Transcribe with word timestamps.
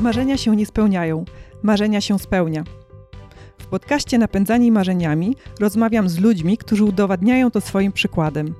Marzenia 0.00 0.36
się 0.36 0.56
nie 0.56 0.66
spełniają, 0.66 1.24
marzenia 1.62 2.00
się 2.00 2.18
spełnia. 2.18 2.64
W 3.58 3.66
podcaście 3.66 4.18
Napędzani 4.18 4.72
Marzeniami 4.72 5.36
rozmawiam 5.60 6.08
z 6.08 6.18
ludźmi, 6.18 6.58
którzy 6.58 6.84
udowadniają 6.84 7.50
to 7.50 7.60
swoim 7.60 7.92
przykładem. 7.92 8.54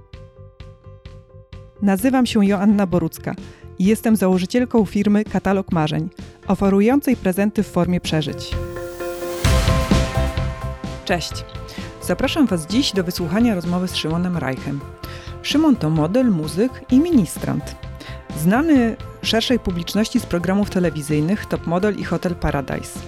Nazywam 1.82 2.26
się 2.26 2.46
Joanna 2.46 2.86
Borucka 2.86 3.34
i 3.78 3.84
jestem 3.84 4.16
założycielką 4.16 4.84
firmy 4.84 5.24
Katalog 5.24 5.72
Marzeń, 5.72 6.08
oferującej 6.46 7.16
prezenty 7.16 7.62
w 7.62 7.68
formie 7.68 8.00
przeżyć. 8.00 8.50
Cześć! 11.04 11.44
Zapraszam 12.02 12.46
Was 12.46 12.66
dziś 12.66 12.92
do 12.92 13.04
wysłuchania 13.04 13.54
rozmowy 13.54 13.88
z 13.88 13.96
Szymonem 13.96 14.36
Reichem. 14.36 14.80
Szymon 15.42 15.76
to 15.76 15.90
model, 15.90 16.30
muzyk 16.30 16.72
i 16.90 17.00
ministrant. 17.00 17.76
Znany 18.38 18.96
szerszej 19.22 19.58
publiczności 19.58 20.20
z 20.20 20.26
programów 20.26 20.70
telewizyjnych 20.70 21.46
Top 21.46 21.66
Model 21.66 21.96
i 21.96 22.04
Hotel 22.04 22.34
Paradise. 22.34 22.98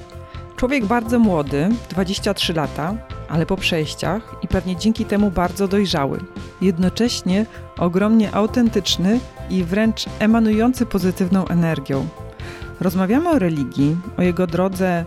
Człowiek 0.57 0.87
bardzo 0.87 1.19
młody, 1.19 1.69
23 1.91 2.53
lata, 2.53 2.95
ale 3.29 3.47
po 3.47 3.57
przejściach 3.57 4.34
i 4.43 4.48
pewnie 4.48 4.77
dzięki 4.77 5.05
temu 5.05 5.30
bardzo 5.30 5.69
dojrzały. 5.69 6.20
Jednocześnie 6.61 7.47
ogromnie 7.79 8.34
autentyczny 8.34 9.20
i 9.51 9.65
wręcz 9.65 10.05
emanujący 10.19 10.87
pozytywną 10.87 11.48
energią. 11.48 12.09
Rozmawiamy 12.81 13.31
o 13.31 13.39
religii, 13.39 13.97
o 14.19 14.23
jego 14.23 14.47
drodze 14.47 15.05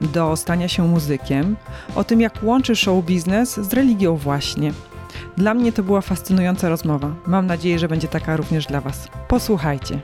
do 0.00 0.36
stania 0.36 0.68
się 0.68 0.88
muzykiem, 0.88 1.56
o 1.94 2.04
tym 2.04 2.20
jak 2.20 2.42
łączy 2.42 2.76
show 2.76 3.04
biznes 3.04 3.60
z 3.60 3.72
religią 3.72 4.16
właśnie. 4.16 4.72
Dla 5.36 5.54
mnie 5.54 5.72
to 5.72 5.82
była 5.82 6.00
fascynująca 6.00 6.68
rozmowa. 6.68 7.14
Mam 7.26 7.46
nadzieję, 7.46 7.78
że 7.78 7.88
będzie 7.88 8.08
taka 8.08 8.36
również 8.36 8.66
dla 8.66 8.80
Was. 8.80 9.08
Posłuchajcie. 9.28 10.00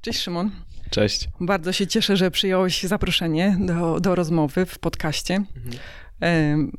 Cześć 0.00 0.20
Szymon. 0.20 0.50
Cześć. 0.90 1.28
Bardzo 1.40 1.72
się 1.72 1.86
cieszę, 1.86 2.16
że 2.16 2.30
przyjąłeś 2.30 2.82
zaproszenie 2.82 3.56
do, 3.60 4.00
do 4.00 4.14
rozmowy 4.14 4.66
w 4.66 4.78
podcaście. 4.78 5.34
Mhm. 5.34 6.72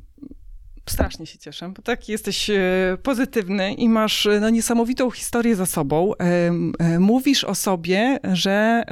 Strasznie 0.89 1.25
się 1.25 1.37
cieszę, 1.37 1.69
bo 1.69 1.81
tak 1.81 2.09
jesteś 2.09 2.49
e, 2.49 2.97
pozytywny 3.03 3.73
i 3.73 3.89
masz 3.89 4.27
no, 4.41 4.49
niesamowitą 4.49 5.11
historię 5.11 5.55
za 5.55 5.65
sobą. 5.65 6.13
E, 6.15 6.99
mówisz 6.99 7.43
o 7.43 7.55
sobie, 7.55 8.19
że 8.33 8.83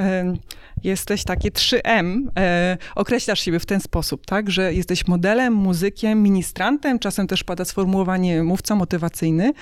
jesteś 0.83 1.23
takie 1.23 1.51
3M, 1.51 2.27
e, 2.37 2.77
określasz 2.95 3.39
siebie 3.39 3.59
w 3.59 3.65
ten 3.65 3.79
sposób, 3.81 4.25
tak, 4.25 4.51
że 4.51 4.73
jesteś 4.73 5.07
modelem, 5.07 5.53
muzykiem, 5.53 6.23
ministrantem, 6.23 6.99
czasem 6.99 7.27
też 7.27 7.43
pada 7.43 7.65
sformułowanie 7.65 8.43
mówca 8.43 8.75
motywacyjny. 8.75 9.53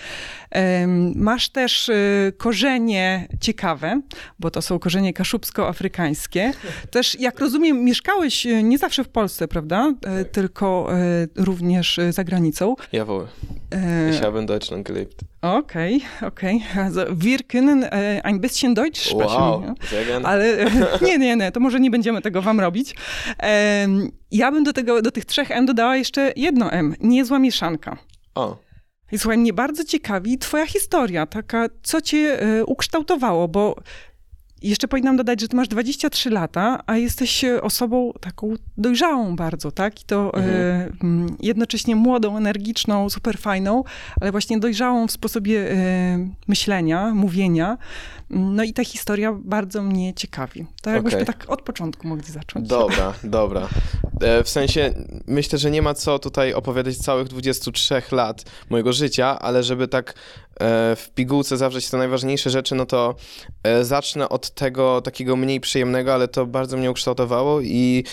E, 0.51 0.87
masz 1.15 1.49
też 1.49 1.89
e, 1.89 1.93
korzenie 2.37 3.27
ciekawe, 3.41 4.01
bo 4.39 4.51
to 4.51 4.61
są 4.61 4.79
korzenie 4.79 5.13
kaszubsko-afrykańskie. 5.13 6.53
Też, 6.91 7.19
jak 7.19 7.39
rozumiem, 7.39 7.83
mieszkałeś 7.83 8.45
e, 8.45 8.63
nie 8.63 8.77
zawsze 8.77 9.03
w 9.03 9.09
Polsce, 9.09 9.47
prawda, 9.47 9.93
e, 10.05 10.25
tylko 10.25 10.87
e, 10.93 11.27
również 11.35 11.99
za 12.09 12.23
granicą. 12.23 12.75
Jawohl. 12.91 13.27
Ich 14.11 14.21
habe 14.21 14.39
in 14.39 14.45
Deutschland 14.45 14.87
gelebt. 14.87 15.23
Okay, 15.55 16.01
okay. 16.21 16.61
Also 16.75 17.01
wir 17.09 17.39
können 17.39 17.83
äh, 17.83 18.21
ein 18.23 18.41
bisschen 18.41 18.75
Deutsch 18.75 19.09
sprechen. 19.09 19.39
Wow, 19.39 19.63
ja? 19.63 19.75
sehr 19.89 20.05
gerne. 20.05 20.27
Ale 20.27 20.65
nie, 21.01 21.17
nie, 21.17 21.35
nie, 21.35 21.51
to 21.51 21.59
może 21.59 21.79
nie 21.79 21.91
będziemy 21.91 22.21
tego 22.21 22.41
wam 22.41 22.59
robić. 22.59 22.95
Um, 23.83 24.11
ja 24.31 24.51
bym 24.51 24.63
do, 24.63 24.73
tego, 24.73 25.01
do 25.01 25.11
tych 25.11 25.25
trzech 25.25 25.51
M 25.51 25.65
dodała 25.65 25.95
jeszcze 25.95 26.33
jedno 26.35 26.71
M. 26.71 26.95
Niezła 26.99 27.39
mieszanka. 27.39 27.97
O. 28.35 28.57
I 29.11 29.17
słuchaj, 29.17 29.37
mnie 29.37 29.53
bardzo 29.53 29.83
ciekawi 29.83 30.37
twoja 30.37 30.65
historia, 30.65 31.25
taka, 31.25 31.65
co 31.83 32.01
cię 32.01 32.43
y, 32.59 32.65
ukształtowało, 32.65 33.47
bo 33.47 33.75
jeszcze 34.61 34.87
powinnam 34.87 35.17
dodać, 35.17 35.41
że 35.41 35.47
ty 35.47 35.55
masz 35.55 35.67
23 35.67 36.29
lata, 36.29 36.83
a 36.85 36.97
jesteś 36.97 37.43
e, 37.43 37.61
osobą 37.61 38.13
taką 38.21 38.53
dojrzałą 38.77 39.35
bardzo, 39.35 39.71
tak? 39.71 40.01
I 40.01 40.05
to 40.05 40.33
e, 40.33 40.37
mhm. 40.37 41.27
e, 41.27 41.35
jednocześnie 41.39 41.95
młodą, 41.95 42.37
energiczną, 42.37 43.09
super 43.09 43.37
fajną, 43.37 43.83
ale 44.21 44.31
właśnie 44.31 44.59
dojrzałą 44.59 45.07
w 45.07 45.11
sposobie 45.11 45.71
e, 45.71 46.29
myślenia, 46.47 47.13
mówienia. 47.13 47.77
No 48.29 48.63
i 48.63 48.73
ta 48.73 48.83
historia 48.83 49.33
bardzo 49.33 49.81
mnie 49.81 50.13
ciekawi. 50.13 50.65
To 50.81 50.89
jakbyśmy 50.89 51.21
okay. 51.21 51.33
tak 51.33 51.49
od 51.49 51.61
początku 51.61 52.07
mogli 52.07 52.31
zacząć. 52.31 52.67
Dobra, 52.67 53.13
dobra. 53.23 53.67
W 54.43 54.49
sensie 54.49 54.93
myślę, 55.27 55.59
że 55.59 55.71
nie 55.71 55.81
ma 55.81 55.93
co 55.93 56.19
tutaj 56.19 56.53
opowiadać 56.53 56.97
całych 56.97 57.27
23 57.27 58.01
lat 58.11 58.43
mojego 58.69 58.93
życia, 58.93 59.39
ale 59.39 59.63
żeby 59.63 59.87
tak 59.87 60.13
w 60.95 61.09
pigułce 61.15 61.57
zawrzeć 61.57 61.89
te 61.89 61.97
najważniejsze 61.97 62.49
rzeczy, 62.49 62.75
no 62.75 62.85
to 62.85 63.15
e, 63.63 63.85
zacznę 63.85 64.29
od 64.29 64.49
tego 64.49 65.01
takiego 65.01 65.35
mniej 65.35 65.59
przyjemnego, 65.59 66.13
ale 66.13 66.27
to 66.27 66.45
bardzo 66.45 66.77
mnie 66.77 66.91
ukształtowało 66.91 67.61
i 67.61 68.03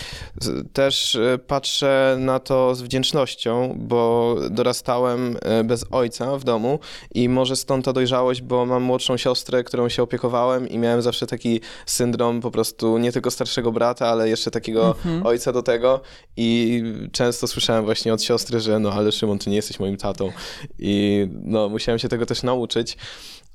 też 0.73 1.17
patrzę 1.47 2.17
na 2.19 2.39
to 2.39 2.75
z 2.75 2.81
wdzięcznością, 2.81 3.75
bo 3.79 4.35
dorastałem 4.49 5.37
bez 5.63 5.85
ojca 5.91 6.37
w 6.37 6.43
domu 6.43 6.79
i 7.13 7.29
może 7.29 7.55
stąd 7.55 7.85
ta 7.85 7.93
dojrzałość, 7.93 8.41
bo 8.41 8.65
mam 8.65 8.83
młodszą 8.83 9.17
siostrę, 9.17 9.63
którą 9.63 9.89
się 9.89 10.03
opiekowałem 10.03 10.69
i 10.69 10.77
miałem 10.77 11.01
zawsze 11.01 11.27
taki 11.27 11.61
syndrom 11.85 12.41
po 12.41 12.51
prostu 12.51 12.97
nie 12.97 13.11
tylko 13.11 13.31
starszego 13.31 13.71
brata, 13.71 14.07
ale 14.07 14.29
jeszcze 14.29 14.51
takiego 14.51 14.87
mhm. 14.87 15.25
ojca 15.25 15.51
do 15.51 15.63
tego 15.63 16.01
i 16.37 16.83
często 17.11 17.47
słyszałem 17.47 17.85
właśnie 17.85 18.13
od 18.13 18.23
siostry, 18.23 18.59
że 18.59 18.79
no 18.79 18.91
ale 18.91 19.11
Szymon, 19.11 19.39
ty 19.39 19.49
nie 19.49 19.55
jesteś 19.55 19.79
moim 19.79 19.97
tatą 19.97 20.31
i 20.79 21.27
no 21.43 21.69
musiałem 21.69 21.99
się 21.99 22.09
tego 22.09 22.25
też 22.25 22.34
nauczyć, 22.43 22.97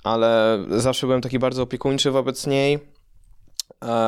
ale 0.05 0.59
zawsze 0.71 1.07
byłem 1.07 1.21
taki 1.21 1.39
bardzo 1.39 1.63
opiekuńczy 1.63 2.11
wobec 2.11 2.47
niej 2.47 2.79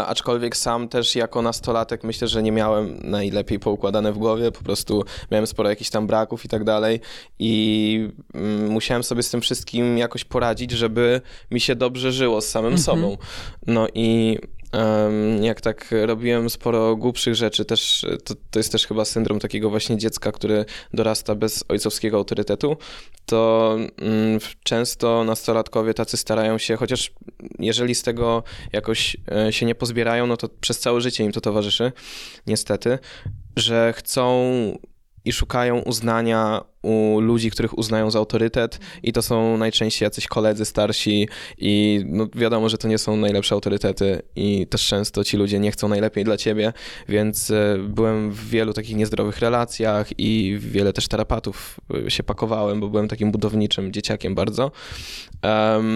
aczkolwiek 0.07 0.57
sam 0.57 0.89
też 0.89 1.17
jako 1.17 1.43
nastolatek 1.43 2.05
myślę, 2.05 2.29
że 2.29 2.43
nie 2.43 2.53
miałem 2.53 2.99
najlepiej 3.05 3.59
poukładane 3.59 4.13
w 4.13 4.19
głowie, 4.19 4.53
po 4.53 4.65
prostu 4.65 5.05
miałem 5.31 5.47
sporo 5.47 5.69
jakichś 5.69 5.91
tam 5.91 6.07
braków 6.07 6.45
i 6.45 6.49
tak 6.49 6.65
dalej 6.65 7.01
i 7.39 8.09
mm, 8.35 8.71
musiałem 8.71 9.03
sobie 9.03 9.23
z 9.23 9.31
tym 9.31 9.41
wszystkim 9.41 9.99
jakoś 9.99 10.25
poradzić, 10.25 10.71
żeby 10.71 11.21
mi 11.51 11.61
się 11.61 11.75
dobrze 11.75 12.13
żyło 12.13 12.41
z 12.41 12.49
samym 12.49 12.73
mhm. 12.73 12.83
sobą. 12.83 13.17
No 13.67 13.87
i 13.95 14.39
jak 15.41 15.61
tak 15.61 15.95
robiłem 16.03 16.51
sporo 16.51 16.97
głupszych 16.97 17.35
rzeczy, 17.35 17.65
też 17.65 18.07
to, 18.25 18.35
to 18.51 18.59
jest 18.59 18.73
też 18.73 18.87
chyba 18.87 19.05
syndrom 19.05 19.39
takiego 19.39 19.71
właśnie 19.71 19.99
dziecka, 19.99 20.33
które 20.33 20.65
dorasta 20.95 21.35
bez 21.35 21.65
ojcowskiego 21.69 22.17
autorytetu, 22.17 22.77
to 23.27 23.77
mm, 23.77 24.39
często 24.63 25.25
nastolatkowie 25.25 25.95
tacy 25.95 26.17
starają 26.17 26.59
się, 26.59 26.77
chociaż 26.77 27.13
jeżeli 27.59 27.95
z 27.95 28.03
tego 28.03 28.43
jakoś 28.73 29.17
e, 29.33 29.53
się 29.53 29.67
nie 29.67 29.75
pozbierają, 29.75 30.27
no 30.27 30.37
to 30.37 30.49
przez 30.61 30.79
całe 30.79 31.01
życie 31.01 31.25
im 31.25 31.33
to 31.33 31.41
towarzyszy, 31.41 31.93
niestety, 32.47 32.99
że 33.57 33.93
chcą 33.97 34.53
i 35.25 35.33
szukają 35.33 35.79
uznania 35.79 36.72
u 36.83 37.21
ludzi, 37.21 37.51
których 37.51 37.79
uznają 37.79 38.11
za 38.11 38.19
autorytet 38.19 38.79
i 39.03 39.13
to 39.13 39.23
są 39.23 39.57
najczęściej 39.57 40.07
jacyś 40.07 40.27
koledzy 40.27 40.65
starsi 40.65 41.29
i 41.59 42.05
no 42.07 42.27
wiadomo, 42.35 42.69
że 42.69 42.79
to 42.79 42.89
nie 42.89 42.99
są 42.99 43.17
najlepsze 43.17 43.55
autorytety 43.55 44.23
i 44.37 44.67
też 44.67 44.87
często 44.87 45.25
ci 45.25 45.37
ludzie 45.37 45.59
nie 45.59 45.73
chcą 45.73 45.89
najlepiej 45.89 46.25
dla 46.25 46.37
ciebie, 46.37 46.73
więc 47.09 47.51
e, 47.51 47.79
byłem 47.89 48.31
w 48.31 48.49
wielu 48.49 48.73
takich 48.73 48.97
niezdrowych 48.97 49.39
relacjach 49.39 50.09
i 50.19 50.57
wiele 50.61 50.93
też 50.93 51.09
terapatów 51.09 51.81
e, 52.07 52.11
się 52.11 52.23
pakowałem, 52.23 52.81
bo 52.81 52.89
byłem 52.89 53.09
takim 53.09 53.31
budowniczym 53.33 53.93
dzieciakiem 53.93 54.35
bardzo. 54.35 54.71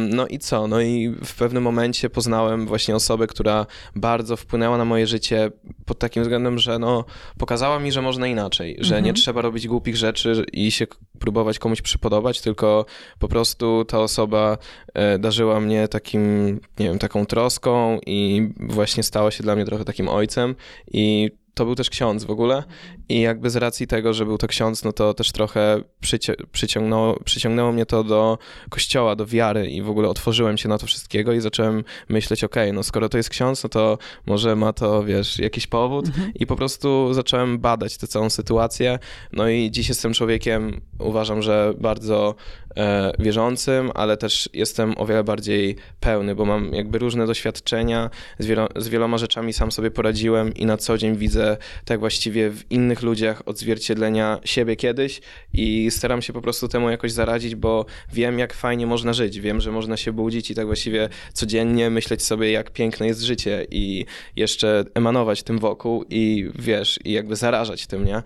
No 0.08 0.26
i 0.26 0.38
co? 0.38 0.66
No 0.66 0.80
i 0.80 1.14
w 1.24 1.34
pewnym 1.34 1.62
momencie 1.62 2.10
poznałem 2.10 2.66
właśnie 2.66 2.96
osobę, 2.96 3.26
która 3.26 3.66
bardzo 3.94 4.36
wpłynęła 4.36 4.78
na 4.78 4.84
moje 4.84 5.06
życie 5.06 5.50
pod 5.84 5.98
takim 5.98 6.22
względem, 6.22 6.58
że 6.58 6.78
no 6.78 7.04
pokazała 7.38 7.78
mi, 7.78 7.92
że 7.92 8.02
można 8.02 8.26
inaczej, 8.26 8.76
że 8.78 8.96
mhm. 8.96 9.04
nie 9.04 9.12
trzeba 9.12 9.42
robić 9.42 9.68
głupich 9.68 9.96
rzeczy 9.96 10.44
i 10.52 10.70
się 10.76 10.86
próbować 11.18 11.58
komuś 11.58 11.82
przypodobać, 11.82 12.40
tylko 12.40 12.86
po 13.18 13.28
prostu 13.28 13.84
ta 13.84 14.00
osoba 14.00 14.58
e, 14.94 15.18
darzyła 15.18 15.60
mnie 15.60 15.88
takim, 15.88 16.46
nie 16.78 16.86
wiem, 16.88 16.98
taką 16.98 17.26
troską 17.26 17.98
i 18.06 18.48
właśnie 18.60 19.02
stała 19.02 19.30
się 19.30 19.42
dla 19.42 19.56
mnie 19.56 19.64
trochę 19.64 19.84
takim 19.84 20.08
ojcem 20.08 20.54
i 20.92 21.30
to 21.56 21.64
był 21.64 21.74
też 21.74 21.90
ksiądz 21.90 22.24
w 22.24 22.30
ogóle. 22.30 22.62
I 23.08 23.20
jakby 23.20 23.50
z 23.50 23.56
racji 23.56 23.86
tego, 23.86 24.14
że 24.14 24.26
był 24.26 24.38
to 24.38 24.46
ksiądz, 24.46 24.84
no 24.84 24.92
to 24.92 25.14
też 25.14 25.32
trochę 25.32 25.80
przyci 26.00 26.32
przyciągnęło, 26.52 27.20
przyciągnęło 27.24 27.72
mnie 27.72 27.86
to 27.86 28.04
do 28.04 28.38
kościoła, 28.70 29.16
do 29.16 29.26
wiary 29.26 29.66
i 29.66 29.82
w 29.82 29.90
ogóle 29.90 30.08
otworzyłem 30.08 30.58
się 30.58 30.68
na 30.68 30.78
to 30.78 30.86
wszystkiego 30.86 31.32
i 31.32 31.40
zacząłem 31.40 31.84
myśleć, 32.08 32.44
okej, 32.44 32.64
okay, 32.64 32.72
no 32.72 32.82
skoro 32.82 33.08
to 33.08 33.16
jest 33.16 33.28
ksiądz, 33.28 33.62
no 33.62 33.68
to 33.68 33.98
może 34.26 34.56
ma 34.56 34.72
to, 34.72 35.04
wiesz, 35.04 35.38
jakiś 35.38 35.66
powód. 35.66 36.06
Mhm. 36.06 36.32
i 36.34 36.46
po 36.46 36.56
prostu 36.56 37.14
zacząłem 37.14 37.58
badać 37.58 37.96
tę 37.96 38.06
całą 38.06 38.30
sytuację, 38.30 38.98
no 39.32 39.48
i 39.48 39.70
dziś 39.70 39.88
jestem 39.88 40.12
człowiekiem, 40.12 40.80
uważam, 40.98 41.42
że 41.42 41.74
bardzo 41.80 42.34
e, 42.76 43.12
wierzącym, 43.18 43.90
ale 43.94 44.16
też 44.16 44.48
jestem 44.52 44.94
o 44.98 45.06
wiele 45.06 45.24
bardziej 45.24 45.76
pełny, 46.00 46.34
bo 46.34 46.44
mam 46.44 46.72
jakby 46.72 46.98
różne 46.98 47.26
doświadczenia, 47.26 48.10
z, 48.38 48.46
wielo 48.46 48.68
z 48.76 48.88
wieloma 48.88 49.18
rzeczami 49.18 49.52
sam 49.52 49.72
sobie 49.72 49.90
poradziłem 49.90 50.54
i 50.54 50.66
na 50.66 50.76
co 50.76 50.98
dzień 50.98 51.16
widzę 51.16 51.45
tak 51.84 52.00
właściwie 52.00 52.50
w 52.50 52.70
innych 52.70 53.02
ludziach 53.02 53.42
odzwierciedlenia 53.46 54.40
siebie 54.44 54.76
kiedyś 54.76 55.20
i 55.52 55.90
staram 55.90 56.22
się 56.22 56.32
po 56.32 56.42
prostu 56.42 56.68
temu 56.68 56.90
jakoś 56.90 57.12
zaradzić, 57.12 57.54
bo 57.54 57.86
wiem, 58.12 58.38
jak 58.38 58.54
fajnie 58.54 58.86
można 58.86 59.12
żyć. 59.12 59.40
Wiem, 59.40 59.60
że 59.60 59.72
można 59.72 59.96
się 59.96 60.12
budzić 60.12 60.50
i 60.50 60.54
tak 60.54 60.66
właściwie 60.66 61.08
codziennie 61.32 61.90
myśleć 61.90 62.22
sobie, 62.22 62.50
jak 62.50 62.70
piękne 62.70 63.06
jest 63.06 63.20
życie 63.20 63.66
i 63.70 64.04
jeszcze 64.36 64.84
emanować 64.94 65.42
tym 65.42 65.58
wokół 65.58 66.04
i 66.10 66.50
wiesz, 66.58 66.98
i 67.04 67.12
jakby 67.12 67.36
zarażać 67.36 67.86
tym, 67.86 68.04
nie? 68.04 68.22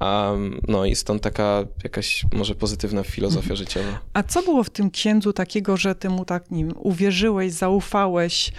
Um, 0.00 0.60
no 0.68 0.84
i 0.86 0.94
stąd 0.94 1.22
taka 1.22 1.64
jakaś 1.84 2.24
może 2.32 2.54
pozytywna 2.54 3.02
filozofia 3.02 3.40
Mhm. 3.40 3.56
życiowa. 3.56 3.98
A 4.14 4.22
co 4.22 4.42
było 4.42 4.64
w 4.64 4.70
tym 4.70 4.90
księdzu 4.90 5.32
takiego, 5.32 5.76
że 5.76 5.94
ty 5.94 6.08
mu 6.08 6.24
tak 6.24 6.50
nim 6.50 6.72
uwierzyłeś, 6.76 7.52
zaufałeś, 7.52 8.52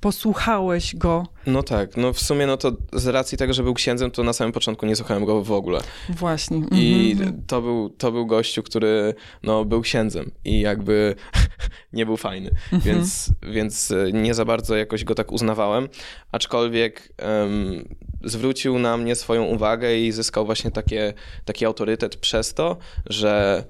posłuchałeś 0.00 0.96
go? 0.96 1.26
No 1.46 1.62
tak, 1.62 1.96
no 1.96 2.12
w 2.12 2.20
sumie 2.20 2.46
no 2.46 2.56
to 2.56 2.72
z 2.92 3.06
racji 3.06 3.38
tego, 3.38 3.52
że 3.52 3.62
był 3.62 3.74
księdzem, 3.74 4.10
to 4.10 4.22
na 4.22 4.32
samym 4.32 4.52
początku 4.52 4.86
nie 4.86 4.96
słuchałem 4.96 5.24
go 5.24 5.44
w 5.44 5.52
ogóle. 5.52 5.80
Właśnie. 6.08 6.58
I 6.72 7.12
Mhm. 7.12 7.42
to, 7.46 7.62
był, 7.62 7.90
to 7.90 8.12
był 8.12 8.26
gościu, 8.26 8.62
który 8.62 9.14
no, 9.42 9.64
był 9.64 9.80
księdzem 9.80 10.30
i 10.44 10.60
jakby 10.60 11.14
nie 11.92 12.06
był 12.06 12.16
fajny, 12.16 12.50
Mhm. 12.72 12.80
więc, 12.96 13.30
więc 13.42 13.90
e, 13.90 14.12
nie 14.12 14.34
za 14.34 14.44
bardzo 14.44 14.76
jakoś 14.76 15.04
go 15.04 15.14
tak 15.14 15.32
uznawałem, 15.32 15.88
aczkolwiek 16.32 17.12
em, 17.16 17.88
zwrócił 18.24 18.78
na 18.78 18.96
mnie 18.96 19.14
swoją 19.14 19.44
uwagę 19.44 19.98
i 19.98 20.12
zyskał 20.12 20.46
właśnie 20.46 20.70
takie, 20.70 21.12
taki 21.44 21.64
autorytet 21.64 22.16
przez 22.16 22.54
to, 22.54 22.76
że 23.06 23.64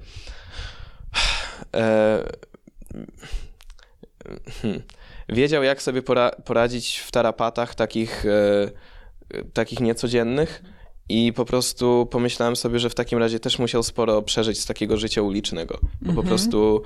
e, 1.76 2.24
hmm, 4.62 4.82
wiedział, 5.32 5.62
jak 5.62 5.82
sobie 5.82 6.02
pora 6.02 6.30
poradzić 6.44 6.98
w 6.98 7.10
tarapatach 7.10 7.74
takich, 7.74 8.26
e, 8.26 9.40
takich 9.52 9.80
niecodziennych. 9.80 10.62
I 11.08 11.32
po 11.32 11.44
prostu 11.44 12.08
pomyślałem 12.10 12.56
sobie, 12.56 12.78
że 12.78 12.90
w 12.90 12.94
takim 12.94 13.18
razie 13.18 13.40
też 13.40 13.58
musiał 13.58 13.82
sporo 13.82 14.22
przeżyć 14.22 14.60
z 14.60 14.66
takiego 14.66 14.96
życia 14.96 15.22
ulicznego. 15.22 15.78
Bo 15.82 16.06
po 16.06 16.10
Mhm. 16.10 16.26
prostu 16.26 16.82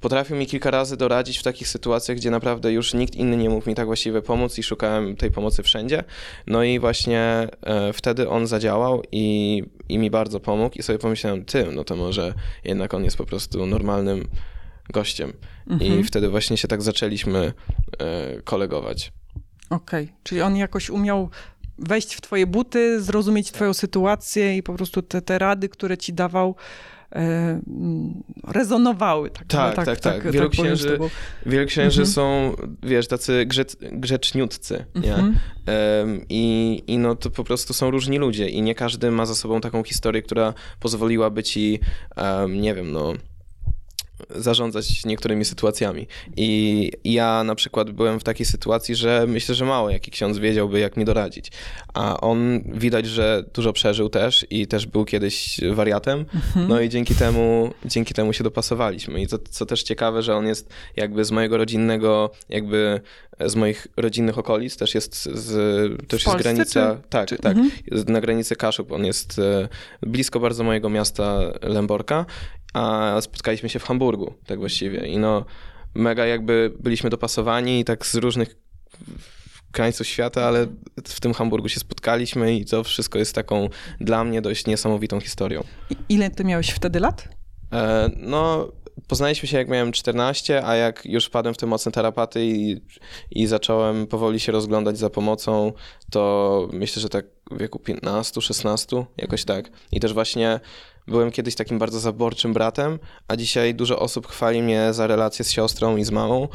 potrafił 0.00 0.36
mi 0.36 0.46
kilka 0.46 0.70
razy 0.70 0.96
doradzić 0.96 1.38
w 1.38 1.42
takich 1.42 1.68
sytuacjach, 1.68 2.16
gdzie 2.16 2.30
naprawdę 2.30 2.72
już 2.72 2.94
nikt 2.94 3.14
inny 3.14 3.36
nie 3.36 3.50
mógł 3.50 3.68
mi 3.68 3.74
tak 3.74 3.86
właściwie 3.86 4.22
pomóc 4.22 4.58
i 4.58 4.62
szukałem 4.62 5.16
tej 5.16 5.30
pomocy 5.30 5.62
wszędzie. 5.62 6.04
No 6.46 6.62
i 6.62 6.78
właśnie 6.78 7.20
e, 7.62 7.92
wtedy 7.92 8.28
on 8.28 8.46
zadziałał 8.46 9.02
i, 9.12 9.62
i 9.88 9.98
mi 9.98 10.10
bardzo 10.10 10.40
pomógł 10.40 10.78
i 10.78 10.82
sobie 10.82 10.98
pomyślałem, 10.98 11.44
ty, 11.44 11.66
no 11.72 11.84
to 11.84 11.96
może 11.96 12.34
jednak 12.64 12.94
on 12.94 13.04
jest 13.04 13.16
po 13.16 13.26
prostu 13.26 13.66
normalnym 13.66 14.28
gościem. 14.90 15.32
Mhm. 15.70 16.00
I 16.00 16.04
wtedy 16.04 16.28
właśnie 16.28 16.56
się 16.56 16.68
tak 16.68 16.82
zaczęliśmy 16.82 17.52
e, 17.98 18.42
kolegować. 18.42 19.12
Okej, 19.70 20.12
czyli 20.22 20.40
on 20.42 20.56
jakoś 20.56 20.90
umiał 20.90 21.30
wejść 21.78 22.14
w 22.14 22.20
twoje 22.20 22.46
buty, 22.46 23.02
zrozumieć 23.02 23.52
twoją 23.52 23.74
sytuację 23.74 24.56
i 24.56 24.62
po 24.62 24.74
prostu 24.74 25.02
te, 25.02 25.22
te 25.22 25.38
rady, 25.38 25.68
które 25.68 25.98
ci 25.98 26.12
dawał, 26.12 26.54
e, 27.12 27.16
mm, 27.18 28.22
rezonowały. 28.48 29.30
Tak, 29.30 29.46
Tak, 29.46 29.76
no, 29.76 29.84
tak, 29.84 30.00
tak. 30.00 30.22
tak 30.22 30.32
Wielu 30.32 30.50
powiem 30.50 30.76
z 30.76 30.80
księży- 30.80 30.90
tobą. 30.92 31.10
Wielksięży 31.46 32.00
Mhm. 32.00 32.14
są, 32.14 32.56
wiesz, 32.82 33.08
tacy 33.08 33.46
grzec, 33.46 33.76
grzeczniutcy, 33.92 34.84
nie? 34.94 35.14
Mhm. 35.14 35.36
I, 36.28 36.82
I 36.86 36.98
no 36.98 37.14
to 37.16 37.30
po 37.30 37.44
prostu 37.44 37.72
są 37.72 37.90
różni 37.90 38.18
ludzie 38.18 38.48
i 38.48 38.62
nie 38.62 38.74
każdy 38.74 39.10
ma 39.10 39.26
za 39.26 39.34
sobą 39.34 39.60
taką 39.60 39.84
historię, 39.84 40.22
która 40.22 40.54
pozwoliłaby 40.80 41.42
ci, 41.42 41.80
nie 42.48 42.74
wiem, 42.74 42.92
no 42.92 43.12
zarządzać 44.30 45.04
niektórymi 45.04 45.44
sytuacjami. 45.44 46.06
I 46.36 46.90
ja 47.04 47.44
na 47.44 47.54
przykład 47.54 47.90
byłem 47.90 48.20
w 48.20 48.24
takiej 48.24 48.46
sytuacji, 48.46 48.94
że 48.94 49.24
myślę, 49.28 49.54
że 49.54 49.64
mało 49.64 49.90
jaki 49.90 50.10
ksiądz 50.10 50.38
wiedziałby, 50.38 50.80
jak 50.80 50.96
mi 50.96 51.04
doradzić. 51.04 51.52
A 51.94 52.20
on 52.20 52.60
widać, 52.66 53.06
że 53.06 53.44
dużo 53.54 53.72
przeżył 53.72 54.08
też 54.08 54.46
i 54.50 54.66
też 54.66 54.86
był 54.86 55.04
kiedyś 55.04 55.60
wariatem. 55.72 56.18
Mhm. 56.34 56.68
No 56.68 56.80
i 56.80 56.88
dzięki 56.88 57.14
temu, 57.14 57.70
dzięki 57.84 58.14
temu 58.14 58.32
się 58.32 58.44
dopasowaliśmy. 58.44 59.22
I 59.22 59.26
to, 59.26 59.38
co 59.50 59.66
też 59.66 59.82
ciekawe, 59.82 60.22
że 60.22 60.36
on 60.36 60.46
jest 60.46 60.68
jakby 60.96 61.24
z 61.24 61.30
mojego 61.30 61.56
rodzinnego, 61.56 62.30
jakby 62.48 63.00
z 63.46 63.56
moich 63.56 63.86
rodzinnych 63.96 64.38
okolic, 64.38 64.76
też 64.76 64.94
jest 64.94 65.24
z, 65.24 65.48
to 66.08 66.16
już 66.16 66.22
jest 66.22 66.24
Polsce, 66.24 66.42
granica, 66.42 66.96
czy- 66.96 67.08
tak, 67.08 67.28
czy- 67.28 67.36
tak, 67.36 67.56
mhm. 67.56 67.70
na 68.08 68.20
granicy 68.20 68.56
Kaszub. 68.56 68.92
On 68.92 69.04
jest 69.06 69.38
e, 69.38 69.68
blisko 70.02 70.40
bardzo 70.40 70.64
mojego 70.64 70.90
miasta 70.90 71.40
Lęborka, 71.62 72.26
a 72.72 73.16
spotkaliśmy 73.20 73.68
się 73.68 73.78
w 73.78 73.84
Hamburgu, 73.84 74.34
tak 74.46 74.58
właściwie. 74.58 75.06
I 75.06 75.18
no, 75.18 75.44
mega 75.94 76.26
jakby 76.26 76.72
byliśmy 76.80 77.10
dopasowani 77.10 77.80
i 77.80 77.84
tak 77.84 78.06
z 78.06 78.14
różnych 78.14 78.56
krańców 79.72 80.06
świata, 80.06 80.44
ale 80.44 80.66
w 81.04 81.20
tym 81.20 81.34
Hamburgu 81.34 81.68
się 81.68 81.80
spotkaliśmy 81.80 82.56
i 82.56 82.64
to 82.64 82.84
wszystko 82.84 83.18
jest 83.18 83.34
taką 83.34 83.68
dla 84.00 84.24
mnie 84.24 84.42
dość 84.42 84.66
niesamowitą 84.66 85.20
historią. 85.20 85.64
I 85.90 85.96
Ile 86.08 86.30
ty 86.30 86.44
miałeś 86.44 86.70
wtedy 86.70 87.00
lat? 87.00 87.28
E, 87.72 88.10
No, 88.16 88.72
poznaliśmy 89.08 89.48
się 89.48 89.56
jak 89.58 89.68
miałem 89.68 89.92
14, 89.92 90.66
a 90.66 90.76
jak 90.76 91.06
już 91.06 91.24
wpadłem 91.24 91.54
w 91.54 91.58
te 91.58 91.66
mocne 91.66 91.92
tarapaty 91.92 92.46
i, 92.46 92.80
i 93.30 93.46
zacząłem 93.46 94.06
powoli 94.06 94.40
się 94.40 94.52
rozglądać 94.52 94.98
za 94.98 95.10
pomocą, 95.10 95.72
to 96.10 96.68
myślę, 96.72 97.02
że 97.02 97.08
tak 97.08 97.26
w 97.50 97.58
wieku 97.58 97.78
15, 97.78 98.40
16, 98.40 99.04
jakoś 99.16 99.44
tak. 99.44 99.70
I 99.92 100.00
też 100.00 100.12
właśnie 100.12 100.60
byłem 101.06 101.30
kiedyś 101.30 101.54
takim 101.54 101.78
bardzo 101.78 102.00
zaborczym 102.00 102.52
bratem, 102.52 102.98
a 103.28 103.36
dzisiaj 103.36 103.74
dużo 103.74 103.98
osób 103.98 104.26
chwali 104.26 104.62
mnie 104.62 104.92
za 104.92 105.06
relacje 105.06 105.44
z 105.44 105.50
siostrą 105.50 105.96
i 105.96 106.04
z 106.04 106.10
mamą. 106.10 106.48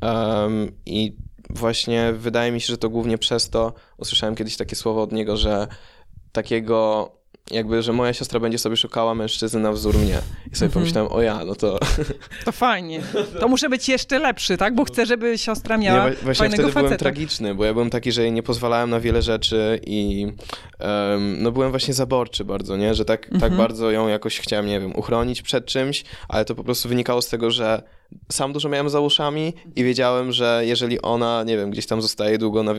Em, 0.00 0.72
I 0.86 1.16
właśnie 1.50 2.12
wydaje 2.12 2.52
mi 2.52 2.60
się, 2.60 2.66
że 2.66 2.78
to 2.78 2.90
głównie 2.90 3.18
przez 3.18 3.50
to 3.50 3.72
usłyszałem 3.96 4.34
kiedyś 4.34 4.56
takie 4.56 4.76
słowo 4.76 5.02
od 5.02 5.12
niego, 5.12 5.36
że 5.36 5.68
takiego 6.32 7.10
jakby, 7.50 7.82
że 7.82 7.92
moja 7.92 8.12
siostra 8.12 8.40
będzie 8.40 8.58
sobie 8.58 8.76
szukała 8.76 9.14
mężczyzny 9.14 9.60
na 9.60 9.72
wzór 9.72 9.94
mnie. 9.98 10.18
I 10.52 10.56
sobie 10.56 10.66
Mhm. 10.66 10.70
pomyślałem, 10.72 11.12
o 11.12 11.22
ja, 11.22 11.44
no 11.44 11.54
to... 11.54 11.78
To 12.44 12.52
fajnie. 12.52 13.00
To 13.40 13.48
muszę 13.48 13.68
być 13.68 13.88
jeszcze 13.88 14.18
lepszy, 14.18 14.56
tak? 14.56 14.74
Bo 14.74 14.84
chcę, 14.84 15.06
żeby 15.06 15.38
siostra 15.38 15.74
Ja 15.76 15.80
miała 15.82 15.98
wa- 16.04 16.10
właśnie 16.10 16.34
fajnego 16.34 16.62
wtedy 16.62 16.72
byłem 16.72 16.84
faceta. 16.86 16.98
tragiczny, 16.98 17.54
bo 17.54 17.64
ja 17.64 17.72
byłem 17.72 17.90
taki, 17.90 18.12
że 18.12 18.22
jej 18.22 18.32
nie 18.32 18.42
pozwalałem 18.42 18.90
na 18.90 19.00
wiele 19.00 19.22
rzeczy 19.22 19.80
i 19.86 20.26
em, 20.78 21.42
no 21.42 21.52
byłem 21.52 21.70
właśnie 21.70 21.94
zaborczy 21.94 22.44
bardzo, 22.44 22.76
nie? 22.76 22.94
Że 22.94 23.04
tak, 23.04 23.24
tak 23.26 23.32
Mhm. 23.34 23.56
bardzo 23.56 23.90
ją 23.90 24.08
jakoś 24.08 24.40
chciałem, 24.40 24.66
nie 24.66 24.80
wiem, 24.80 24.96
uchronić 24.96 25.42
przed 25.42 25.66
czymś, 25.66 26.04
ale 26.28 26.44
to 26.44 26.54
po 26.54 26.64
prostu 26.64 26.88
wynikało 26.88 27.22
z 27.22 27.28
tego, 27.28 27.50
że 27.50 27.82
sam 28.32 28.52
dużo 28.52 28.68
miałem 28.68 28.90
za 28.90 29.00
uszami 29.00 29.52
i 29.76 29.84
wiedziałem, 29.84 30.32
że 30.32 30.62
jeżeli 30.64 31.02
ona, 31.02 31.44
nie 31.44 31.56
wiem, 31.56 31.70
gdzieś 31.70 31.86
tam 31.86 32.02
zostaje 32.02 32.38
długo, 32.38 32.62
na, 32.62 32.74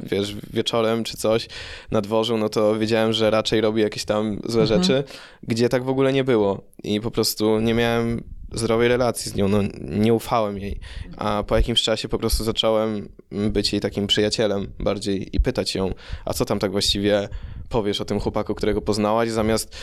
wiesz, 0.00 0.36
wieczorem 0.52 1.04
czy 1.04 1.16
coś 1.16 1.48
na 1.90 2.00
dworzu, 2.00 2.36
no 2.36 2.48
to 2.48 2.78
wiedziałem, 2.78 3.12
że 3.12 3.30
raczej 3.30 3.60
robi 3.60 3.82
jakieś 3.82 4.04
tam 4.04 4.40
złe 4.46 4.62
Mhm. 4.62 4.82
rzeczy, 4.82 5.04
gdzie 5.42 5.68
tak 5.68 5.84
w 5.84 5.88
ogóle 5.88 6.12
nie 6.12 6.24
było 6.24 6.62
i 6.84 7.00
po 7.00 7.10
prostu 7.10 7.60
nie 7.60 7.74
miałem 7.74 8.22
zdrowej 8.52 8.88
relacji 8.88 9.30
z 9.30 9.34
nią, 9.34 9.48
no 9.48 9.58
nie 9.80 10.14
ufałem 10.14 10.58
jej, 10.58 10.80
a 11.16 11.42
po 11.46 11.56
jakimś 11.56 11.82
czasie 11.82 12.08
po 12.08 12.18
prostu 12.18 12.44
zacząłem 12.44 13.08
być 13.30 13.72
jej 13.72 13.80
takim 13.80 14.06
przyjacielem 14.06 14.66
bardziej 14.78 15.36
i 15.36 15.40
pytać 15.40 15.74
ją, 15.74 15.94
a 16.24 16.34
co 16.34 16.44
tam 16.44 16.58
tak 16.58 16.72
właściwie 16.72 17.28
powiesz 17.68 18.00
o 18.00 18.04
tym 18.04 18.20
chłopaku, 18.20 18.54
którego 18.54 18.82
poznałaś, 18.82 19.30
zamiast 19.30 19.76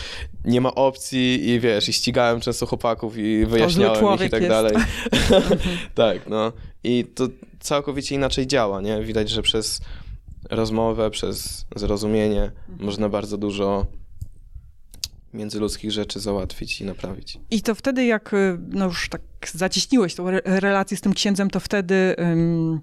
nie 0.45 0.61
ma 0.61 0.75
opcji 0.75 1.49
i 1.49 1.59
wiesz, 1.59 1.89
i 1.89 1.93
ścigałem 1.93 2.41
często 2.41 2.65
chłopaków 2.65 3.17
i 3.17 3.45
wyjaśniałem 3.45 4.15
ich 4.15 4.21
i 4.21 4.29
tak 4.29 4.41
jest. 4.41 4.49
dalej. 4.49 4.73
tak, 5.95 6.29
no. 6.29 6.51
I 6.83 7.05
to 7.05 7.27
całkowicie 7.59 8.15
inaczej 8.15 8.47
działa, 8.47 8.81
nie? 8.81 9.03
Widać, 9.03 9.29
że 9.29 9.41
przez 9.41 9.81
rozmowę, 10.49 11.09
przez 11.09 11.65
zrozumienie 11.75 12.51
można 12.79 13.09
bardzo 13.09 13.37
dużo 13.37 13.85
międzyludzkich 15.33 15.91
rzeczy 15.91 16.19
załatwić 16.19 16.81
i 16.81 16.85
naprawić. 16.85 17.39
I 17.51 17.61
to 17.61 17.75
wtedy, 17.75 18.05
jak 18.05 18.33
y, 18.33 18.57
no 18.69 18.85
już 18.85 19.09
tak 19.09 19.21
zacieśniłeś 19.53 20.15
tą 20.15 20.27
re- 20.27 20.41
relację 20.45 20.97
z 20.97 21.01
tym 21.01 21.13
księdzem, 21.13 21.49
to 21.49 21.59
wtedy 21.59 22.15
ym, 22.19 22.79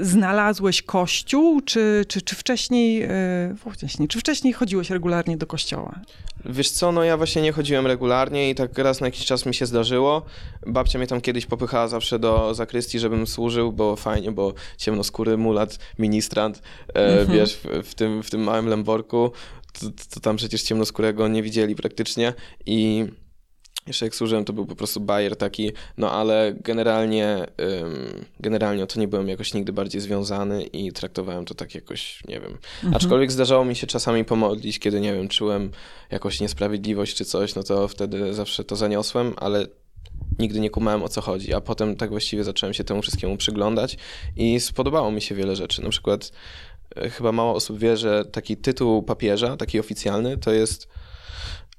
znalazłeś 0.00 0.82
kościół, 0.82 1.60
czy, 1.60 2.04
czy, 2.08 2.22
czy 2.22 2.34
wcześniej, 2.34 3.04
y, 3.04 3.72
wcześniej, 3.72 4.08
czy 4.08 4.20
wcześniej 4.20 4.52
chodziłeś 4.52 4.90
regularnie 4.90 5.36
do 5.36 5.46
kościoła? 5.46 6.00
Wiesz 6.44 6.70
co, 6.70 6.92
no 6.92 7.04
ja 7.04 7.16
właśnie 7.16 7.42
nie 7.42 7.52
chodziłem 7.52 7.86
regularnie 7.86 8.50
i 8.50 8.54
tak 8.54 8.78
raz 8.78 9.00
na 9.00 9.06
jakiś 9.06 9.24
czas 9.26 9.46
mi 9.46 9.54
się 9.54 9.66
zdarzyło. 9.66 10.22
Babcia 10.66 10.98
mnie 10.98 11.06
tam 11.06 11.20
kiedyś 11.20 11.46
popychała 11.46 11.88
zawsze 11.88 12.18
do 12.18 12.54
zakrystii, 12.54 12.98
żebym 12.98 13.26
służył, 13.26 13.72
bo 13.72 13.96
fajnie, 13.96 14.32
bo 14.32 14.54
ciemnoskóry 14.76 15.36
mulat, 15.36 15.78
ministrant, 15.98 16.62
e, 16.94 17.20
Mhm. 17.20 17.38
wiesz, 17.38 17.54
w, 17.56 17.88
w, 17.88 17.94
tym, 17.94 18.22
w 18.22 18.30
tym 18.30 18.40
małym 18.42 18.66
Lęborku, 18.66 19.32
to, 19.80 19.86
to 20.14 20.20
tam 20.20 20.36
przecież 20.36 20.62
ciemnoskórego 20.62 21.28
nie 21.28 21.42
widzieli 21.42 21.76
praktycznie 21.76 22.34
i 22.66 23.06
jeszcze 23.88 24.06
jak 24.06 24.14
służyłem, 24.14 24.44
to 24.44 24.52
był 24.52 24.66
po 24.66 24.76
prostu 24.76 25.00
bajer 25.00 25.36
taki, 25.36 25.72
no 25.96 26.12
ale 26.12 26.54
generalnie, 26.60 27.46
ym, 27.82 28.24
generalnie 28.40 28.86
to 28.86 29.00
nie 29.00 29.08
byłem 29.08 29.28
jakoś 29.28 29.54
nigdy 29.54 29.72
bardziej 29.72 30.00
związany 30.00 30.62
i 30.62 30.92
traktowałem 30.92 31.44
to 31.44 31.54
tak 31.54 31.74
jakoś, 31.74 32.22
nie 32.28 32.40
wiem, 32.40 32.58
Mhm. 32.78 32.94
Aczkolwiek 32.94 33.32
zdarzało 33.32 33.64
mi 33.64 33.76
się 33.76 33.86
czasami 33.86 34.24
pomodlić, 34.24 34.78
kiedy, 34.78 35.00
nie 35.00 35.12
wiem, 35.12 35.28
czułem 35.28 35.70
jakąś 36.10 36.40
niesprawiedliwość 36.40 37.16
czy 37.16 37.24
coś, 37.24 37.54
no 37.54 37.62
to 37.62 37.88
wtedy 37.88 38.34
zawsze 38.34 38.64
to 38.64 38.76
zaniosłem, 38.76 39.34
ale 39.36 39.66
nigdy 40.38 40.60
nie 40.60 40.70
kumałem 40.70 41.02
o 41.02 41.08
co 41.08 41.20
chodzi, 41.20 41.54
a 41.54 41.60
potem 41.60 41.96
tak 41.96 42.10
właściwie 42.10 42.44
zacząłem 42.44 42.74
się 42.74 42.84
temu 42.84 43.02
wszystkiemu 43.02 43.36
przyglądać 43.36 43.96
i 44.36 44.60
spodobało 44.60 45.10
mi 45.10 45.22
się 45.22 45.34
wiele 45.34 45.56
rzeczy. 45.56 45.82
Na 45.82 45.90
przykład 45.90 46.32
e, 46.96 47.10
chyba 47.10 47.32
mało 47.32 47.54
osób 47.54 47.78
wie, 47.78 47.96
że 47.96 48.24
taki 48.24 48.56
tytuł 48.56 49.02
papieża, 49.02 49.56
taki 49.56 49.80
oficjalny, 49.80 50.38
to 50.38 50.52
jest 50.52 50.88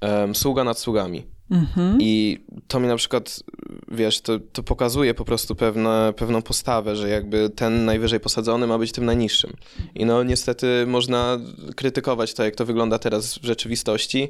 um, 0.01 0.35
sługa 0.35 0.63
nad 0.63 0.79
sługami. 0.79 1.25
Mhm. 1.51 1.97
I 2.01 2.39
to 2.67 2.79
mi 2.79 2.87
na 2.87 2.95
przykład, 2.95 3.43
wiesz, 3.91 4.21
to, 4.21 4.39
to 4.39 4.63
pokazuje 4.63 5.13
po 5.13 5.25
prostu 5.25 5.55
pewne, 5.55 6.13
pewną 6.17 6.41
postawę, 6.41 6.95
że 6.95 7.09
jakby 7.09 7.49
ten 7.49 7.85
najwyżej 7.85 8.19
posadzony 8.19 8.67
ma 8.67 8.77
być 8.77 8.91
tym 8.91 9.05
najniższym. 9.05 9.53
I 9.95 10.05
no 10.05 10.23
niestety 10.23 10.85
można 10.87 11.37
krytykować 11.75 12.33
to, 12.33 12.43
jak 12.43 12.55
to 12.55 12.65
wygląda 12.65 12.99
teraz 12.99 13.37
w 13.37 13.45
rzeczywistości, 13.45 14.29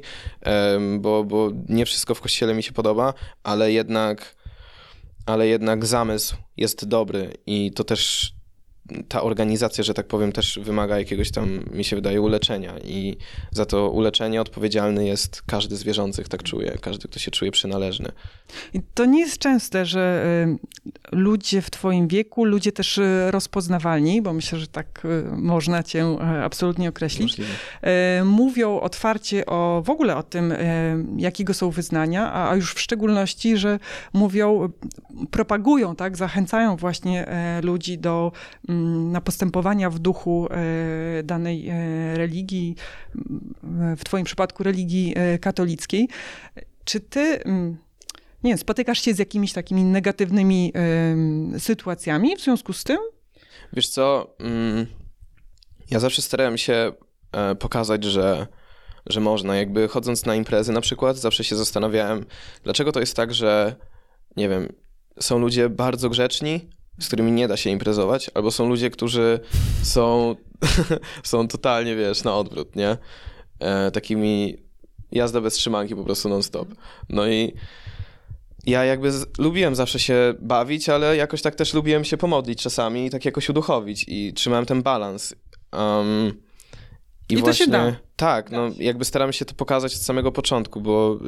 bo, 0.98 1.24
bo 1.24 1.50
nie 1.68 1.86
wszystko 1.86 2.14
w 2.14 2.20
kościele 2.20 2.54
mi 2.54 2.62
się 2.62 2.72
podoba, 2.72 3.14
ale 3.42 3.72
jednak, 3.72 4.36
ale 5.26 5.46
jednak 5.46 5.86
zamysł 5.86 6.36
jest 6.56 6.88
dobry 6.88 7.32
i 7.46 7.72
to 7.72 7.84
też 7.84 8.32
ta 9.08 9.22
organizacja, 9.22 9.84
że 9.84 9.94
tak 9.94 10.06
powiem, 10.06 10.32
też 10.32 10.60
wymaga 10.62 10.98
jakiegoś 10.98 11.30
tam, 11.30 11.60
mi 11.72 11.84
się 11.84 11.96
wydaje, 11.96 12.20
uleczenia 12.20 12.78
i 12.84 13.16
za 13.50 13.66
to 13.66 13.90
uleczenie 13.90 14.40
odpowiedzialny 14.40 15.06
jest 15.06 15.42
każdy 15.46 15.76
z 15.76 15.82
wierzących, 15.82 16.28
tak 16.28 16.42
czuje, 16.42 16.78
każdy, 16.80 17.08
kto 17.08 17.18
się 17.18 17.30
czuje 17.30 17.50
przynależny. 17.50 18.12
I 18.74 18.80
to 18.94 19.04
nie 19.04 19.20
jest 19.20 19.38
częste, 19.38 19.86
że 19.86 20.24
y, 20.46 21.16
ludzie 21.16 21.62
w 21.62 21.70
twoim 21.70 22.08
wieku, 22.08 22.44
ludzie 22.44 22.72
też 22.72 22.98
y, 22.98 23.30
rozpoznawalni, 23.30 24.22
bo 24.22 24.32
myślę, 24.32 24.58
że 24.58 24.66
tak 24.66 25.02
y, 25.04 25.36
można 25.36 25.82
cię 25.82 26.06
absolutnie 26.44 26.88
określić, 26.88 27.38
Możliwe. 27.38 27.54
mówią 28.24 28.80
otwarcie 28.80 29.46
o, 29.46 29.82
w 29.84 29.90
ogóle 29.90 30.16
o 30.16 30.22
tym, 30.22 30.54
jakiego 31.16 31.54
są 31.54 31.70
wyznania, 31.70 32.48
a 32.50 32.56
już 32.56 32.74
w 32.74 32.80
szczególności, 32.80 33.56
że 33.56 33.78
mówią, 34.12 34.72
propagują, 35.30 35.96
tak, 35.96 36.16
zachęcają 36.16 36.76
właśnie 36.76 37.26
ludzi 37.62 37.98
do 37.98 38.32
mm, 38.68 38.79
na 39.12 39.20
postępowania 39.20 39.90
w 39.90 39.98
duchu 39.98 40.48
e, 40.50 41.22
danej 41.22 41.68
e, 41.68 41.74
religii, 42.16 42.74
w 43.96 44.04
Twoim 44.04 44.24
przypadku 44.24 44.62
religii 44.62 45.14
e, 45.16 45.38
katolickiej. 45.38 46.08
Czy 46.84 47.00
Ty 47.00 47.42
nie 48.44 48.50
wiem, 48.50 48.58
spotykasz 48.58 49.02
się 49.02 49.14
z 49.14 49.18
jakimiś 49.18 49.52
takimi 49.52 49.84
negatywnymi 49.84 50.72
sytuacjami 51.58 52.36
w 52.36 52.40
związku 52.40 52.72
z 52.72 52.84
tym? 52.84 52.98
Wiesz 53.72 53.88
co, 53.88 54.36
mm, 54.38 54.86
ja 55.90 55.98
zawsze 55.98 56.22
starałem 56.22 56.58
się 56.58 56.92
pokazać, 57.58 58.04
że, 58.04 58.46
że 59.06 59.20
można. 59.20 59.56
Jakby 59.56 59.88
chodząc 59.88 60.26
na 60.26 60.34
imprezy 60.34 60.72
na 60.72 60.80
przykład, 60.80 61.16
zawsze 61.16 61.44
się 61.44 61.56
zastanawiałem, 61.56 62.26
dlaczego 62.64 62.92
to 62.92 63.00
jest 63.00 63.16
tak, 63.16 63.34
że 63.34 63.76
nie 64.36 64.48
wiem, 64.48 64.68
są 65.20 65.38
ludzie 65.38 65.68
bardzo 65.68 66.10
grzeczni, 66.10 66.70
z 67.00 67.06
którymi 67.06 67.32
nie 67.32 67.48
da 67.48 67.56
się 67.56 67.70
imprezować, 67.70 68.30
albo 68.34 68.50
są 68.50 68.68
ludzie, 68.68 68.90
którzy 68.90 69.40
są, 69.82 70.36
są 71.22 71.48
totalnie, 71.48 71.96
wiesz, 71.96 72.24
na 72.24 72.36
odwrót, 72.36 72.76
nie? 72.76 72.96
E, 73.58 73.90
takimi 73.90 74.56
jazda 75.12 75.40
bez 75.40 75.54
trzymanki 75.54 75.96
po 75.96 76.04
prostu 76.04 76.28
non-stop. 76.28 76.68
No 77.08 77.28
i 77.28 77.52
ja 78.66 78.84
jakby 78.84 79.12
z, 79.12 79.38
lubiłem 79.38 79.74
zawsze 79.74 79.98
się 79.98 80.34
bawić, 80.40 80.88
ale 80.88 81.16
jakoś 81.16 81.42
tak 81.42 81.54
też 81.54 81.74
lubiłem 81.74 82.04
się 82.04 82.16
pomodlić 82.16 82.62
czasami 82.62 83.06
i 83.06 83.10
tak 83.10 83.24
jakoś 83.24 83.48
uduchowić 83.48 84.04
i 84.08 84.32
trzymałem 84.32 84.66
ten 84.66 84.82
balans. 84.82 85.34
Um, 85.72 86.49
i, 87.30 87.34
I 87.34 87.36
właśnie, 87.36 87.66
to 87.66 87.72
się 87.72 87.92
da. 87.92 87.96
Tak, 88.20 88.50
no 88.50 88.70
jakby 88.78 89.04
staramy 89.04 89.32
się 89.32 89.44
to 89.44 89.54
pokazać 89.54 89.94
od 89.94 90.00
samego 90.00 90.32
początku, 90.32 90.80
bo 90.80 91.18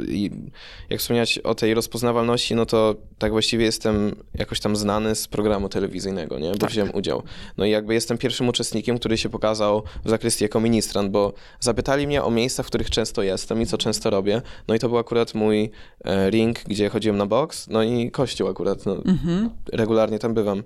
jak 0.91 1.01
wspomniałeś 1.01 1.39
o 1.39 1.55
tej 1.55 1.75
rozpoznawalności, 1.75 2.55
no 2.55 2.67
to 2.67 2.95
tak 3.19 3.33
właściwie 3.33 3.65
jestem 3.65 4.17
jakoś 4.35 4.61
tam 4.61 4.77
znany 4.77 5.15
z 5.15 5.29
programu 5.29 5.69
telewizyjnego, 5.69 6.39
nie? 6.39 6.51
Bo 6.51 6.59
tak. 6.59 6.71
wziąłem 6.71 6.95
udział. 6.95 7.23
No 7.57 7.65
i 7.65 7.71
jakby 7.71 7.95
jestem 7.95 8.19
pierwszym 8.19 8.49
uczestnikiem, 8.49 8.99
który 8.99 9.19
się 9.19 9.29
pokazał 9.29 9.83
w 10.05 10.11
zakrystii 10.11 10.45
jako 10.45 10.61
ministrant, 10.61 11.11
bo 11.11 11.33
zapytali 11.61 12.07
mnie 12.07 12.23
o 12.23 12.31
miejsca, 12.31 12.63
w 12.63 12.67
których 12.67 12.91
często 12.91 13.23
jestem 13.23 13.63
i 13.63 13.67
co 13.67 13.79
często 13.79 14.11
robię. 14.11 14.43
No 14.69 14.75
i 14.75 14.79
to 14.79 14.89
był 14.89 14.99
akurat 14.99 15.35
mój 15.35 15.71
e, 16.05 16.31
ring, 16.31 16.65
gdzie 16.65 16.89
chodziłem 16.89 17.19
na 17.19 17.27
boks, 17.27 17.69
no 17.69 17.83
i 17.83 18.11
kościół 18.11 18.49
akurat. 18.49 18.87
No, 18.87 18.97
mhm. 18.97 19.51
Regularnie 19.73 20.19
tam 20.19 20.35
bywam. 20.35 20.63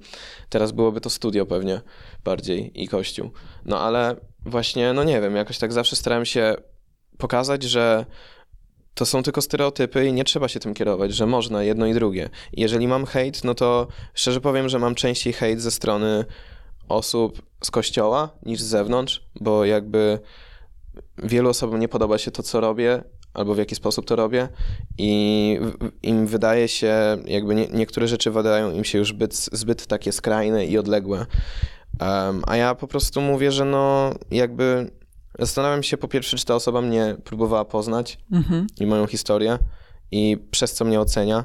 Teraz 0.48 0.72
byłoby 0.72 1.00
to 1.00 1.10
studio 1.10 1.46
pewnie 1.46 1.80
bardziej 2.24 2.82
i 2.82 2.88
kościół. 2.88 3.30
No 3.64 3.80
ale 3.80 4.16
właśnie, 4.46 4.92
no 4.92 5.04
nie 5.04 5.20
wiem, 5.20 5.36
jakoś 5.36 5.58
tak 5.58 5.72
zawsze 5.72 5.96
starałem 5.96 6.24
się 6.24 6.54
pokazać, 7.18 7.62
że 7.62 8.06
to 8.94 9.06
są 9.06 9.22
tylko 9.22 9.42
stereotypy 9.42 10.06
i 10.06 10.12
nie 10.12 10.24
trzeba 10.24 10.48
się 10.48 10.60
tym 10.60 10.74
kierować, 10.74 11.14
że 11.14 11.26
można 11.26 11.62
jedno 11.62 11.86
i 11.86 11.94
drugie. 11.94 12.28
Jeżeli 12.52 12.88
mam 12.88 13.06
hejt, 13.06 13.44
no 13.44 13.54
to 13.54 13.86
szczerze 14.14 14.40
powiem, 14.40 14.68
że 14.68 14.78
mam 14.78 14.94
częściej 14.94 15.32
hejt 15.32 15.60
ze 15.60 15.70
strony 15.70 16.24
osób 16.88 17.42
z 17.64 17.70
kościoła 17.70 18.30
niż 18.42 18.60
z 18.60 18.66
zewnątrz, 18.66 19.26
bo 19.40 19.64
jakby 19.64 20.18
wielu 21.18 21.50
osobom 21.50 21.80
nie 21.80 21.88
podoba 21.88 22.18
się 22.18 22.30
to, 22.30 22.42
co 22.42 22.60
robię, 22.60 23.02
albo 23.34 23.54
w 23.54 23.58
jaki 23.58 23.74
sposób 23.74 24.06
to 24.06 24.16
robię 24.16 24.48
i 24.98 25.60
im 26.02 26.26
wydaje 26.26 26.68
się, 26.68 26.94
jakby 27.24 27.54
nie, 27.54 27.66
niektóre 27.66 28.08
rzeczy 28.08 28.30
wydają 28.30 28.72
im 28.72 28.84
się 28.84 28.98
już 28.98 29.14
zbyt 29.52 29.86
takie 29.86 30.12
skrajne 30.12 30.66
i 30.66 30.78
odległe. 30.78 31.26
Um, 32.00 32.42
a 32.46 32.56
ja 32.56 32.74
po 32.74 32.86
prostu 32.86 33.20
mówię, 33.20 33.52
że 33.52 33.64
no 33.64 34.14
jakby 34.30 34.90
zastanawiam 35.38 35.82
się 35.82 35.96
po 35.96 36.08
pierwsze, 36.08 36.36
czy 36.36 36.44
ta 36.44 36.54
osoba 36.54 36.80
mnie 36.80 37.16
próbowała 37.24 37.64
poznać 37.64 38.18
mhm. 38.32 38.66
i 38.80 38.86
moją 38.86 39.06
historię 39.06 39.58
i 40.10 40.36
przez 40.50 40.74
co 40.74 40.84
mnie 40.84 41.00
ocenia. 41.00 41.44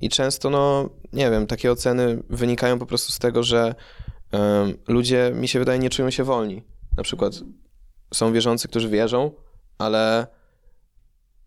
I 0.00 0.08
często, 0.08 0.50
no 0.50 0.90
nie 1.12 1.30
wiem, 1.30 1.46
takie 1.46 1.72
oceny 1.72 2.22
wynikają 2.30 2.78
po 2.78 2.86
prostu 2.86 3.12
z 3.12 3.18
tego, 3.18 3.42
że 3.42 3.74
um, 4.32 4.74
ludzie, 4.88 5.32
mi 5.34 5.48
się 5.48 5.58
wydaje, 5.58 5.78
nie 5.78 5.90
czują 5.90 6.10
się 6.10 6.24
wolni. 6.24 6.62
Na 6.96 7.02
przykład 7.02 7.34
są 8.14 8.32
wierzący, 8.32 8.68
którzy 8.68 8.88
wierzą, 8.88 9.30
ale 9.78 10.26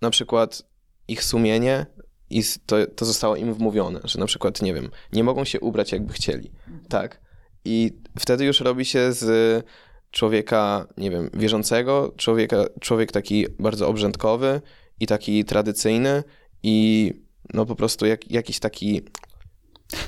na 0.01 0.09
przykład 0.09 0.63
ich 1.07 1.23
sumienie 1.23 1.85
i 2.29 2.43
to, 2.65 2.75
to 2.95 3.05
zostało 3.05 3.35
im 3.35 3.53
wmówione, 3.53 3.99
że 4.03 4.19
na 4.19 4.25
przykład, 4.25 4.61
nie 4.61 4.73
wiem, 4.73 4.89
nie 5.13 5.23
mogą 5.23 5.45
się 5.45 5.59
ubrać 5.59 5.91
jakby 5.91 6.13
chcieli. 6.13 6.51
Tak. 6.89 7.21
I 7.65 7.91
wtedy 8.19 8.45
już 8.45 8.59
robi 8.59 8.85
się 8.85 9.13
z 9.13 9.65
człowieka, 10.11 10.87
nie 10.97 11.11
wiem, 11.11 11.29
wierzącego, 11.33 12.13
człowieka, 12.17 12.65
człowiek 12.81 13.11
taki 13.11 13.45
bardzo 13.59 13.87
obrzędkowy 13.87 14.61
i 14.99 15.07
taki 15.07 15.45
tradycyjny 15.45 16.23
i 16.63 17.11
no 17.53 17.65
po 17.65 17.75
prostu 17.75 18.05
jak, 18.05 18.31
jakiś 18.31 18.59
taki... 18.59 19.01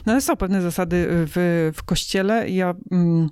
No 0.05 0.11
ale 0.11 0.21
są 0.21 0.35
pewne 0.35 0.61
zasady 0.61 1.05
w, 1.09 1.71
w 1.75 1.83
kościele. 1.83 2.49
Ja... 2.49 2.75
Mm 2.91 3.29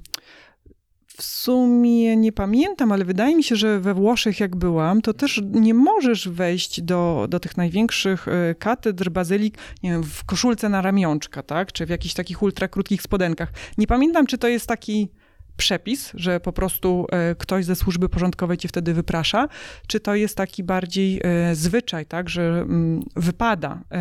w 1.17 1.23
sumie 1.23 2.17
nie 2.17 2.31
pamiętam, 2.31 2.91
ale 2.91 3.05
wydaje 3.05 3.35
mi 3.35 3.43
się, 3.43 3.55
że 3.55 3.79
we 3.79 3.93
Włoszech, 3.93 4.39
jak 4.39 4.55
byłam, 4.55 5.01
to 5.01 5.13
też 5.13 5.41
nie 5.51 5.73
możesz 5.73 6.29
wejść 6.29 6.81
do, 6.81 7.27
do 7.29 7.39
tych 7.39 7.57
największych 7.57 8.27
e, 8.27 8.55
katedr, 8.55 9.09
bazylik, 9.09 9.57
nie 9.83 9.91
wiem, 9.91 10.03
w 10.03 10.23
koszulce 10.23 10.69
na 10.69 10.81
ramionczka, 10.81 11.43
tak? 11.43 11.71
Czy 11.71 11.85
w 11.85 11.89
jakichś 11.89 12.13
takich 12.13 12.41
ultra 12.41 12.67
krótkich 12.67 13.01
spodenkach. 13.01 13.49
Nie 13.77 13.87
pamiętam, 13.87 14.25
czy 14.27 14.37
to 14.37 14.47
jest 14.47 14.67
taki 14.67 15.09
przepis, 15.57 16.11
że 16.13 16.39
po 16.39 16.53
prostu 16.53 17.05
e, 17.11 17.35
ktoś 17.35 17.65
ze 17.65 17.75
służby 17.75 18.09
porządkowej 18.09 18.57
cię 18.57 18.67
wtedy 18.67 18.93
wyprasza, 18.93 19.47
czy 19.87 19.99
to 19.99 20.15
jest 20.15 20.37
taki 20.37 20.63
bardziej 20.63 21.21
e, 21.23 21.55
zwyczaj, 21.55 22.05
tak, 22.05 22.29
że 22.29 22.41
mm, 22.41 23.03
wypada 23.15 23.81
e, 23.91 23.97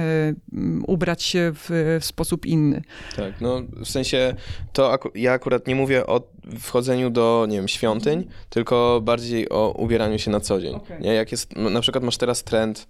mm, 0.53 0.85
ubrać 0.87 1.23
się 1.23 1.53
w, 1.55 1.99
w 2.01 2.05
sposób 2.05 2.47
inny? 2.47 2.83
Tak, 3.17 3.41
no 3.41 3.63
w 3.85 3.89
sensie 3.89 4.35
to 4.73 4.99
ja 5.15 5.33
akurat 5.33 5.67
nie 5.67 5.75
mówię 5.75 6.07
o 6.07 6.23
wchodzeniu 6.59 7.11
do, 7.11 7.47
nie 7.49 7.57
wiem, 7.57 7.69
świątyń, 7.69 8.19
mhm. 8.19 8.35
tylko 8.49 9.01
bardziej 9.05 9.49
o 9.49 9.75
ubieraniu 9.79 10.19
się 10.19 10.31
na 10.31 10.41
co 10.41 10.61
dzień. 10.61 10.75
Okay. 10.75 11.01
Nie? 11.01 11.15
Jak 11.15 11.33
jest, 11.33 11.57
na 11.57 11.81
przykład 11.81 12.05
masz 12.05 12.17
teraz 12.17 12.45
trend, 12.45 12.89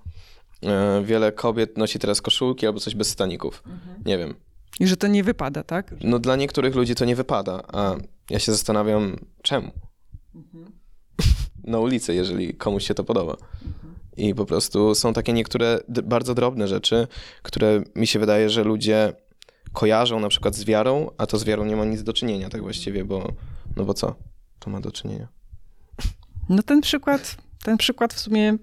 wiele 1.05 1.33
kobiet 1.33 1.79
nosi 1.79 1.99
teraz 1.99 2.23
koszulki 2.23 2.67
albo 2.67 2.81
coś 2.81 2.95
bez 2.95 3.09
staników. 3.09 3.63
Mhm. 3.67 4.03
Nie 4.07 4.19
wiem, 4.19 4.35
i 4.81 4.87
że 4.87 4.97
to 4.97 5.07
nie 5.07 5.25
wypada, 5.25 5.63
tak? 5.63 5.95
No 6.05 6.19
dla 6.19 6.37
niektórych 6.37 6.75
ludzi 6.75 6.95
to 6.95 7.05
nie 7.05 7.17
wypada, 7.17 7.63
a 7.73 7.97
ja 8.31 8.39
się 8.39 8.53
zastanawiam, 8.53 9.17
czemu? 9.43 9.71
Mhm. 10.35 10.73
Na 11.65 11.79
ulicy, 11.79 12.15
jeżeli 12.15 12.55
komuś 12.55 12.87
się 12.87 12.95
to 12.95 13.05
podoba. 13.05 13.33
Mhm. 13.33 13.95
I 14.17 14.35
po 14.35 14.47
prostu 14.47 14.95
są 14.95 15.13
takie 15.13 15.33
niektóre 15.33 15.81
bardzo 15.89 16.35
drobne 16.35 16.69
rzeczy, 16.69 17.07
które 17.43 17.83
mi 17.95 18.07
się 18.07 18.19
wydaje, 18.19 18.51
że 18.51 18.65
ludzie 18.65 19.13
kojarzą 19.73 20.21
na 20.21 20.29
przykład 20.29 20.55
z 20.55 20.65
wiarą, 20.65 21.11
a 21.19 21.27
to 21.27 21.39
z 21.39 21.45
wiarą 21.45 21.65
nie 21.65 21.77
ma 21.77 21.85
nic 21.85 22.03
do 22.03 22.13
czynienia 22.13 22.49
tak 22.51 22.63
właściwie, 22.63 23.05
bo 23.05 23.33
no 23.77 23.85
bo 23.85 23.95
co 23.95 24.15
to 24.59 24.71
ma 24.71 24.81
do 24.81 24.93
czynienia? 24.93 25.29
No 26.49 26.63
ten 26.63 26.81
przykład, 26.81 27.37
ten 27.65 27.77
przykład 27.77 28.15
w 28.15 28.21
sumie 28.21 28.57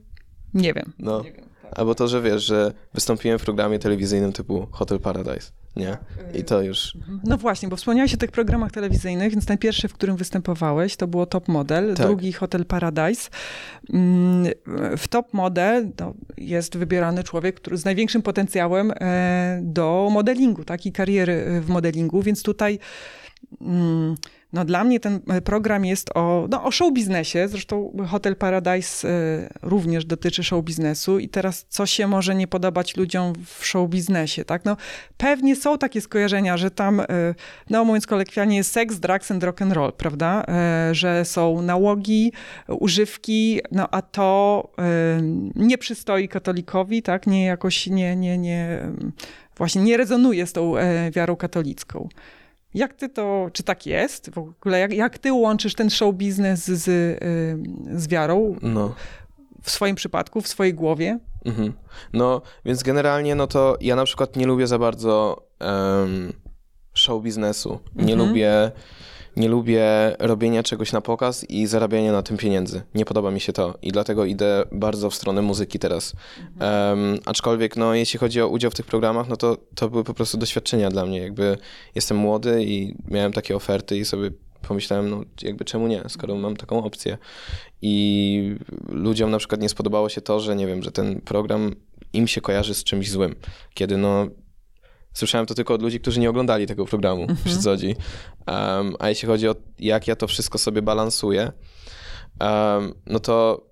nie 0.53 0.73
wiem. 0.73 0.93
No. 0.99 1.21
Nie 1.21 1.31
wiem, 1.31 1.45
tak. 1.61 1.73
Albo 1.79 1.95
to, 1.95 2.07
że 2.07 2.21
wiesz, 2.21 2.43
że 2.43 2.73
wystąpiłem 2.93 3.39
w 3.39 3.43
programie 3.43 3.79
telewizyjnym 3.79 4.33
typu 4.33 4.67
Hotel 4.71 4.99
Paradise 4.99 5.51
nie? 5.75 5.97
I 6.33 6.43
to 6.43 6.61
już. 6.61 6.97
No 7.23 7.37
właśnie, 7.37 7.69
bo 7.69 7.75
wspomniałeś 7.75 8.13
o 8.13 8.17
tych 8.17 8.31
programach 8.31 8.71
telewizyjnych, 8.71 9.31
więc 9.31 9.45
ten 9.45 9.57
pierwszy, 9.57 9.87
w 9.87 9.93
którym 9.93 10.15
występowałeś, 10.15 10.95
to 10.95 11.07
było 11.07 11.25
Top 11.25 11.47
Model, 11.47 11.93
tak. 11.95 12.07
drugi 12.07 12.33
Hotel 12.33 12.65
Paradise. 12.65 13.29
Mm, 13.93 14.51
w 14.97 15.07
Top 15.07 15.33
Model 15.33 15.89
no, 15.99 16.13
jest 16.37 16.77
wybierany 16.77 17.23
człowiek, 17.23 17.55
który 17.55 17.77
z 17.77 17.85
największym 17.85 18.21
potencjałem 18.21 18.91
e, 18.91 19.59
do 19.63 20.09
modelingu, 20.11 20.63
tak? 20.63 20.85
I 20.85 20.91
kariery 20.91 21.61
w 21.61 21.69
modelingu, 21.69 22.21
więc 22.21 22.43
tutaj 22.43 22.79
mm, 23.61 24.15
No 24.53 24.65
dla 24.65 24.83
mnie 24.83 24.99
ten 24.99 25.19
e, 25.27 25.41
program 25.41 25.85
jest 25.85 26.09
o, 26.15 26.47
no, 26.49 26.63
o 26.63 26.71
show 26.71 26.93
biznesie, 26.93 27.47
zresztą 27.47 27.93
Hotel 28.07 28.35
Paradise 28.35 29.09
y, 29.09 29.49
również 29.61 30.05
dotyczy 30.05 30.43
show 30.43 30.65
biznesu 30.65 31.19
i 31.19 31.29
teraz 31.29 31.65
co 31.69 31.85
się 31.85 32.07
może 32.07 32.35
nie 32.35 32.47
podobać 32.47 32.97
ludziom 32.97 33.33
w 33.45 33.65
show 33.65 33.89
biznesie, 33.89 34.45
tak? 34.45 34.65
No 34.65 34.77
pewnie 35.17 35.55
są 35.55 35.77
takie 35.77 36.01
skojarzenia, 36.01 36.57
że 36.57 36.71
tam, 36.71 36.99
y, 36.99 37.05
no 37.69 37.85
mówiąc 37.85 38.07
kolekwialnie, 38.07 38.57
jest 38.57 38.71
seks, 38.71 38.99
drugs 38.99 39.31
and 39.31 39.43
rock 39.43 39.61
and 39.61 39.73
roll, 39.73 39.93
prawda? 39.93 40.45
Że 40.91 41.25
są 41.25 41.61
nałogi, 41.61 42.31
używki, 42.67 43.61
no 43.71 43.87
a 43.91 44.01
to 44.01 44.69
nie 45.55 45.77
przystoi 45.77 46.27
katolikowi, 46.27 47.01
tak? 47.01 47.27
Nie 47.27 47.45
jakoś, 47.45 47.87
nie, 47.87 48.15
nie, 48.15 48.37
nie, 48.37 48.79
właśnie 49.57 49.81
nie 49.81 49.97
rezonuje 49.97 50.47
z 50.47 50.53
tą 50.53 50.73
wiarą 51.11 51.35
katolicką. 51.35 52.09
Jak 52.73 52.93
ty 52.93 53.09
to, 53.09 53.49
czy 53.53 53.63
tak 53.63 53.85
jest 53.85 54.29
w 54.29 54.37
ogóle? 54.37 54.79
Jak, 54.79 54.93
jak 54.93 55.17
ty 55.17 55.33
łączysz 55.33 55.75
ten 55.75 55.89
show 55.89 56.15
biznes 56.15 56.65
z, 56.65 56.83
z 58.01 58.07
wiarą? 58.07 58.55
No. 58.61 58.95
W 59.61 59.69
swoim 59.69 59.95
przypadku, 59.95 60.41
w 60.41 60.47
swojej 60.47 60.73
głowie? 60.73 61.19
Mhm. 61.45 61.73
No, 62.13 62.41
więc 62.65 62.83
generalnie, 62.83 63.35
no 63.35 63.47
to 63.47 63.77
ja 63.81 63.95
na 63.95 64.05
przykład 64.05 64.35
nie 64.35 64.47
lubię 64.47 64.67
za 64.67 64.79
bardzo 64.79 65.43
um, 65.59 66.33
show 66.93 67.23
biznesu. 67.23 67.79
Nie 67.95 68.13
mhm. 68.13 68.29
lubię 68.29 68.71
nie 69.39 69.49
lubię 69.49 69.85
robienia 70.19 70.63
czegoś 70.63 70.91
na 70.91 71.01
pokaz 71.01 71.49
i 71.49 71.67
zarabiania 71.67 72.11
na 72.11 72.23
tym 72.23 72.37
pieniędzy. 72.37 72.81
Nie 72.95 73.05
podoba 73.05 73.31
mi 73.31 73.39
się 73.39 73.53
to 73.53 73.77
i 73.81 73.91
dlatego 73.91 74.25
idę 74.25 74.63
bardzo 74.71 75.09
w 75.09 75.15
stronę 75.15 75.41
muzyki 75.41 75.79
teraz. 75.79 76.13
Mhm. 76.53 76.99
Um, 76.99 77.19
aczkolwiek, 77.25 77.77
no, 77.77 77.93
jeśli 77.93 78.19
chodzi 78.19 78.41
o 78.41 78.47
udział 78.47 78.71
w 78.71 78.75
tych 78.75 78.85
programach, 78.85 79.27
no 79.29 79.37
to 79.37 79.57
to 79.75 79.89
były 79.89 80.03
po 80.03 80.13
prostu 80.13 80.37
doświadczenia 80.37 80.89
dla 80.89 81.05
mnie. 81.05 81.19
Jakby 81.19 81.57
jestem 81.95 82.17
młody 82.17 82.63
i 82.63 82.95
miałem 83.07 83.33
takie 83.33 83.55
oferty 83.55 83.97
i 83.97 84.05
sobie 84.05 84.31
pomyślałem, 84.67 85.09
no 85.09 85.21
jakby 85.41 85.65
czemu 85.65 85.87
nie, 85.87 86.03
skoro 86.07 86.35
mam 86.35 86.55
taką 86.57 86.83
opcję. 86.83 87.17
I 87.81 88.55
ludziom 88.89 89.31
na 89.31 89.37
przykład 89.37 89.61
nie 89.61 89.69
spodobało 89.69 90.09
się 90.09 90.21
to, 90.21 90.39
że 90.39 90.55
nie 90.55 90.67
wiem, 90.67 90.83
że 90.83 90.91
ten 90.91 91.21
program 91.21 91.75
im 92.13 92.27
się 92.27 92.41
kojarzy 92.41 92.73
z 92.73 92.83
czymś 92.83 93.11
złym. 93.11 93.35
Kiedy 93.73 93.97
no 93.97 94.27
Słyszałem 95.19 95.47
to 95.47 95.53
tylko 95.53 95.73
od 95.73 95.81
ludzi, 95.81 95.99
którzy 95.99 96.19
nie 96.19 96.29
oglądali 96.29 96.67
tego 96.67 96.85
programu 96.85 97.21
mhm. 97.21 97.39
przy 97.45 97.57
co 97.57 97.69
chodzi. 97.69 97.95
Um, 98.47 98.95
a 98.99 99.09
jeśli 99.09 99.27
chodzi 99.27 99.47
o 99.47 99.55
jak 99.79 100.07
ja 100.07 100.15
to 100.15 100.27
wszystko 100.27 100.57
sobie 100.57 100.81
balansuję, 100.81 101.51
um, 102.41 102.93
no 103.05 103.19
to 103.19 103.65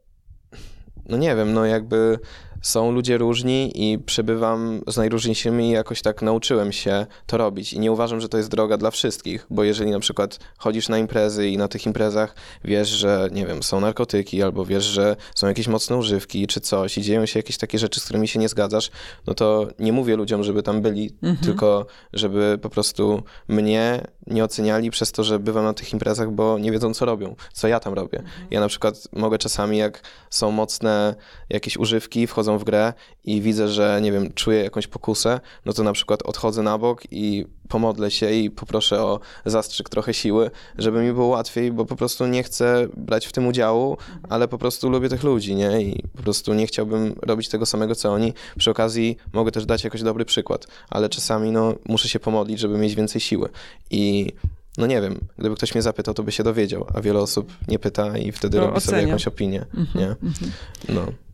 no 1.09 1.17
nie 1.17 1.35
wiem, 1.35 1.53
no 1.53 1.65
jakby 1.65 2.19
są 2.67 2.91
ludzie 2.91 3.17
różni 3.17 3.71
i 3.75 3.99
przebywam 3.99 4.81
z 4.87 4.97
najróżniejszymi 4.97 5.69
i 5.69 5.71
jakoś 5.71 6.01
tak 6.01 6.21
nauczyłem 6.21 6.71
się 6.71 7.05
to 7.25 7.37
robić. 7.37 7.73
I 7.73 7.79
nie 7.79 7.91
uważam, 7.91 8.21
że 8.21 8.29
to 8.29 8.37
jest 8.37 8.49
droga 8.49 8.77
dla 8.77 8.91
wszystkich, 8.91 9.47
bo 9.49 9.63
jeżeli 9.63 9.91
na 9.91 9.99
przykład 9.99 10.39
chodzisz 10.57 10.89
na 10.89 10.97
imprezy 10.97 11.47
i 11.49 11.57
na 11.57 11.67
tych 11.67 11.85
imprezach 11.85 12.35
wiesz, 12.63 12.89
że 12.89 13.29
nie 13.31 13.45
wiem, 13.45 13.63
są 13.63 13.79
narkotyki 13.79 14.43
albo 14.43 14.65
wiesz, 14.65 14.83
że 14.83 15.15
są 15.35 15.47
jakieś 15.47 15.67
mocne 15.67 15.97
używki 15.97 16.47
czy 16.47 16.61
coś 16.61 16.97
i 16.97 17.01
dzieją 17.01 17.25
się 17.25 17.39
jakieś 17.39 17.57
takie 17.57 17.79
rzeczy, 17.79 17.99
z 17.99 18.03
którymi 18.03 18.27
się 18.27 18.39
nie 18.39 18.49
zgadzasz, 18.49 18.91
no 19.27 19.33
to 19.33 19.67
nie 19.79 19.93
mówię 19.93 20.15
ludziom, 20.15 20.43
żeby 20.43 20.63
tam 20.63 20.81
byli, 20.81 21.11
mhm. 21.23 21.37
tylko 21.37 21.85
żeby 22.13 22.59
po 22.61 22.69
prostu 22.69 23.23
mnie 23.47 24.07
nie 24.27 24.43
oceniali 24.43 24.91
przez 24.91 25.11
to, 25.11 25.23
że 25.23 25.39
bywam 25.39 25.63
na 25.63 25.73
tych 25.73 25.93
imprezach, 25.93 26.31
bo 26.31 26.59
nie 26.59 26.71
wiedzą, 26.71 26.93
co 26.93 27.05
robią, 27.05 27.35
co 27.53 27.67
ja 27.67 27.79
tam 27.79 27.93
robię. 27.93 28.19
Mhm. 28.19 28.47
Ja 28.51 28.59
na 28.59 28.67
przykład 28.67 29.07
mogę 29.13 29.37
czasami, 29.37 29.77
jak 29.77 30.01
są 30.29 30.51
mocne 30.51 31.15
jakieś 31.49 31.77
używki, 31.77 32.27
wchodzą 32.27 32.57
w 32.57 32.63
grę 32.63 32.93
i 33.23 33.41
widzę, 33.41 33.67
że 33.67 33.99
nie 34.01 34.11
wiem, 34.11 34.33
czuję 34.33 34.63
jakąś 34.63 34.87
pokusę, 34.87 35.39
no 35.65 35.73
to 35.73 35.83
na 35.83 35.93
przykład 35.93 36.23
odchodzę 36.23 36.61
na 36.61 36.77
bok 36.77 37.01
i 37.11 37.45
pomodlę 37.69 38.11
się 38.11 38.31
i 38.31 38.51
poproszę 38.51 39.03
o 39.03 39.19
zastrzyk 39.45 39.89
trochę 39.89 40.13
siły, 40.13 40.51
żeby 40.77 41.01
mi 41.01 41.13
było 41.13 41.27
łatwiej, 41.27 41.71
bo 41.71 41.85
po 41.85 41.95
prostu 41.95 42.27
nie 42.27 42.43
chcę 42.43 42.87
brać 42.97 43.25
w 43.25 43.31
tym 43.31 43.47
udziału, 43.47 43.91
mhm. 43.91 44.19
ale 44.29 44.47
po 44.47 44.57
prostu 44.57 44.89
lubię 44.89 45.09
tych 45.09 45.23
ludzi, 45.23 45.55
nie? 45.55 45.81
I 45.81 46.03
po 46.15 46.23
prostu 46.23 46.53
nie 46.53 46.67
chciałbym 46.67 47.15
robić 47.21 47.49
tego 47.49 47.65
samego, 47.65 47.95
co 47.95 48.13
oni. 48.13 48.33
Przy 48.57 48.71
okazji 48.71 49.17
mogę 49.33 49.51
też 49.51 49.65
dać 49.65 49.83
jakoś 49.83 50.03
dobry 50.03 50.25
przykład, 50.25 50.67
ale 50.89 51.09
czasami, 51.09 51.51
no, 51.51 51.75
muszę 51.85 52.09
się 52.09 52.19
pomodlić, 52.19 52.59
żeby 52.59 52.77
mieć 52.77 52.95
więcej 52.95 53.21
siły. 53.21 53.49
I 53.91 54.33
no 54.77 54.87
nie 54.87 55.01
wiem, 55.01 55.19
gdyby 55.37 55.55
ktoś 55.55 55.75
mnie 55.75 55.81
zapytał, 55.81 56.13
to 56.13 56.23
by 56.23 56.31
się 56.31 56.43
dowiedział, 56.43 56.87
a 56.93 57.01
wiele 57.01 57.19
osób 57.19 57.53
nie 57.67 57.79
pyta 57.79 58.17
i 58.17 58.31
wtedy 58.31 58.57
to 58.57 58.65
robi 58.65 58.77
ocenia. 58.77 58.97
sobie 58.97 59.07
jakąś 59.07 59.27
opinię, 59.27 59.65
mm 59.73 59.85
-hmm, 59.85 59.95
nie? 59.95 60.05
Mm 60.05 60.17
-hmm. 60.17 60.49
No. 60.89 61.26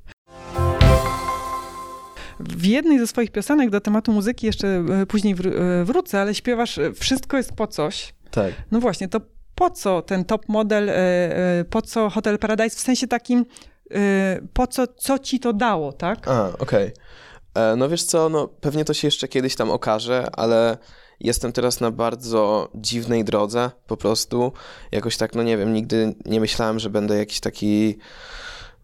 W 2.40 2.66
jednej 2.66 3.00
ze 3.00 3.08
swoich 3.08 3.32
piosenek 3.32 3.70
do 3.70 3.82
tematu 3.82 4.12
muzyki 4.12 4.46
jeszcze 4.46 4.68
e, 4.68 5.06
później 5.06 5.34
e, 5.34 5.84
wrócę, 5.84 6.22
ale 6.22 6.36
śpiewasz 6.36 6.78
e, 6.78 6.94
Wszystko 6.94 7.38
jest 7.38 7.54
po 7.54 7.68
coś. 7.68 8.14
Tak. 8.32 8.54
No 8.72 8.80
właśnie, 8.80 9.08
to 9.08 9.22
po 9.56 9.70
co 9.70 10.02
ten 10.02 10.26
top 10.26 10.50
model, 10.50 10.92
po 11.70 11.82
co 11.82 12.10
Hotel 12.10 12.40
Paradise 12.40 12.76
w 12.76 12.80
sensie 12.80 13.08
takim, 13.08 13.46
po 14.54 14.68
co, 14.68 14.88
co 14.88 15.20
ci 15.20 15.40
to 15.40 15.54
dało, 15.54 15.92
tak? 15.92 16.28
A, 16.28 16.48
okej. 16.60 16.94
Okay. 17.54 17.78
No 17.78 17.90
wiesz 17.90 18.04
co, 18.04 18.30
no 18.30 18.48
pewnie 18.48 18.86
to 18.86 18.94
się 18.94 19.08
jeszcze 19.08 19.28
kiedyś 19.28 19.56
tam 19.56 19.72
okaże, 19.72 20.28
ale 20.36 20.78
jestem 21.20 21.52
teraz 21.52 21.80
na 21.80 21.92
bardzo 21.92 22.70
dziwnej 22.76 23.24
drodze 23.24 23.72
po 23.88 23.98
prostu. 23.98 24.52
Jakoś 24.92 25.18
tak, 25.18 25.36
no 25.36 25.44
nie 25.44 25.58
wiem, 25.58 25.74
nigdy 25.74 26.16
nie 26.26 26.40
myślałem, 26.40 26.80
że 26.80 26.90
będę 26.90 27.18
jakiś 27.18 27.40
taki 27.40 27.98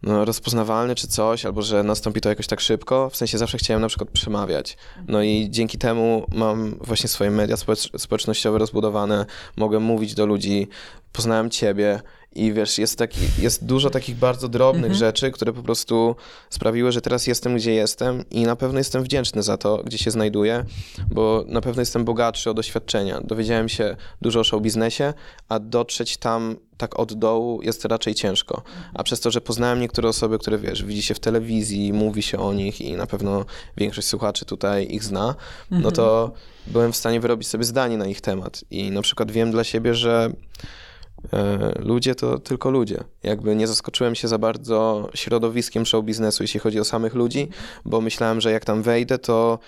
no, 0.04 0.26
rozpoznawalny 0.26 0.96
czy 0.96 1.08
coś, 1.08 1.46
albo 1.46 1.62
że 1.62 1.84
nastąpi 1.84 2.22
to 2.22 2.30
jakoś 2.30 2.48
tak 2.48 2.60
szybko. 2.60 3.10
W 3.10 3.16
sensie 3.16 3.38
zawsze 3.38 3.58
chciałem 3.58 3.82
na 3.82 3.88
przykład 3.88 4.10
przemawiać. 4.10 4.78
No 5.08 5.24
i 5.24 5.48
dzięki 5.50 5.78
temu 5.78 6.26
mam 6.36 6.76
właśnie 6.82 7.10
swoje 7.10 7.32
media 7.32 7.56
społecznościowe 7.98 8.58
rozbudowane, 8.58 9.26
mogę 9.58 9.80
mówić 9.80 10.14
do 10.16 10.26
ludzi, 10.26 10.68
poznałem 11.12 11.50
ciebie, 11.50 12.02
i 12.36 12.54
wiesz, 12.54 12.78
jest, 12.78 12.98
taki, 12.98 13.20
jest 13.40 13.66
dużo 13.66 13.90
takich 13.90 14.16
bardzo 14.16 14.48
drobnych 14.48 14.92
mhm. 14.92 15.00
rzeczy, 15.00 15.32
które 15.32 15.54
po 15.54 15.64
prostu 15.64 16.16
sprawiły, 16.50 16.92
że 16.92 17.02
teraz 17.02 17.28
jestem, 17.28 17.56
gdzie 17.56 17.74
jestem 17.74 18.30
i 18.32 18.44
na 18.44 18.56
pewno 18.56 18.78
jestem 18.78 19.04
wdzięczny 19.04 19.44
za 19.44 19.58
to, 19.58 19.78
gdzie 19.78 19.98
się 19.98 20.12
znajduję, 20.12 20.66
bo 21.12 21.44
na 21.48 21.62
pewno 21.62 21.82
jestem 21.82 22.06
bogatszy 22.06 22.50
o 22.50 22.54
doświadczenia. 22.54 23.22
Dowiedziałem 23.22 23.70
się 23.70 23.96
dużo 24.22 24.40
o 24.40 24.44
show 24.44 24.62
biznesie, 24.62 25.14
a 25.50 25.60
dotrzeć 25.60 26.18
tam 26.18 26.56
tak 26.78 27.00
od 27.00 27.14
dołu 27.14 27.62
jest 27.62 27.86
raczej 27.86 28.16
ciężko. 28.16 28.62
A 28.94 29.04
przez 29.04 29.20
to, 29.20 29.32
że 29.32 29.42
poznałem 29.42 29.80
niektóre 29.80 30.10
osoby, 30.10 30.40
które 30.40 30.58
wiesz, 30.58 30.84
widzi 30.84 31.04
się 31.04 31.14
w 31.14 31.20
telewizji, 31.20 31.94
mówi 31.94 32.24
się 32.24 32.40
o 32.40 32.54
nich 32.54 32.82
i 32.82 32.94
na 32.94 33.08
pewno 33.08 33.46
większość 33.78 34.08
słuchaczy 34.08 34.46
tutaj 34.46 34.88
ich 34.92 35.04
zna, 35.04 35.36
no 35.72 35.92
to 35.92 36.22
mhm. 36.22 36.42
byłem 36.68 36.92
w 36.92 36.96
stanie 36.98 37.20
wyrobić 37.20 37.48
sobie 37.48 37.64
zdanie 37.64 37.98
na 37.98 38.08
ich 38.08 38.22
temat. 38.22 38.64
I 38.72 38.92
na 38.92 39.02
przykład 39.02 39.32
wiem 39.32 39.52
dla 39.52 39.64
siebie, 39.64 39.96
że 39.96 40.32
ludzie 41.80 42.16
to 42.16 42.40
tylko 42.40 42.72
ludzie. 42.72 43.04
Jakby 43.24 43.56
nie 43.56 43.68
zaskoczyłem 43.68 44.16
się 44.16 44.28
za 44.28 44.38
bardzo 44.38 45.10
środowiskiem 45.14 45.86
show 45.86 46.06
biznesu, 46.06 46.44
jeśli 46.44 46.60
chodzi 46.60 46.80
o 46.80 46.84
samych 46.84 47.14
ludzi, 47.14 47.50
bo 47.86 48.02
myślałem, 48.02 48.42
że 48.42 48.52
jak 48.52 48.66
tam 48.66 48.82
wejdę, 48.82 49.18
to 49.18 49.60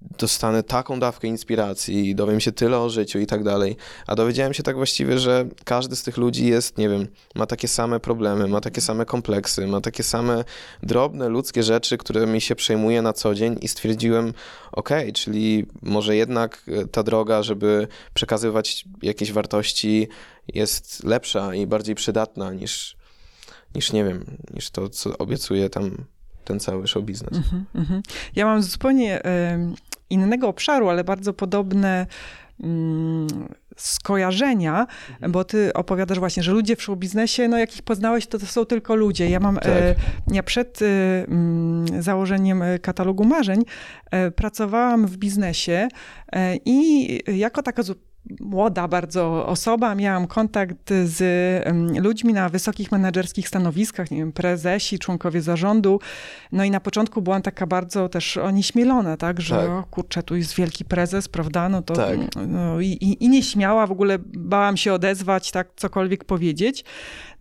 dostanę 0.00 0.62
taką 0.62 1.00
dawkę 1.00 1.28
inspiracji, 1.28 2.14
dowiem 2.14 2.40
się 2.40 2.52
tyle 2.52 2.78
o 2.78 2.90
życiu 2.90 3.18
i 3.18 3.26
tak 3.26 3.44
dalej. 3.44 3.76
A 4.06 4.14
dowiedziałem 4.14 4.54
się 4.54 4.62
tak 4.62 4.76
właściwie, 4.76 5.18
że 5.18 5.48
każdy 5.64 5.96
z 5.96 6.02
tych 6.02 6.16
ludzi 6.16 6.46
jest, 6.46 6.78
nie 6.78 6.88
wiem, 6.88 7.06
ma 7.34 7.46
takie 7.46 7.68
same 7.68 8.00
problemy, 8.00 8.48
ma 8.48 8.60
takie 8.60 8.80
same 8.80 9.06
kompleksy, 9.06 9.66
ma 9.66 9.80
takie 9.80 10.02
same 10.02 10.44
drobne 10.82 11.28
ludzkie 11.28 11.62
rzeczy, 11.62 11.98
które 11.98 12.26
mi 12.26 12.40
się 12.40 12.54
przejmuje 12.54 13.02
na 13.02 13.12
co 13.12 13.34
dzień 13.34 13.58
i 13.60 13.68
stwierdziłem, 13.68 14.32
okej, 14.72 15.00
okay, 15.00 15.12
czyli 15.12 15.66
może 15.82 16.16
jednak 16.16 16.62
e, 16.68 16.86
ta 16.86 17.02
droga, 17.02 17.42
żeby 17.42 17.88
przekazywać 18.14 18.84
jakieś 19.02 19.32
wartości 19.32 20.08
jest 20.54 21.04
lepsza 21.04 21.54
i 21.54 21.66
bardziej 21.66 21.94
przydatna 21.94 22.52
niż, 22.52 22.96
niż 23.74 23.92
nie 23.92 24.04
wiem, 24.04 24.24
niż 24.54 24.70
to, 24.70 24.88
co 24.88 25.18
obiecuje 25.18 25.70
tam 25.70 26.04
ten 26.46 26.60
cały 26.60 26.86
show 26.86 27.04
biznes. 27.04 27.32
Mm 27.74 27.86
-hmm, 27.86 28.00
Ja 28.36 28.46
mam 28.46 28.62
zupełnie 28.62 29.20
innego 30.10 30.48
obszaru, 30.48 30.88
ale 30.88 31.04
bardzo 31.04 31.32
podobne 31.32 32.06
mm, 32.60 33.28
skojarzenia, 33.76 34.86
mhm. 35.10 35.32
bo 35.32 35.44
ty 35.44 35.72
opowiadasz 35.72 36.18
właśnie, 36.18 36.42
że 36.42 36.52
ludzie 36.52 36.76
w 36.76 36.82
show 36.82 36.98
biznesie, 36.98 37.48
no 37.48 37.58
jak 37.58 37.74
ich 37.74 37.82
poznałeś, 37.82 38.26
to 38.26 38.38
to 38.38 38.46
są 38.46 38.64
tylko 38.64 38.96
ludzie. 38.96 39.30
Ja 39.30 39.40
mam, 39.40 39.58
e, 39.58 39.60
tak. 39.60 39.72
ja 40.32 40.42
przed 40.42 40.82
e, 40.82 40.86
mm, 41.28 42.02
założeniem 42.02 42.62
katalogu 42.82 43.24
marzeń 43.24 43.62
e, 44.10 44.30
pracowałam 44.30 45.06
w 45.06 45.16
biznesie 45.16 45.88
i 46.64 47.20
jako 47.26 47.62
taka 47.62 47.82
młoda 48.40 48.88
bardzo 48.88 49.46
osoba, 49.46 49.94
miałam 49.94 50.26
kontakt 50.26 50.90
z 51.04 51.22
ludźmi 52.02 52.32
na 52.32 52.48
wysokich 52.48 52.92
menedżerskich 52.92 53.48
stanowiskach, 53.48 54.10
nie 54.10 54.18
wiem, 54.18 54.32
prezesi, 54.32 54.98
członkowie 54.98 55.42
zarządu. 55.42 56.00
No 56.52 56.64
i 56.64 56.70
na 56.70 56.80
początku 56.80 57.22
byłam 57.22 57.42
taka 57.42 57.66
bardzo 57.66 58.08
też 58.08 58.36
onieśmielona, 58.36 59.16
tak, 59.16 59.40
że 59.40 59.56
tak. 59.56 59.68
O, 59.68 59.84
kurczę, 59.90 60.22
tu 60.22 60.36
jest 60.36 60.54
wielki 60.54 60.84
prezes, 60.84 61.28
prawda, 61.28 61.68
no 61.68 61.82
to 61.82 61.94
tak. 61.94 62.18
no, 62.48 62.80
i, 62.80 62.86
i, 62.86 63.24
i 63.24 63.28
nieśmiała, 63.28 63.86
w 63.86 63.92
ogóle 63.92 64.18
bałam 64.36 64.76
się 64.76 64.92
odezwać, 64.92 65.50
tak, 65.50 65.68
cokolwiek 65.76 66.24
powiedzieć. 66.24 66.84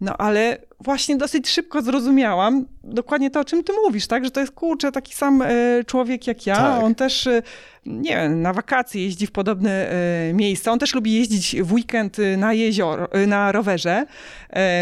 No 0.01 0.17
ale 0.17 0.57
właśnie 0.79 1.17
dosyć 1.17 1.49
szybko 1.49 1.81
zrozumiałam 1.81 2.65
dokładnie 2.83 3.31
to, 3.31 3.39
o 3.39 3.45
czym 3.45 3.63
ty 3.63 3.73
mówisz, 3.85 4.07
tak? 4.07 4.25
Że 4.25 4.31
to 4.31 4.39
jest 4.39 4.51
kurczę 4.51 4.91
taki 4.91 5.15
sam 5.15 5.41
e, 5.41 5.47
człowiek 5.85 6.27
jak 6.27 6.45
ja. 6.45 6.55
Tak. 6.55 6.83
On 6.83 6.95
też, 6.95 7.27
e, 7.27 7.41
nie 7.85 8.09
wiem, 8.09 8.41
na 8.41 8.53
wakacje 8.53 9.03
jeździ 9.03 9.27
w 9.27 9.31
podobne 9.31 9.89
e, 9.91 10.33
miejsca. 10.33 10.71
On 10.71 10.79
też 10.79 10.95
lubi 10.95 11.13
jeździć 11.13 11.55
w 11.61 11.73
weekend 11.73 12.17
na 12.37 12.53
jezioro, 12.53 13.07
na 13.27 13.51
rowerze. 13.51 14.05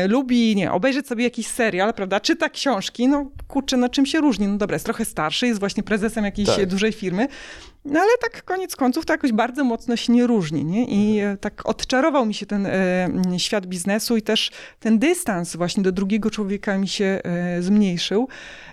Lubi, 0.08 0.56
nie, 0.56 0.72
obejrzeć 0.72 1.08
sobie 1.08 1.24
jakiś 1.24 1.48
serial, 1.48 1.94
prawda? 1.94 2.20
Czyta 2.20 2.50
książki. 2.50 3.08
No 3.08 3.32
kurczę, 3.48 3.78
no 3.78 3.90
czym 3.90 4.06
się 4.06 4.22
różni? 4.22 4.48
No 4.48 4.58
dobra, 4.58 4.76
jest 4.76 4.86
trochę 4.86 5.06
starszy, 5.06 5.48
jest 5.48 5.60
właśnie 5.60 5.84
prezesem 5.84 6.26
jakiejś 6.26 6.50
Tak. 6.50 6.66
dużej 6.66 6.92
firmy. 6.92 7.28
No 7.86 8.00
ale 8.00 8.10
tak 8.22 8.44
koniec 8.44 8.76
końców 8.76 9.06
to 9.06 9.14
jakoś 9.14 9.32
bardzo 9.32 9.64
mocno 9.64 9.96
się 9.96 10.14
nie 10.14 10.28
różni, 10.28 10.66
nie? 10.66 10.86
I 10.90 11.22
tak 11.42 11.70
odczarował 11.70 12.26
mi 12.26 12.34
się 12.34 12.46
ten 12.46 12.68
świat 13.38 13.66
biznesu 13.66 14.18
i 14.18 14.22
też 14.22 14.52
ten 14.80 15.00
dystans 15.04 15.56
właśnie 15.56 15.84
do 15.84 15.92
drugiego 15.92 16.32
człowieka 16.32 16.78
mi 16.78 16.88
się 16.88 17.20
e, 17.24 17.62
zmniejszył. 17.62 18.28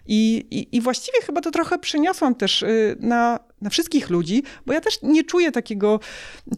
I, 0.06 0.46
i, 0.50 0.76
I 0.76 0.80
właściwie 0.80 1.20
chyba 1.22 1.40
to 1.40 1.50
trochę 1.50 1.78
przeniosłam 1.78 2.34
też 2.34 2.62
e, 2.62 2.68
na, 3.00 3.40
na 3.60 3.70
wszystkich 3.70 4.10
ludzi, 4.10 4.42
bo 4.66 4.72
ja 4.72 4.80
też 4.80 5.02
nie 5.02 5.24
czuję 5.24 5.52
takiego, 5.52 6.00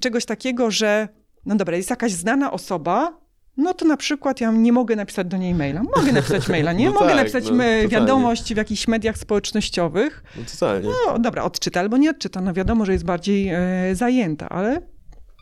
czegoś 0.00 0.24
takiego, 0.24 0.70
że 0.70 1.08
no 1.46 1.56
dobra, 1.56 1.76
jest 1.76 1.90
jakaś 1.90 2.12
znana 2.12 2.52
osoba, 2.52 3.22
no 3.56 3.74
to 3.74 3.84
na 3.84 3.96
przykład 3.96 4.40
ja 4.40 4.50
nie 4.50 4.72
mogę 4.72 4.96
napisać 4.96 5.26
do 5.26 5.36
niej 5.36 5.54
maila. 5.54 5.82
Mogę 5.96 6.12
napisać 6.12 6.48
maila, 6.48 6.72
nie? 6.72 6.86
No 6.90 6.92
mogę 6.92 7.06
tak, 7.06 7.16
napisać 7.16 7.44
no, 7.50 7.88
wiadomość 7.88 8.54
w 8.54 8.56
jakichś 8.56 8.88
mediach 8.88 9.18
społecznościowych. 9.18 10.22
No 10.36 10.42
totalnie. 10.52 10.88
No 11.06 11.18
dobra, 11.18 11.42
odczyta 11.42 11.80
albo 11.80 11.96
nie 11.96 12.10
odczyta. 12.10 12.40
No 12.40 12.52
wiadomo, 12.52 12.84
że 12.84 12.92
jest 12.92 13.04
bardziej 13.04 13.48
e, 13.48 13.60
zajęta, 13.94 14.48
ale 14.48 14.91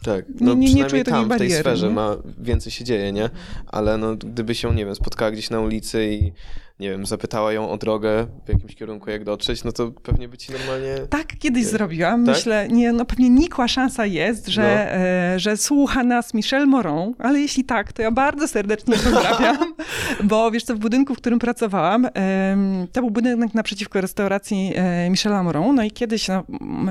Tak, 0.03 0.25
no 0.41 0.55
nie- 0.55 0.61
nie 0.61 0.67
przynajmniej 0.67 0.91
czuję 0.91 1.05
tam, 1.05 1.25
w 1.25 1.29
tej 1.29 1.39
bariery, 1.39 1.61
sferze 1.61 1.89
nie? 1.89 1.95
ma 1.95 2.17
więcej 2.39 2.73
się 2.73 2.85
dzieje, 2.85 3.13
nie? 3.13 3.31
Ale 3.67 3.99
no, 3.99 4.17
gdyby 4.17 4.55
się, 4.55 4.75
nie 4.75 4.85
wiem, 4.87 4.95
spotkała 4.95 5.31
gdzieś 5.31 5.51
na 5.51 5.61
ulicy 5.61 6.07
i, 6.15 6.33
nie 6.81 6.91
wiem, 6.91 7.07
zapytała 7.07 7.53
ją 7.53 7.71
o 7.71 7.77
drogę 7.77 8.27
w 8.45 8.49
jakimś 8.49 8.75
kierunku, 8.75 9.11
jak 9.11 9.25
dotrzeć, 9.25 9.65
no 9.65 9.73
to 9.73 9.91
pewnie 9.91 10.29
by 10.29 10.39
ci 10.39 10.53
normalnie... 10.53 10.95
tak 11.11 11.39
kiedyś 11.39 11.67
zrobiłam. 11.67 12.27
Tak? 12.27 12.35
Myślę, 12.37 12.69
nie, 12.69 12.93
no 12.93 13.05
pewnie 13.05 13.31
nikła 13.31 13.69
szansa 13.69 14.07
jest, 14.07 14.49
że, 14.49 14.63
No. 14.63 15.03
e, 15.35 15.39
że 15.41 15.57
słucha 15.57 16.05
nas 16.05 16.35
Michel 16.35 16.67
Moron, 16.67 17.15
ale 17.19 17.41
jeśli 17.41 17.65
tak, 17.65 17.93
to 17.93 18.03
ja 18.03 18.11
bardzo 18.11 18.49
serdecznie 18.49 18.95
pozdrawiam, 18.95 19.75
bo 20.31 20.51
wiesz 20.51 20.65
co, 20.65 20.75
w 20.75 20.79
budynku, 20.79 21.15
w 21.15 21.17
którym 21.17 21.39
pracowałam, 21.39 22.09
em, 22.15 22.87
to 22.93 23.01
był 23.01 23.11
budynek 23.11 23.55
naprzeciwko 23.55 24.01
restauracji 24.01 24.73
e, 24.77 25.11
Michela 25.11 25.43
Moron, 25.43 25.75
no 25.75 25.83
i 25.83 25.91
kiedyś 25.91 26.29
no, 26.29 26.45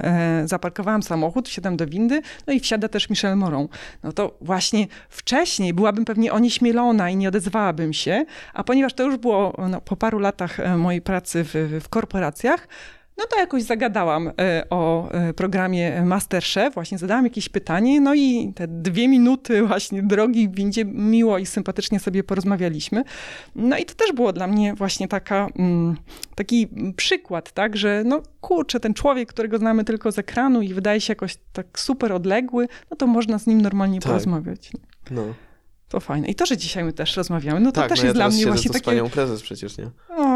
e, 0.04 0.42
zaparkowałam 0.46 1.04
samochód, 1.04 1.50
wsiadam 1.50 1.78
do 1.78 1.88
windy, 1.88 2.22
no 2.48 2.54
i 2.54 2.60
wsiada 2.60 2.88
też 2.88 3.10
Michel 3.10 3.38
Moron. 3.38 3.68
No 4.04 4.12
to 4.12 4.38
właśnie 4.42 4.88
wcześniej 5.10 5.74
byłabym 5.74 6.06
pewnie 6.06 6.34
onieśmielona 6.34 7.10
i 7.10 7.16
nie 7.16 7.28
odezwałabym 7.28 7.94
się, 7.94 8.26
a 8.54 8.64
ponieważ 8.64 8.94
to 8.94 9.04
już 9.04 9.18
było 9.18 9.54
no, 9.70 9.79
po 9.86 9.96
paru 9.96 10.20
latach 10.20 10.60
e, 10.60 10.78
mojej 10.78 11.02
pracy 11.02 11.44
w, 11.44 11.80
w 11.84 11.90
korporacjach, 11.90 12.68
no 13.20 13.26
to 13.26 13.40
jakoś 13.40 13.64
zagadałam 13.64 14.28
e, 14.28 14.64
o 14.70 15.12
e, 15.12 15.34
programie 15.34 16.02
Masterchef, 16.06 16.74
właśnie 16.74 16.98
zadałam 16.98 17.24
jakieś 17.24 17.50
pytanie, 17.50 18.02
no 18.02 18.16
i 18.16 18.54
te 18.56 18.68
dwie 18.68 19.08
minuty 19.08 19.64
właśnie 19.68 20.04
drogi 20.04 20.50
w 20.50 20.56
windzie 20.56 20.86
miło 20.86 21.38
i 21.38 21.46
sympatycznie 21.46 22.00
sobie 22.00 22.24
porozmawialiśmy. 22.24 23.04
No 23.56 23.78
i 23.78 23.86
to 23.86 23.94
też 23.94 24.12
było 24.12 24.34
dla 24.34 24.48
mnie 24.48 24.74
właśnie 24.74 25.08
taka, 25.08 25.48
mm, 25.56 25.96
taki 26.36 26.68
przykład, 26.96 27.52
tak, 27.52 27.78
że 27.78 28.04
no 28.06 28.22
kurczę, 28.42 28.80
ten 28.80 28.94
człowiek, 28.94 29.30
którego 29.30 29.58
znamy 29.58 29.84
tylko 29.84 30.12
z 30.12 30.20
ekranu 30.20 30.62
i 30.62 30.74
wydaje 30.74 31.02
się 31.02 31.12
jakoś 31.12 31.38
tak 31.54 31.80
super 31.80 32.14
odległy, 32.14 32.68
no 32.92 32.98
to 32.98 33.08
można 33.08 33.40
z 33.40 33.48
nim 33.48 33.62
normalnie 33.62 34.00
Tak. 34.00 34.08
porozmawiać. 34.08 34.72
No. 35.12 35.24
To 35.90 36.00
fajne. 36.00 36.28
I 36.28 36.36
to, 36.36 36.46
że 36.46 36.58
dzisiaj 36.58 36.84
my 36.84 36.94
też 36.94 37.18
rozmawiamy, 37.18 37.60
no 37.60 37.72
to 37.72 37.82
tak, 37.82 37.90
też 37.90 38.00
no 38.00 38.04
ja 38.04 38.08
jest 38.08 38.18
dla 38.18 38.30
mnie 38.30 38.46
właśnie 38.46 38.72
takie... 38.72 38.86
panią 38.86 39.10
prezes 39.10 39.42
przecież, 39.42 39.78
nie? 39.78 39.90
O, 40.10 40.29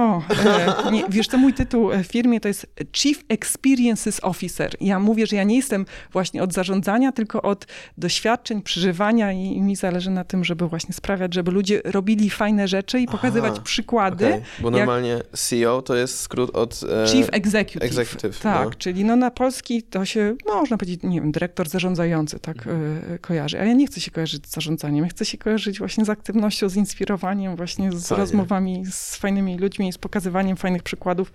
e, 0.88 0.92
nie, 0.92 1.04
wiesz, 1.10 1.28
to 1.28 1.38
mój 1.38 1.54
tytuł 1.54 1.90
w 2.04 2.08
firmie 2.08 2.40
to 2.40 2.48
jest 2.48 2.68
Chief 2.94 3.24
Experiences 3.30 4.20
Officer. 4.24 4.76
Ja 4.82 5.00
mówię, 5.00 5.28
że 5.28 5.36
ja 5.36 5.44
nie 5.44 5.56
jestem 5.56 5.86
właśnie 6.12 6.44
od 6.44 6.54
zarządzania, 6.54 7.12
tylko 7.12 7.42
od 7.42 7.66
doświadczeń, 7.98 8.62
przeżywania 8.62 9.32
i, 9.32 9.40
i 9.46 9.62
mi 9.62 9.76
zależy 9.76 10.10
na 10.12 10.24
tym, 10.24 10.44
żeby 10.44 10.68
właśnie 10.68 10.94
sprawiać, 10.94 11.34
żeby 11.34 11.52
ludzie 11.52 11.82
robili 11.86 12.30
fajne 12.30 12.68
rzeczy 12.68 13.00
i 13.00 13.08
pokazywać 13.08 13.52
Aha, 13.56 13.62
przykłady. 13.64 14.26
Okej, 14.28 14.42
Bo 14.60 14.70
jak- 14.70 14.78
normalnie 14.78 15.20
CEO 15.34 15.82
to 15.82 15.96
jest 15.96 16.20
skrót 16.20 16.56
od... 16.56 16.80
e, 17.04 17.08
Chief 17.08 17.30
Executive. 17.32 17.84
executive, 17.84 18.40
Tak, 18.40 18.66
no. 18.66 18.72
czyli 18.78 19.06
no 19.06 19.16
na 19.16 19.32
polski 19.32 19.84
to 19.84 20.06
się, 20.06 20.36
można 20.46 20.78
powiedzieć, 20.78 21.00
nie 21.04 21.22
wiem, 21.22 21.32
dyrektor 21.32 21.70
zarządzający 21.70 22.40
tak 22.40 22.68
e, 22.68 23.20
kojarzy. 23.20 23.60
A 23.60 23.64
ja 23.66 23.74
nie 23.74 23.88
chcę 23.88 24.00
się 24.02 24.12
kojarzyć 24.12 24.48
z 24.48 24.52
zarządzaniem, 24.54 25.04
ja 25.04 25.10
chcę 25.10 25.26
się 25.26 25.38
kojarzyć 25.38 25.80
właśnie 25.80 26.06
z 26.06 26.10
aktywnością, 26.10 26.70
z 26.70 26.76
inspirowaniem, 26.76 27.56
właśnie 27.56 27.92
z 27.92 28.08
Fajnie. 28.08 28.20
rozmowami 28.22 28.84
z 28.92 29.16
fajnymi 29.16 29.58
ludźmi 29.58 29.94
z 29.94 29.98
pokazywaniem 30.04 30.58
fajnych 30.58 30.84
przykładów, 30.84 31.32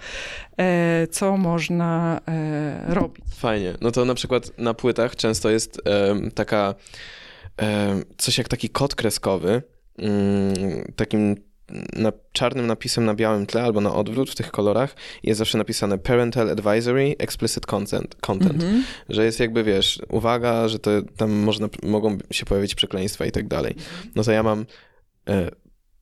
e, 0.58 1.06
co 1.10 1.36
można 1.36 2.20
e, 2.28 2.94
robić. 2.94 3.24
Fajnie. 3.36 3.74
No 3.80 3.90
to 3.90 4.04
na 4.04 4.14
przykład 4.14 4.58
na 4.58 4.74
płytach 4.74 5.16
często 5.16 5.50
jest 5.50 5.82
taka 6.34 6.74
coś 8.16 8.38
jak 8.38 8.48
taki 8.48 8.68
kod 8.68 8.94
kreskowy, 8.94 9.62
mm, 9.98 10.92
takim 10.96 11.36
na, 11.96 12.12
czarnym 12.32 12.66
napisem 12.66 13.04
na 13.04 13.14
białym 13.14 13.46
tle 13.46 13.62
albo 13.62 13.80
na 13.80 13.94
odwrót 13.94 14.30
w 14.30 14.34
tych 14.34 14.50
kolorach 14.50 14.96
jest 15.22 15.38
zawsze 15.38 15.58
napisane 15.58 15.98
Parental 15.98 16.50
Advisory 16.50 17.14
Explicit 17.18 17.66
Content, 17.66 18.14
content 18.20 18.62
Mhm. 18.62 18.84
że 19.08 19.24
jest 19.24 19.40
jakby, 19.40 19.64
wiesz, 19.64 20.02
uwaga, 20.08 20.68
że 20.68 20.78
to 20.78 20.90
tam 21.16 21.30
można, 21.30 21.68
mogą 21.82 22.18
się 22.30 22.46
pojawić 22.46 22.74
przekleństwa 22.74 23.26
i 23.26 23.32
tak 23.32 23.48
dalej. 23.48 23.74
No 24.14 24.24
to 24.24 24.32
ja 24.32 24.42
mam 24.42 24.66
e, 25.28 25.50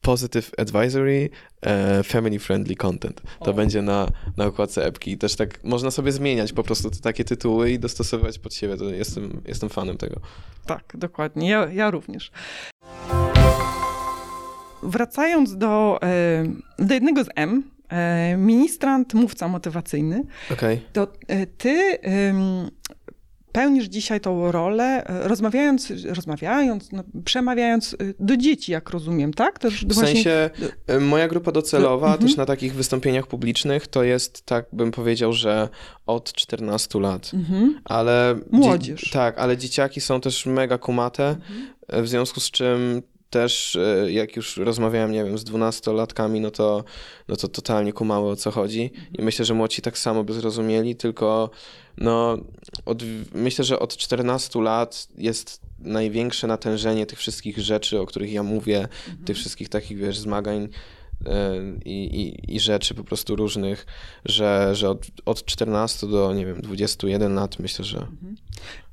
Positive 0.06 0.50
Advisory 0.58 1.30
e, 1.62 2.02
Family 2.02 2.38
Friendly 2.38 2.76
Content. 2.76 3.22
To 3.44 3.50
O. 3.50 3.54
będzie 3.54 3.82
na, 3.82 4.08
na 4.36 4.46
okładce 4.46 4.84
epki. 4.84 5.10
I 5.10 5.18
też 5.18 5.36
tak 5.36 5.64
można 5.64 5.90
sobie 5.90 6.12
zmieniać 6.12 6.52
po 6.52 6.62
prostu 6.62 6.90
te 6.90 7.00
takie 7.00 7.24
tytuły 7.24 7.70
i 7.70 7.78
dostosowywać 7.78 8.38
pod 8.38 8.54
siebie. 8.54 8.76
To 8.76 8.84
jestem, 8.84 9.40
jestem 9.48 9.68
fanem 9.68 9.96
tego. 9.96 10.20
Tak, 10.66 10.92
dokładnie. 10.94 11.50
Ja, 11.50 11.68
ja 11.72 11.90
również. 11.90 12.30
Wracając 14.82 15.56
do, 15.56 15.98
e, 16.02 16.44
do 16.78 16.94
jednego 16.94 17.24
z 17.24 17.28
M, 17.34 17.62
e, 17.88 18.36
ministrant, 18.36 19.14
mówca 19.14 19.48
motywacyjny, 19.48 20.22
Okej. 20.52 20.80
to 20.92 21.12
e, 21.28 21.46
ty 21.46 21.98
pełnisz 23.56 23.84
dzisiaj 23.86 24.20
tą 24.20 24.52
rolę, 24.52 25.04
e, 25.06 25.28
rozmawiając, 25.28 25.92
rozmawiając, 26.04 26.92
no, 26.92 27.04
przemawiając 27.24 27.94
e, 27.94 27.96
do 28.20 28.36
dzieci, 28.36 28.72
jak 28.72 28.90
rozumiem, 28.90 29.34
tak? 29.34 29.58
W 29.88 29.94
sensie 29.94 30.50
e, 30.86 31.00
moja 31.00 31.28
grupa 31.28 31.52
docelowa 31.52 32.06
Mhm. 32.06 32.28
też 32.28 32.36
na 32.36 32.46
takich 32.46 32.74
wystąpieniach 32.74 33.26
publicznych 33.26 33.86
to 33.86 34.02
jest, 34.02 34.42
tak 34.46 34.66
bym 34.72 34.90
powiedział, 34.90 35.32
że 35.32 35.68
od 36.06 36.32
14 36.32 37.00
lat. 37.00 37.30
Mhm. 37.34 37.80
Ale 37.84 38.34
Młodzież. 38.50 39.00
Dzie- 39.00 39.10
tak, 39.10 39.38
ale 39.38 39.56
dzieciaki 39.56 40.00
są 40.00 40.20
też 40.20 40.46
mega 40.46 40.78
kumate, 40.78 41.36
e, 41.88 42.02
w 42.02 42.08
związku 42.08 42.40
z 42.40 42.50
czym 42.50 43.02
też 43.30 43.78
jak 44.08 44.36
już 44.36 44.56
rozmawiałem, 44.56 45.12
nie 45.12 45.24
wiem, 45.24 45.38
z 45.38 45.44
dwunastolatkami, 45.44 46.40
no 46.40 46.50
to, 46.50 46.84
no 47.28 47.36
to 47.36 47.48
totalnie 47.48 47.92
kumały 47.92 48.30
o 48.30 48.36
co 48.36 48.50
chodzi 48.50 48.90
i 49.18 49.22
myślę, 49.22 49.44
że 49.44 49.54
młodzi 49.54 49.82
tak 49.82 49.98
samo 49.98 50.24
by 50.24 50.32
zrozumieli, 50.32 50.96
tylko 50.96 51.50
no 51.98 52.38
od, 52.84 53.02
myślę, 53.34 53.64
że 53.64 53.78
od 53.78 53.96
14 53.96 54.62
lat 54.62 55.08
jest 55.18 55.60
największe 55.78 56.46
natężenie 56.46 57.06
tych 57.06 57.18
wszystkich 57.18 57.58
rzeczy, 57.58 58.00
o 58.00 58.06
których 58.06 58.32
ja 58.32 58.42
mówię, 58.42 58.88
tych 59.24 59.36
wszystkich 59.36 59.68
takich, 59.68 59.98
wiesz, 59.98 60.18
zmagań 60.18 60.68
e, 61.26 61.54
i, 61.84 62.20
i, 62.20 62.54
i 62.54 62.60
rzeczy 62.60 62.94
po 62.94 63.04
prostu 63.04 63.36
różnych, 63.36 63.86
że, 64.24 64.74
że 64.74 64.90
od, 64.90 65.06
od 65.24 65.44
14 65.44 66.06
do, 66.06 66.34
nie 66.34 66.46
wiem, 66.46 66.60
21 66.62 67.34
lat 67.34 67.58
myślę, 67.58 67.84
że 67.84 68.06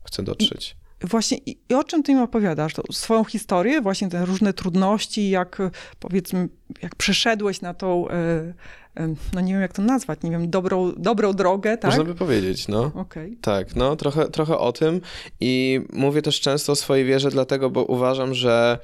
chcę 0.03 0.23
dotrzeć. 0.23 0.75
Właśnie 1.01 1.37
i, 1.45 1.57
i 1.69 1.73
o 1.73 1.83
czym 1.83 2.03
ty 2.03 2.11
im 2.11 2.17
opowiadasz? 2.17 2.73
To 2.73 2.83
swoją 2.91 3.23
historię, 3.23 3.81
właśnie 3.81 4.09
te 4.09 4.25
różne 4.25 4.53
trudności, 4.53 5.29
jak 5.29 5.57
powiedzmy, 5.99 6.49
jak 6.81 6.95
przeszedłeś 6.95 7.61
na 7.61 7.73
tą, 7.73 8.09
e, 8.09 8.13
e, 8.97 9.15
no 9.33 9.41
nie 9.41 9.53
wiem 9.53 9.61
jak 9.61 9.73
to 9.73 9.81
nazwać, 9.81 10.19
nie 10.23 10.31
wiem, 10.31 10.49
dobrą, 10.49 10.91
dobrą 10.97 11.33
drogę, 11.33 11.77
tak? 11.77 11.91
Można 11.91 12.03
by 12.03 12.15
powiedzieć, 12.15 12.67
no. 12.67 12.91
Okej. 12.95 13.37
Tak, 13.41 13.75
no 13.75 13.95
trochę, 13.95 14.29
trochę 14.29 14.57
o 14.57 14.71
tym 14.71 15.01
i 15.39 15.81
mówię 15.93 16.21
też 16.21 16.41
często 16.41 16.71
o 16.71 16.75
swojej 16.75 17.05
wierze, 17.05 17.29
dlatego, 17.29 17.69
bo 17.69 17.83
uważam, 17.83 18.33
że 18.33 18.79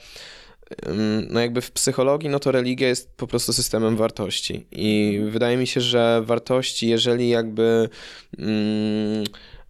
no 1.30 1.39
jakby 1.39 1.62
w 1.62 1.72
psychologii, 1.72 2.30
no 2.30 2.39
to 2.39 2.52
religia 2.52 2.88
jest 2.88 3.17
po 3.17 3.28
prostu 3.28 3.54
systemem 3.54 3.95
wartości 3.95 4.67
i 4.72 5.19
wydaje 5.30 5.58
mi 5.58 5.67
się, 5.67 5.82
że 5.82 6.22
wartości, 6.26 6.88
jeżeli 6.88 7.30
jakby 7.30 7.89
mm, 8.38 9.24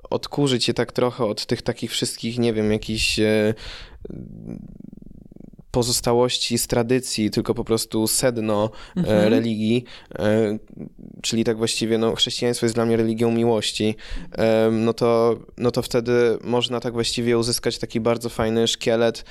odkurzyć 0.09 0.67
je 0.67 0.73
tak 0.73 0.91
trochę 0.91 1.25
od 1.25 1.45
tych 1.45 1.61
takich 1.61 1.91
wszystkich, 1.91 2.39
nie 2.39 2.53
wiem, 2.53 2.71
jakichś 2.71 3.19
e, 3.19 3.53
pozostałości 5.71 6.57
z 6.57 6.67
tradycji, 6.67 7.29
tylko 7.29 7.53
po 7.53 7.63
prostu 7.63 8.07
sedno 8.07 8.69
e, 8.97 8.99
Mhm. 8.99 9.33
religii, 9.33 9.83
e, 10.19 10.57
czyli 11.21 11.43
tak 11.43 11.57
właściwie 11.57 11.97
no, 11.97 12.15
chrześcijaństwo 12.15 12.65
jest 12.65 12.75
dla 12.75 12.85
mnie 12.85 12.97
religią 12.97 13.31
miłości, 13.31 13.95
e, 14.37 14.69
no, 14.71 14.93
to, 14.93 15.39
no 15.57 15.71
to 15.71 15.81
wtedy 15.81 16.37
można 16.43 16.79
tak 16.79 16.93
właściwie 16.93 17.37
uzyskać 17.37 17.77
taki 17.77 17.99
bardzo 17.99 18.29
fajny 18.29 18.67
szkielet 18.67 19.25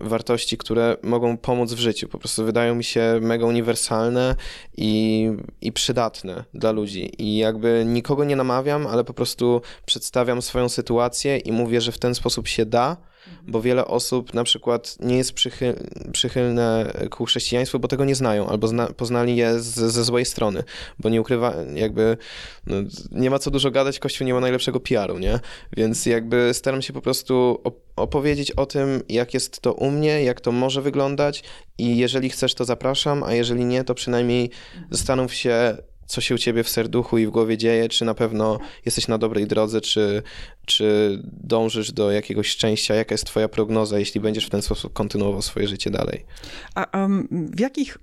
wartości, 0.00 0.58
które 0.58 0.96
mogą 1.02 1.36
pomóc 1.36 1.72
w 1.72 1.78
życiu. 1.78 2.08
Po 2.08 2.18
prostu 2.18 2.44
wydają 2.44 2.74
mi 2.74 2.84
się 2.84 3.18
mega 3.20 3.46
uniwersalne 3.46 4.36
i, 4.76 5.30
i 5.60 5.72
przydatne 5.72 6.44
dla 6.54 6.72
ludzi. 6.72 7.12
I 7.18 7.36
jakby 7.36 7.84
nikogo 7.86 8.24
nie 8.24 8.36
namawiam, 8.36 8.86
ale 8.86 9.04
po 9.04 9.14
prostu 9.14 9.62
przedstawiam 9.86 10.42
swoją 10.42 10.68
sytuację 10.68 11.38
i 11.38 11.52
mówię, 11.52 11.80
że 11.80 11.92
w 11.92 11.98
ten 11.98 12.14
sposób 12.14 12.48
się 12.48 12.66
da, 12.66 12.96
bo 13.48 13.62
wiele 13.62 13.86
osób 13.86 14.34
na 14.34 14.44
przykład 14.44 14.96
nie 15.00 15.16
jest 15.16 15.32
przychyl, 15.32 15.74
przychylne 16.12 16.92
ku 17.10 17.24
chrześcijaństwu, 17.24 17.78
bo 17.78 17.88
tego 17.88 18.04
nie 18.04 18.14
znają, 18.14 18.48
albo 18.48 18.68
zna, 18.68 18.86
poznali 18.86 19.36
je 19.36 19.60
z, 19.60 19.74
ze 19.74 20.04
złej 20.04 20.24
strony, 20.24 20.64
bo 20.98 21.08
nie 21.08 21.20
ukrywa, 21.20 21.54
jakby 21.74 22.16
no, 22.66 22.76
nie 23.10 23.30
ma 23.30 23.38
co 23.38 23.50
dużo 23.50 23.70
gadać, 23.70 23.98
Kościół 23.98 24.26
nie 24.26 24.34
ma 24.34 24.40
najlepszego 24.40 24.80
PR-u, 24.80 25.18
nie? 25.18 25.40
Więc 25.76 26.06
jakby 26.06 26.50
staram 26.54 26.82
się 26.82 26.92
po 26.92 27.00
prostu 27.00 27.60
op- 27.64 27.80
opowiedzieć 27.96 28.50
o 28.50 28.66
tym, 28.66 29.02
jak 29.08 29.34
jest 29.34 29.60
to 29.60 29.72
u 29.72 29.90
mnie, 29.90 30.22
jak 30.22 30.40
to 30.40 30.52
może 30.52 30.82
wyglądać 30.82 31.42
i 31.78 31.96
jeżeli 31.96 32.30
chcesz, 32.30 32.54
to 32.54 32.64
zapraszam, 32.64 33.22
a 33.22 33.32
jeżeli 33.32 33.64
nie, 33.64 33.84
to 33.84 33.94
przynajmniej 33.94 34.50
zastanów 34.90 35.34
się, 35.34 35.76
co 36.10 36.20
się 36.20 36.34
u 36.34 36.38
ciebie 36.38 36.64
w 36.64 36.68
serduchu 36.68 37.18
i 37.18 37.26
w 37.26 37.30
głowie 37.30 37.58
dzieje, 37.58 37.88
czy 37.88 38.04
na 38.04 38.14
pewno 38.14 38.58
jesteś 38.84 39.08
na 39.08 39.18
dobrej 39.18 39.46
drodze, 39.46 39.80
czy, 39.80 40.22
czy 40.66 41.18
dążysz 41.24 41.92
do 41.92 42.10
jakiegoś 42.10 42.48
szczęścia, 42.48 42.94
jaka 42.94 43.14
jest 43.14 43.24
twoja 43.24 43.48
prognoza, 43.48 43.98
jeśli 43.98 44.20
będziesz 44.20 44.46
w 44.46 44.50
ten 44.50 44.62
sposób 44.62 44.92
kontynuował 44.92 45.42
swoje 45.42 45.68
życie 45.68 45.90
dalej. 45.90 46.24
A 46.74 47.04
em, 47.04 47.28
w 47.30 47.60
jakich 47.60 47.98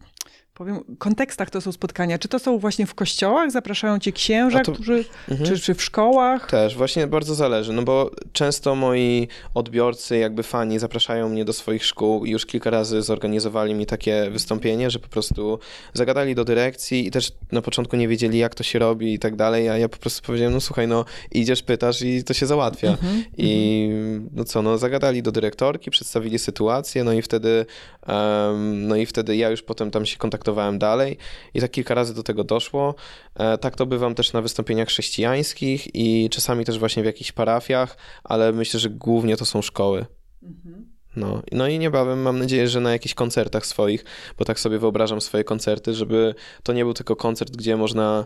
powiem, 0.58 0.80
kontekstach 0.98 1.50
to 1.50 1.62
są 1.62 1.72
spotkania? 1.72 2.18
Czy 2.18 2.28
to 2.28 2.40
są 2.40 2.60
właśnie 2.60 2.86
w 2.86 2.96
kościołach? 2.96 3.52
Zapraszają 3.52 4.00
cię 4.00 4.12
księża, 4.12 4.60
to- 4.60 4.72
którzy, 4.72 5.06
Mhm. 5.30 5.50
czy, 5.50 5.60
czy 5.62 5.74
w 5.74 5.84
szkołach? 5.84 6.50
Też, 6.50 6.76
właśnie 6.76 7.08
bardzo 7.08 7.36
zależy, 7.36 7.74
no 7.74 7.82
bo 7.82 8.12
często 8.34 8.76
moi 8.76 9.28
odbiorcy, 9.54 10.18
jakby 10.18 10.44
fani, 10.44 10.80
zapraszają 10.80 11.30
mnie 11.30 11.46
do 11.46 11.54
swoich 11.54 11.86
szkół 11.86 12.26
i 12.26 12.32
już 12.32 12.46
kilka 12.46 12.70
razy 12.70 13.02
zorganizowali 13.02 13.74
mi 13.74 13.86
takie 13.86 14.30
wystąpienie, 14.32 14.90
że 14.90 15.00
po 15.00 15.08
prostu 15.08 15.60
zagadali 15.94 16.36
do 16.36 16.46
dyrekcji 16.46 17.08
i 17.08 17.12
też 17.12 17.32
na 17.52 17.62
początku 17.62 17.96
nie 17.96 18.08
wiedzieli, 18.08 18.38
jak 18.38 18.56
to 18.56 18.64
się 18.64 18.80
robi 18.80 19.14
i 19.14 19.20
tak 19.20 19.36
dalej, 19.36 19.70
a 19.70 19.78
ja 19.78 19.90
po 19.90 19.98
prostu 19.98 20.22
powiedziałem, 20.26 20.54
no 20.54 20.62
słuchaj, 20.62 20.88
no 20.88 21.06
idziesz, 21.32 21.64
pytasz 21.64 22.02
i 22.02 22.24
to 22.24 22.34
się 22.34 22.46
załatwia. 22.46 22.90
Mhm, 22.90 23.24
I 23.38 23.90
no 24.34 24.44
co, 24.44 24.62
no 24.62 24.78
zagadali 24.78 25.24
do 25.24 25.32
dyrektorki, 25.32 25.92
przedstawili 25.92 26.40
sytuację, 26.40 27.04
no 27.04 27.14
i 27.14 27.22
wtedy, 27.22 27.66
em, 28.08 28.88
no 28.88 28.96
i 28.96 29.06
wtedy 29.06 29.36
ja 29.36 29.50
już 29.50 29.62
potem 29.62 29.92
tam 29.92 30.06
się 30.06 30.18
kontaktowałem 30.18 30.47
dalej 30.80 31.18
i 31.54 31.62
tak 31.62 31.72
kilka 31.72 31.94
razy 31.94 32.14
do 32.14 32.24
tego 32.24 32.44
doszło. 32.44 32.96
E, 33.36 33.58
tak 33.58 33.76
to 33.76 33.86
bywam 33.86 34.16
też 34.16 34.34
na 34.34 34.42
wystąpieniach 34.42 34.88
chrześcijańskich 34.88 35.96
i 35.96 36.30
czasami 36.30 36.66
też 36.66 36.80
właśnie 36.80 37.04
w 37.04 37.06
jakichś 37.06 37.32
parafiach, 37.32 37.98
ale 38.24 38.52
myślę, 38.54 38.80
że 38.80 38.90
głównie 38.90 39.38
to 39.38 39.46
są 39.46 39.62
szkoły. 39.62 40.06
mhm. 40.44 40.98
No, 41.16 41.42
no 41.52 41.68
i 41.68 41.80
niebawem 41.80 42.22
mam 42.22 42.40
nadzieję, 42.40 42.68
że 42.68 42.80
na 42.80 42.92
jakichś 42.92 43.14
koncertach 43.14 43.66
swoich, 43.66 44.06
bo 44.38 44.46
tak 44.46 44.60
sobie 44.60 44.80
wyobrażam 44.80 45.22
swoje 45.22 45.44
koncerty, 45.44 45.94
żeby 45.94 46.36
to 46.64 46.74
nie 46.74 46.84
był 46.84 46.94
tylko 46.94 47.16
koncert, 47.16 47.58
gdzie 47.58 47.78
można 47.78 48.26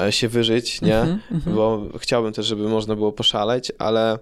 e, 0.00 0.12
się 0.12 0.28
wyżyć, 0.28 0.82
nie? 0.82 0.98
Mhm, 0.98 1.20
mhm. 1.30 1.56
Bo 1.56 1.86
chciałbym 1.98 2.32
też, 2.32 2.46
żeby 2.46 2.68
można 2.68 2.96
było 2.96 3.12
poszaleć, 3.12 3.72
ale 3.78 4.18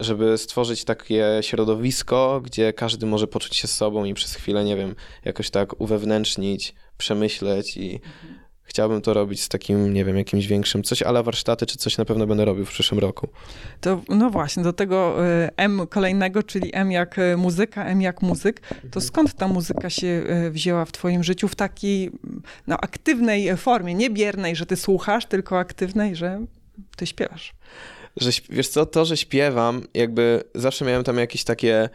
żeby 0.00 0.38
stworzyć 0.38 0.84
takie 0.84 1.26
środowisko, 1.40 2.40
gdzie 2.44 2.72
każdy 2.72 3.06
może 3.06 3.26
poczuć 3.26 3.56
się 3.56 3.68
sobą 3.68 4.04
i 4.04 4.14
przez 4.14 4.34
chwilę, 4.34 4.64
nie 4.64 4.76
wiem, 4.76 4.94
jakoś 5.24 5.50
tak 5.50 5.80
uwewnętrznić, 5.80 6.74
przemyśleć 6.98 7.76
i 7.76 8.00
chciałbym 8.62 9.00
to 9.02 9.14
robić 9.14 9.42
z 9.42 9.48
takim, 9.48 9.94
nie 9.94 10.04
wiem, 10.04 10.16
jakimś 10.16 10.46
większym, 10.46 10.82
coś 10.82 11.02
ale 11.02 11.22
warsztaty, 11.22 11.66
czy 11.66 11.78
coś 11.78 11.98
na 11.98 12.04
pewno 12.04 12.26
będę 12.26 12.44
robił 12.44 12.64
w 12.64 12.70
przyszłym 12.70 12.98
roku. 13.00 13.28
To, 13.80 14.02
no 14.08 14.30
właśnie, 14.30 14.62
do 14.62 14.72
tego 14.72 15.26
y, 15.26 15.48
M 15.56 15.86
kolejnego, 15.88 16.42
czyli 16.42 16.70
M 16.72 16.92
jak 16.92 17.18
y, 17.18 17.36
muzyka, 17.36 17.84
M 17.84 18.02
jak 18.02 18.22
muzyk, 18.22 18.60
Mhm. 18.70 18.90
to 18.90 19.00
skąd 19.00 19.34
ta 19.34 19.48
muzyka 19.48 19.90
się 19.90 20.06
y, 20.46 20.50
wzięła 20.50 20.84
w 20.84 20.92
twoim 20.92 21.24
życiu 21.24 21.48
w 21.48 21.54
takiej 21.54 22.10
no, 22.66 22.76
aktywnej 22.80 23.56
formie, 23.56 23.94
nie 23.94 24.10
biernej, 24.10 24.56
że 24.56 24.66
ty 24.66 24.76
słuchasz, 24.76 25.26
tylko 25.26 25.58
aktywnej, 25.58 26.16
że 26.16 26.40
ty 26.96 27.06
śpiewasz. 27.06 27.52
Że 28.16 28.30
wiesz 28.50 28.68
co, 28.68 28.86
to, 28.86 29.04
że 29.04 29.16
śpiewam, 29.16 29.82
jakby 29.94 30.42
zawsze 30.54 30.84
miałem 30.84 31.04
tam 31.04 31.18
jakieś 31.18 31.44
takie 31.44 31.88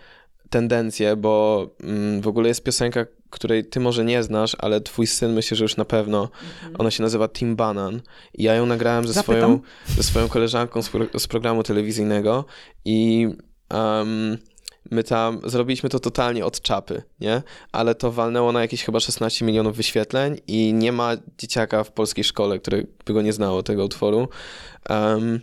tendencje, 0.50 1.16
bo 1.16 1.66
mm, 1.84 2.22
w 2.22 2.28
ogóle 2.28 2.48
jest 2.48 2.64
piosenka, 2.64 3.06
której 3.30 3.66
ty 3.66 3.80
może 3.80 4.06
nie 4.06 4.24
znasz, 4.24 4.56
ale 4.60 4.82
twój 4.82 5.08
syn 5.08 5.34
myślę, 5.34 5.58
że 5.58 5.64
już 5.64 5.78
na 5.78 5.86
pewno. 5.86 6.30
Ona 6.78 6.92
się 6.92 7.04
nazywa 7.04 7.30
Tim 7.30 7.56
Banan 7.56 8.02
i 8.34 8.44
ja 8.44 8.54
ją 8.54 8.66
nagrałem 8.66 9.08
ze 9.08 9.14
Zapytam. 9.14 9.38
swoją, 9.38 9.60
ze 9.98 10.04
swoją 10.04 10.28
koleżanką 10.28 10.82
z, 10.82 10.90
pro, 10.90 11.20
z 11.20 11.28
programu 11.28 11.64
telewizyjnego 11.64 12.46
i 12.86 13.28
em, 13.70 14.38
my 14.92 15.04
tam 15.04 15.42
zrobiliśmy 15.44 15.90
to 15.90 16.00
totalnie 16.00 16.46
od 16.46 16.62
czapy, 16.62 17.04
nie? 17.20 17.42
Ale 17.72 17.96
to 17.96 18.12
walnęło 18.12 18.52
na 18.52 18.62
jakieś 18.62 18.84
chyba 18.84 19.00
16 19.00 19.46
milionów 19.46 19.76
wyświetleń 19.76 20.38
i 20.48 20.74
nie 20.74 20.92
ma 20.92 21.12
dzieciaka 21.38 21.84
w 21.84 21.92
polskiej 21.92 22.24
szkole, 22.24 22.60
które 22.60 22.84
by 23.06 23.14
go 23.14 23.22
nie 23.22 23.34
znało, 23.34 23.64
tego 23.64 23.86
utworu. 23.86 24.28
Em, 24.90 25.40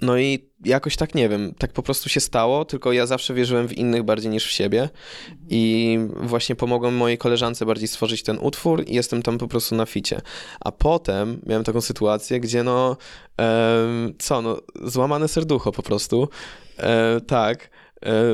no 0.00 0.18
i 0.18 0.48
jakoś 0.64 0.96
tak 0.96 1.14
nie 1.14 1.28
wiem, 1.28 1.54
tak 1.58 1.72
po 1.72 1.82
prostu 1.82 2.08
się 2.08 2.20
stało, 2.20 2.64
tylko 2.64 2.92
ja 2.92 3.06
zawsze 3.06 3.34
wierzyłem 3.34 3.68
w 3.68 3.72
innych 3.72 4.02
bardziej 4.02 4.30
niż 4.30 4.46
w 4.46 4.50
siebie. 4.50 4.88
I 5.48 5.98
właśnie 6.16 6.56
pomogłem 6.56 6.96
mojej 6.96 7.18
koleżance 7.18 7.66
bardziej 7.66 7.88
stworzyć 7.88 8.22
ten 8.22 8.38
utwór 8.38 8.84
i 8.86 8.94
jestem 8.94 9.22
tam 9.22 9.38
po 9.38 9.48
prostu 9.48 9.74
na 9.74 9.86
ficie. 9.86 10.20
A 10.60 10.72
potem 10.72 11.40
miałem 11.46 11.64
taką 11.64 11.80
sytuację, 11.80 12.40
gdzie 12.40 12.62
no, 12.62 12.96
co, 14.18 14.42
no, 14.42 14.56
złamane 14.84 15.28
serducho 15.28 15.72
po 15.72 15.82
prostu, 15.82 16.28
e, 16.78 17.20
tak, 17.20 17.70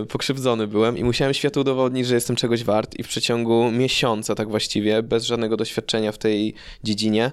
pokrzywdzony 0.09 0.67
byłem 0.67 0.99
i 0.99 1.05
musiałem 1.05 1.35
światu 1.35 1.61
udowodnić, 1.61 2.07
że 2.07 2.15
jestem 2.15 2.37
czegoś 2.37 2.65
wart 2.65 2.95
i 2.99 3.03
w 3.03 3.09
przeciągu 3.09 3.71
miesiąca 3.71 4.35
tak 4.35 4.49
właściwie, 4.49 5.03
bez 5.03 5.25
żadnego 5.25 5.57
doświadczenia 5.57 6.13
w 6.13 6.19
tej 6.19 6.55
dziedzinie, 6.85 7.33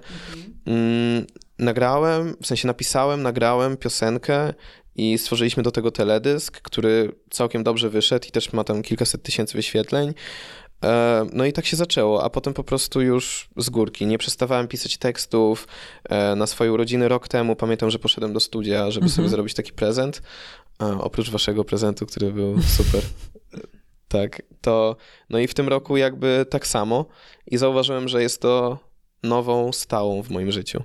mm, 0.66 1.26
nagrałem, 1.58 2.36
w 2.42 2.46
sensie 2.46 2.66
napisałem, 2.66 3.22
nagrałem 3.22 3.76
piosenkę 3.76 4.54
i 4.96 5.18
stworzyliśmy 5.18 5.62
do 5.62 5.70
tego 5.70 5.90
teledysk, 5.90 6.60
który 6.60 7.12
całkiem 7.30 7.62
dobrze 7.64 7.90
wyszedł 7.90 8.28
i 8.28 8.30
też 8.30 8.52
ma 8.52 8.64
tam 8.64 8.82
kilkaset 8.82 9.22
tysięcy 9.22 9.56
wyświetleń. 9.56 10.14
E, 10.84 11.26
No 11.32 11.44
i 11.44 11.52
tak 11.52 11.66
się 11.66 11.76
zaczęło, 11.76 12.24
a 12.24 12.30
potem 12.30 12.54
po 12.54 12.64
prostu 12.64 13.00
już 13.00 13.48
z 13.56 13.70
górki. 13.70 14.06
Nie 14.06 14.18
przestawałem 14.18 14.68
pisać 14.68 14.96
tekstów. 14.96 15.68
E, 16.08 16.36
Na 16.36 16.46
swoje 16.46 16.72
urodziny 16.72 17.08
rok 17.08 17.28
temu 17.28 17.56
pamiętam, 17.56 17.90
że 17.90 17.98
poszedłem 17.98 18.32
do 18.32 18.40
studia, 18.40 18.90
żeby 18.90 19.08
sobie 19.08 19.28
zrobić 19.28 19.54
taki 19.54 19.72
prezent. 19.72 20.22
E, 20.82 20.98
Oprócz 20.98 21.30
waszego 21.30 21.64
prezentu, 21.64 22.06
który 22.06 22.32
był 22.32 22.62
super. 22.78 23.02
Tak, 24.08 24.42
to 24.60 24.96
no 25.30 25.38
i 25.38 25.46
w 25.46 25.54
tym 25.54 25.68
roku 25.68 25.96
jakby 25.96 26.46
tak 26.50 26.66
samo 26.66 27.06
i 27.46 27.58
zauważyłem, 27.58 28.08
że 28.08 28.22
jest 28.22 28.42
to 28.42 28.78
nową 29.22 29.72
stałą 29.72 30.22
w 30.22 30.30
moim 30.30 30.52
życiu. 30.52 30.82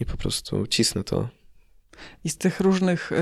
I 0.00 0.06
po 0.06 0.16
prostu 0.16 0.66
cisnę 0.66 1.04
to. 1.04 1.28
I 2.24 2.28
z 2.30 2.38
tych 2.38 2.60
różnych 2.60 3.12
y, 3.12 3.16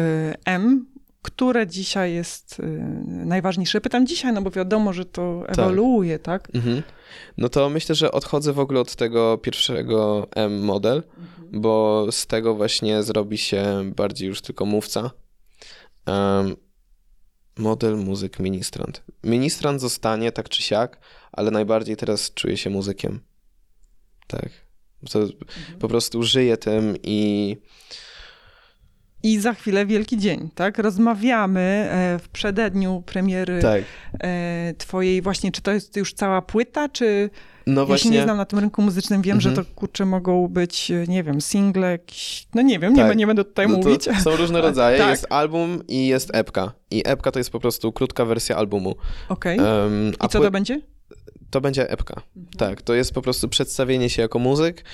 M, 0.44 0.86
które 1.22 1.66
dzisiaj 1.66 2.14
jest 2.14 2.60
y, 2.60 2.62
najważniejsze? 3.06 3.80
Pytam 3.80 4.06
dzisiaj, 4.06 4.32
no 4.32 4.42
bo 4.42 4.50
wiadomo, 4.50 4.92
że 4.92 5.04
to 5.04 5.42
ewoluuje, 5.48 6.18
tak? 6.18 6.48
Mhm. 6.54 6.82
No 7.38 7.48
to 7.48 7.70
myślę, 7.70 7.94
że 7.94 8.12
odchodzę 8.12 8.52
w 8.52 8.58
ogóle 8.58 8.80
od 8.80 8.96
tego 8.96 9.38
pierwszego 9.38 10.28
M 10.30 10.64
model, 10.64 11.02
bo 11.52 12.06
z 12.10 12.26
tego 12.26 12.54
właśnie 12.54 13.02
zrobi 13.02 13.38
się 13.38 13.92
bardziej 13.96 14.28
już 14.28 14.40
tylko 14.40 14.66
mówca. 14.66 15.10
Em, 16.06 16.56
model, 17.58 17.96
muzyk, 17.96 18.38
ministrant. 18.38 19.02
Ministrant 19.24 19.80
zostanie 19.80 20.32
tak 20.32 20.48
czy 20.48 20.62
siak, 20.62 20.98
ale 21.32 21.50
najbardziej 21.50 21.96
teraz 21.96 22.34
czuję 22.34 22.56
się 22.56 22.70
muzykiem. 22.70 23.20
Tak. 24.26 24.48
To 25.10 25.26
po 25.78 25.88
prostu 25.88 26.22
żyję 26.22 26.56
tym 26.56 26.96
i 27.02 27.56
I 29.22 29.40
za 29.40 29.54
chwilę 29.54 29.86
Wielki 29.86 30.18
Dzień, 30.18 30.50
tak? 30.54 30.78
Rozmawiamy 30.78 31.60
e, 31.60 32.18
w 32.18 32.28
przededniu 32.28 33.02
premiery 33.06 33.62
tak. 33.62 33.82
e, 34.20 34.74
twojej 34.78 35.22
właśnie, 35.22 35.52
czy 35.52 35.62
to 35.62 35.72
jest 35.72 35.96
już 35.96 36.14
cała 36.14 36.42
płyta, 36.42 36.88
czy 36.88 37.30
No 37.66 37.80
ja 37.80 37.84
się 37.84 37.88
właśnie. 37.88 38.10
nie 38.10 38.22
znam 38.22 38.36
na 38.36 38.44
tym 38.44 38.58
rynku 38.58 38.82
muzycznym, 38.82 39.22
wiem, 39.22 39.36
Mhm. 39.36 39.54
że 39.56 39.62
to 39.62 39.70
kurczę 39.74 40.04
mogą 40.06 40.48
być, 40.48 40.92
nie 41.08 41.22
wiem, 41.22 41.40
single 41.40 41.90
jakieś, 41.90 42.46
no 42.54 42.62
nie 42.62 42.78
wiem, 42.78 42.94
nie, 42.94 43.02
Tak. 43.02 43.16
nie 43.16 43.26
będę 43.26 43.44
tutaj 43.44 43.68
No 43.68 43.76
mówić. 43.76 44.08
Są 44.22 44.36
różne 44.36 44.60
rodzaje. 44.68 44.98
Tak. 44.98 45.10
Jest 45.10 45.26
album 45.30 45.82
i 45.88 46.06
jest 46.06 46.30
epka. 46.34 46.72
I 46.90 47.02
epka 47.06 47.30
to 47.32 47.38
jest 47.38 47.50
po 47.50 47.60
prostu 47.60 47.92
krótka 47.92 48.24
wersja 48.24 48.56
albumu. 48.56 48.94
Okej. 49.28 49.58
Em, 49.58 49.64
a 50.18 50.26
I 50.26 50.28
co 50.28 50.40
to 50.40 50.50
będzie? 50.50 50.80
To 51.50 51.60
będzie 51.60 51.90
epka. 51.90 52.22
Tak, 52.58 52.82
to 52.82 52.94
jest 52.94 53.14
po 53.14 53.22
prostu 53.22 53.48
przedstawienie 53.48 54.10
się 54.10 54.22
jako 54.22 54.38
muzyk 54.38 54.84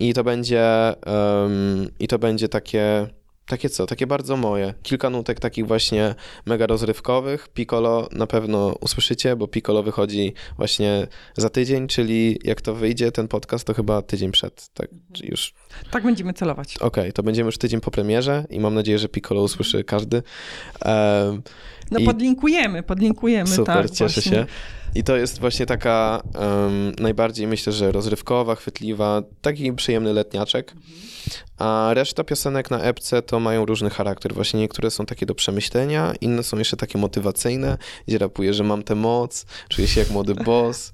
i 0.00 0.14
to 0.14 0.24
będzie, 0.24 0.88
em, 1.06 1.88
i 2.00 2.08
to 2.08 2.18
będzie 2.18 2.48
takie 2.48 3.06
takie 3.46 3.68
co, 3.68 3.86
takie 3.86 4.06
bardzo 4.06 4.36
moje. 4.36 4.74
Kilka 4.82 5.10
nutek 5.10 5.40
takich 5.40 5.66
właśnie 5.66 6.14
mega 6.46 6.66
rozrywkowych. 6.66 7.48
Piccolo 7.48 8.08
na 8.12 8.26
pewno 8.26 8.74
usłyszycie, 8.80 9.36
bo 9.36 9.48
Piccolo 9.48 9.82
wychodzi 9.82 10.32
właśnie 10.56 11.06
za 11.36 11.50
tydzień, 11.50 11.88
czyli 11.88 12.38
jak 12.44 12.60
to 12.60 12.74
wyjdzie 12.74 13.12
ten 13.12 13.28
podcast, 13.28 13.66
to 13.66 13.74
chyba 13.74 14.02
tydzień 14.02 14.32
przed. 14.32 14.68
Tak, 14.74 14.88
już. 15.22 15.54
Tak 15.90 16.02
będziemy 16.02 16.32
celować. 16.32 16.76
Okej, 16.76 16.86
okay, 16.88 17.12
to 17.12 17.22
będziemy 17.22 17.48
już 17.48 17.58
tydzień 17.58 17.80
po 17.80 17.90
premierze 17.90 18.44
i 18.50 18.60
mam 18.60 18.74
nadzieję, 18.74 18.98
że 18.98 19.08
Piccolo 19.08 19.42
usłyszy 19.42 19.84
każdy. 19.84 20.22
Um, 20.84 21.42
no 21.90 21.98
i... 21.98 22.04
podlinkujemy, 22.04 22.82
podlinkujemy. 22.82 23.50
Super, 23.50 23.76
tak, 23.76 23.90
cieszę 23.90 24.20
właśnie. 24.20 24.32
się. 24.32 24.46
I 24.94 25.04
to 25.04 25.16
jest 25.16 25.40
właśnie 25.40 25.66
taka 25.66 26.22
um, 26.34 26.92
najbardziej, 26.98 27.46
myślę, 27.46 27.72
że 27.72 27.92
rozrywkowa, 27.92 28.54
chwytliwa, 28.54 29.22
taki 29.42 29.72
przyjemny 29.72 30.12
letniaczek. 30.12 30.74
A 31.58 31.90
reszta 31.94 32.24
piosenek 32.24 32.70
na 32.70 32.80
epce 32.80 33.22
to 33.22 33.40
mają 33.40 33.66
różny 33.66 33.90
charakter. 33.90 34.34
Właśnie 34.34 34.60
niektóre 34.60 34.90
są 34.90 35.06
takie 35.06 35.26
do 35.26 35.34
przemyślenia, 35.34 36.14
inne 36.20 36.42
są 36.42 36.58
jeszcze 36.58 36.76
takie 36.76 36.98
motywacyjne, 36.98 37.78
gdzie 38.08 38.18
rapuję, 38.18 38.54
że 38.54 38.64
mam 38.64 38.82
tę 38.82 38.94
moc, 38.94 39.46
czuję 39.68 39.88
się 39.88 40.00
jak 40.00 40.10
młody 40.10 40.34
boss. 40.46 40.92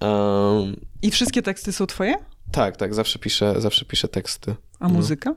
Um, 0.00 0.76
I 1.02 1.10
wszystkie 1.10 1.42
teksty 1.42 1.72
są 1.72 1.86
twoje? 1.86 2.14
Tak, 2.52 2.76
tak, 2.76 2.94
zawsze 2.94 3.18
piszę, 3.18 3.54
zawsze 3.58 3.84
piszę 3.84 4.08
teksty. 4.08 4.54
A 4.80 4.88
muzyka? 4.88 5.30
No. 5.30 5.36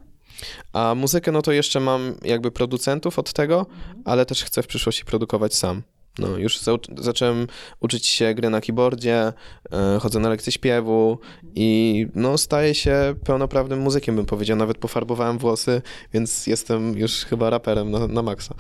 A 0.73 0.95
muzykę, 0.95 1.31
no 1.31 1.41
to 1.41 1.51
jeszcze 1.51 1.79
mam 1.79 2.15
jakby 2.23 2.51
producentów 2.51 3.19
od 3.19 3.33
tego, 3.33 3.65
ale 4.05 4.25
też 4.25 4.43
chcę 4.43 4.63
w 4.63 4.67
przyszłości 4.67 5.05
produkować 5.05 5.55
sam. 5.55 5.81
No, 6.19 6.37
już 6.37 6.59
zacząłem 6.97 7.47
uczyć 7.79 8.07
się 8.07 8.33
gry 8.33 8.49
na 8.49 8.61
keyboardzie, 8.61 9.33
e, 9.71 9.99
chodzę 9.99 10.19
na 10.19 10.29
lekcje 10.29 10.51
śpiewu 10.51 11.19
i 11.55 12.07
no, 12.15 12.37
staję 12.37 12.75
się 12.75 13.15
pełnoprawnym 13.25 13.79
muzykiem, 13.79 14.15
bym 14.15 14.25
powiedział. 14.25 14.57
Nawet 14.57 14.77
pofarbowałem 14.77 15.37
włosy, 15.37 15.81
więc 16.13 16.47
jestem 16.47 16.97
już 16.97 17.25
chyba 17.25 17.49
raperem 17.49 17.91
na, 17.91 18.07
na 18.07 18.21
maksa. 18.21 18.55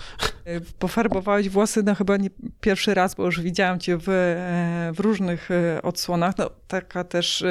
E, 0.45 0.61
pofarbowałeś 0.61 1.49
włosy 1.49 1.83
no 1.83 1.95
chyba 1.95 2.17
nie 2.17 2.29
pierwszy 2.61 2.93
raz, 2.93 3.15
bo 3.15 3.25
już 3.25 3.41
widziałam 3.41 3.79
cię 3.79 3.97
w, 3.97 4.09
e, 4.09 4.91
w 4.93 4.99
różnych 4.99 5.49
odsłonach. 5.83 6.37
No, 6.37 6.49
taka 6.67 7.03
też 7.03 7.43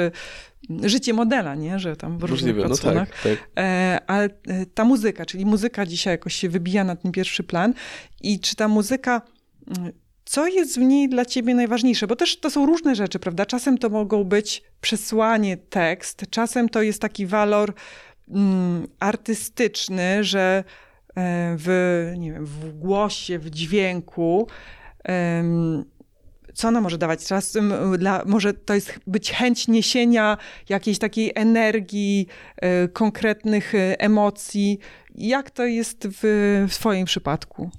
życie 0.83 1.13
modela, 1.13 1.55
nie? 1.55 1.79
Że 1.79 1.95
tam 1.95 2.17
w 2.17 2.23
różnych 2.23 2.55
Możliwe, 2.55 2.73
odsłonach. 2.73 3.09
No 3.09 3.31
tak, 3.31 3.39
tak. 3.53 4.03
Ale 4.07 4.29
ta 4.73 4.83
muzyka, 4.83 5.25
czyli 5.25 5.45
muzyka 5.45 5.85
dzisiaj 5.85 6.13
jakoś 6.13 6.33
się 6.35 6.49
wybija 6.49 6.83
na 6.83 6.95
ten 6.95 7.11
pierwszy 7.11 7.43
plan 7.43 7.73
i 8.21 8.39
czy 8.39 8.55
ta 8.55 8.67
muzyka 8.67 9.21
co 10.25 10.47
jest 10.47 10.79
w 10.79 10.81
niej 10.81 11.09
dla 11.09 11.25
ciebie 11.25 11.55
najważniejsze? 11.55 12.07
Bo 12.07 12.15
też 12.15 12.39
to 12.39 12.49
są 12.49 12.65
różne 12.65 12.95
rzeczy, 12.95 13.19
prawda? 13.19 13.45
Czasem 13.45 13.77
to 13.77 13.89
mogą 13.89 14.23
być 14.23 14.63
przesłanie, 14.81 15.57
tekst, 15.57 16.25
czasem 16.29 16.69
to 16.69 16.81
jest 16.81 17.01
taki 17.01 17.25
walor 17.25 17.73
mm, 18.29 18.87
artystyczny, 18.99 20.23
że 20.23 20.63
e, 21.15 21.55
w, 21.59 22.13
nie 22.17 22.33
wiem, 22.33 22.45
w 22.45 22.77
głosie, 22.77 23.39
w 23.39 23.49
dźwięku. 23.49 24.47
co 26.53 26.67
ona 26.67 26.81
może 26.81 26.97
dawać? 26.97 27.25
Czasem 27.25 27.73
dla, 27.97 28.23
może 28.25 28.53
to 28.53 28.73
jest 28.73 28.99
być 29.07 29.31
chęć 29.31 29.67
niesienia 29.67 30.37
jakiejś 30.69 30.99
takiej 30.99 31.31
energii, 31.35 32.27
e, 32.57 32.87
konkretnych 32.87 33.75
e, 33.75 33.99
emocji. 33.99 34.79
Jak 35.15 35.51
to 35.51 35.65
jest 35.65 36.07
w, 36.11 36.67
w 36.69 37.05
przypadku? 37.05 37.71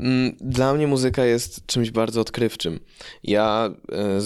Mm, 0.00 0.36
dla 0.40 0.74
mnie 0.74 0.86
muzyka 0.86 1.24
jest 1.24 1.66
czymś 1.66 1.90
bardzo 1.90 2.20
odkrywczym. 2.20 2.80
Ja 3.22 3.70
e, 3.92 4.20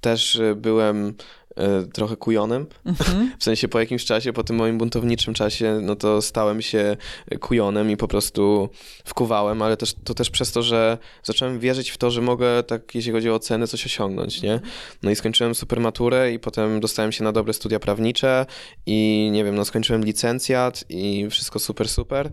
też 0.00 0.40
byłem 0.56 1.14
e, 1.56 1.82
trochę 1.82 2.16
kujonem. 2.16 2.66
Mhm. 2.84 3.30
W 3.40 3.44
sensie 3.44 3.68
po 3.68 3.80
jakimś 3.80 4.04
czasie, 4.04 4.32
po 4.32 4.44
tym 4.44 4.56
moim 4.56 4.78
buntowniczym 4.78 5.34
czasie, 5.34 5.78
no 5.82 5.96
to 5.96 6.22
stałem 6.22 6.62
się 6.62 6.96
kujonem 7.40 7.90
i 7.90 7.96
po 7.96 8.08
prostu 8.08 8.68
wkuwałem, 9.04 9.62
ale 9.62 9.76
też, 9.76 9.94
to 10.04 10.14
też 10.14 10.30
przez 10.30 10.52
to, 10.52 10.62
że 10.62 10.98
zacząłem 11.22 11.58
wierzyć 11.58 11.90
w 11.90 11.98
to, 11.98 12.10
że 12.10 12.20
mogę, 12.20 12.62
tak 12.62 12.94
jeśli 12.94 13.12
chodzi 13.12 13.30
o 13.30 13.34
oceny, 13.34 13.66
coś 13.66 13.86
osiągnąć, 13.86 14.42
nie? 14.42 14.60
No 15.02 15.10
i 15.10 15.16
skończyłem 15.16 15.54
supermaturę 15.54 16.32
i 16.32 16.38
potem 16.38 16.80
dostałem 16.80 17.12
się 17.12 17.24
na 17.24 17.32
dobre 17.32 17.52
studia 17.52 17.78
prawnicze 17.78 18.46
i 18.86 19.28
nie 19.32 19.44
wiem, 19.44 19.54
no 19.54 19.64
skończyłem 19.64 20.04
licencjat 20.04 20.84
i 20.88 21.26
wszystko 21.30 21.58
super, 21.58 21.88
super. 21.88 22.30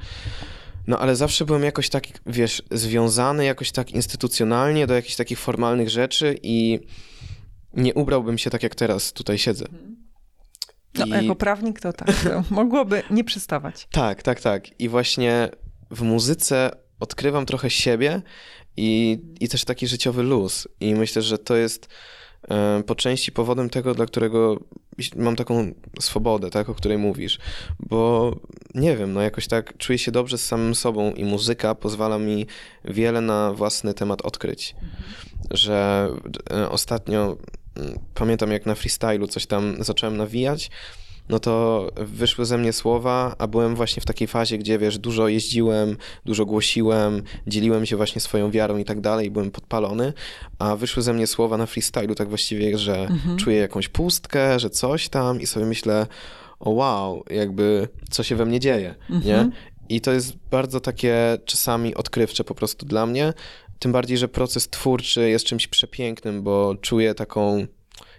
No 0.87 0.99
ale 0.99 1.15
zawsze 1.15 1.45
byłem 1.45 1.63
jakoś 1.63 1.89
tak, 1.89 2.03
wiesz, 2.25 2.63
związany 2.71 3.45
jakoś 3.45 3.71
tak 3.71 3.91
instytucjonalnie 3.91 4.87
do 4.87 4.93
jakichś 4.93 5.15
takich 5.15 5.39
formalnych 5.39 5.89
rzeczy 5.89 6.39
i 6.43 6.79
nie 7.73 7.93
ubrałbym 7.93 8.37
się 8.37 8.49
tak, 8.49 8.63
jak 8.63 8.75
teraz 8.75 9.13
tutaj 9.13 9.37
siedzę. 9.37 9.65
No, 10.95 11.05
I... 11.05 11.09
jako 11.09 11.35
prawnik 11.35 11.79
to 11.79 11.93
tak, 11.93 12.23
to 12.23 12.43
mogłoby 12.55 13.03
nie 13.09 13.23
przystawać. 13.23 13.87
Tak, 13.91 14.23
tak, 14.23 14.41
tak. 14.41 14.81
I 14.81 14.89
właśnie 14.89 15.49
w 15.91 16.01
muzyce 16.01 16.71
odkrywam 16.99 17.45
trochę 17.45 17.69
siebie 17.69 18.21
i, 18.77 19.19
i 19.39 19.49
też 19.49 19.65
taki 19.65 19.87
życiowy 19.87 20.23
luz. 20.23 20.67
I 20.79 20.95
myślę, 20.95 21.21
że 21.21 21.37
to 21.37 21.55
jest 21.55 21.87
po 22.85 22.95
części 22.95 23.31
powodem 23.31 23.69
tego, 23.69 23.93
dla 23.93 24.05
którego 24.05 24.59
mam 25.15 25.35
taką 25.35 25.71
swobodę, 25.99 26.49
tak, 26.49 26.69
o 26.69 26.73
której 26.73 26.97
mówisz, 26.97 27.39
bo 27.79 28.31
nie 28.75 28.97
wiem, 28.97 29.13
no 29.13 29.21
jakoś 29.21 29.47
tak 29.47 29.77
czuję 29.77 29.97
się 29.97 30.11
dobrze 30.11 30.37
z 30.37 30.45
samym 30.45 30.75
sobą 30.75 31.11
i 31.11 31.25
muzyka 31.25 31.75
pozwala 31.75 32.19
mi 32.19 32.45
wiele 32.85 33.21
na 33.21 33.53
własny 33.53 33.93
temat 33.93 34.21
odkryć, 34.21 34.75
że 35.51 36.09
e, 36.51 36.69
ostatnio 36.69 37.37
mm, 37.75 37.99
pamiętam 38.13 38.51
jak 38.51 38.65
na 38.65 38.75
freestylu 38.75 39.27
coś 39.27 39.45
tam 39.45 39.75
zacząłem 39.79 40.17
nawijać, 40.17 40.69
no 41.29 41.39
to 41.39 41.87
wyszły 41.97 42.45
ze 42.45 42.57
mnie 42.57 42.73
słowa, 42.73 43.35
a 43.37 43.47
byłem 43.47 43.75
właśnie 43.75 44.01
w 44.01 44.05
takiej 44.05 44.27
fazie, 44.27 44.57
gdzie 44.57 44.77
wiesz, 44.79 44.99
dużo 44.99 45.27
jeździłem, 45.27 45.97
dużo 46.25 46.45
głosiłem, 46.45 47.23
dzieliłem 47.47 47.85
się 47.85 47.97
właśnie 47.97 48.21
swoją 48.21 48.51
wiarą 48.51 48.77
i 48.77 48.85
tak 48.85 49.01
dalej, 49.01 49.31
byłem 49.31 49.51
podpalony, 49.51 50.13
a 50.59 50.75
wyszły 50.75 51.03
ze 51.03 51.13
mnie 51.13 51.27
słowa 51.27 51.57
na 51.57 51.65
freestylu 51.65 52.15
tak 52.15 52.29
właściwie, 52.29 52.77
że 52.77 53.01
mhm. 53.01 53.37
czuję 53.37 53.57
jakąś 53.57 53.87
pustkę, 53.87 54.59
że 54.59 54.69
coś 54.69 55.09
tam 55.09 55.41
i 55.41 55.45
sobie 55.45 55.65
myślę, 55.65 56.07
o 56.59 56.69
wow, 56.69 57.23
jakby 57.29 57.87
co 58.09 58.23
się 58.23 58.35
we 58.35 58.45
mnie 58.45 58.59
dzieje, 58.59 58.95
mhm. 59.09 59.23
nie? 59.25 59.51
I 59.89 60.01
to 60.01 60.11
jest 60.11 60.35
bardzo 60.51 60.79
takie 60.79 61.37
czasami 61.45 61.95
odkrywcze 61.95 62.43
po 62.43 62.55
prostu 62.55 62.85
dla 62.85 63.05
mnie, 63.05 63.33
tym 63.79 63.91
bardziej, 63.91 64.17
że 64.17 64.27
proces 64.27 64.69
twórczy 64.69 65.29
jest 65.29 65.45
czymś 65.45 65.67
przepięknym, 65.67 66.43
bo 66.43 66.75
czuję 66.81 67.13
taką 67.13 67.67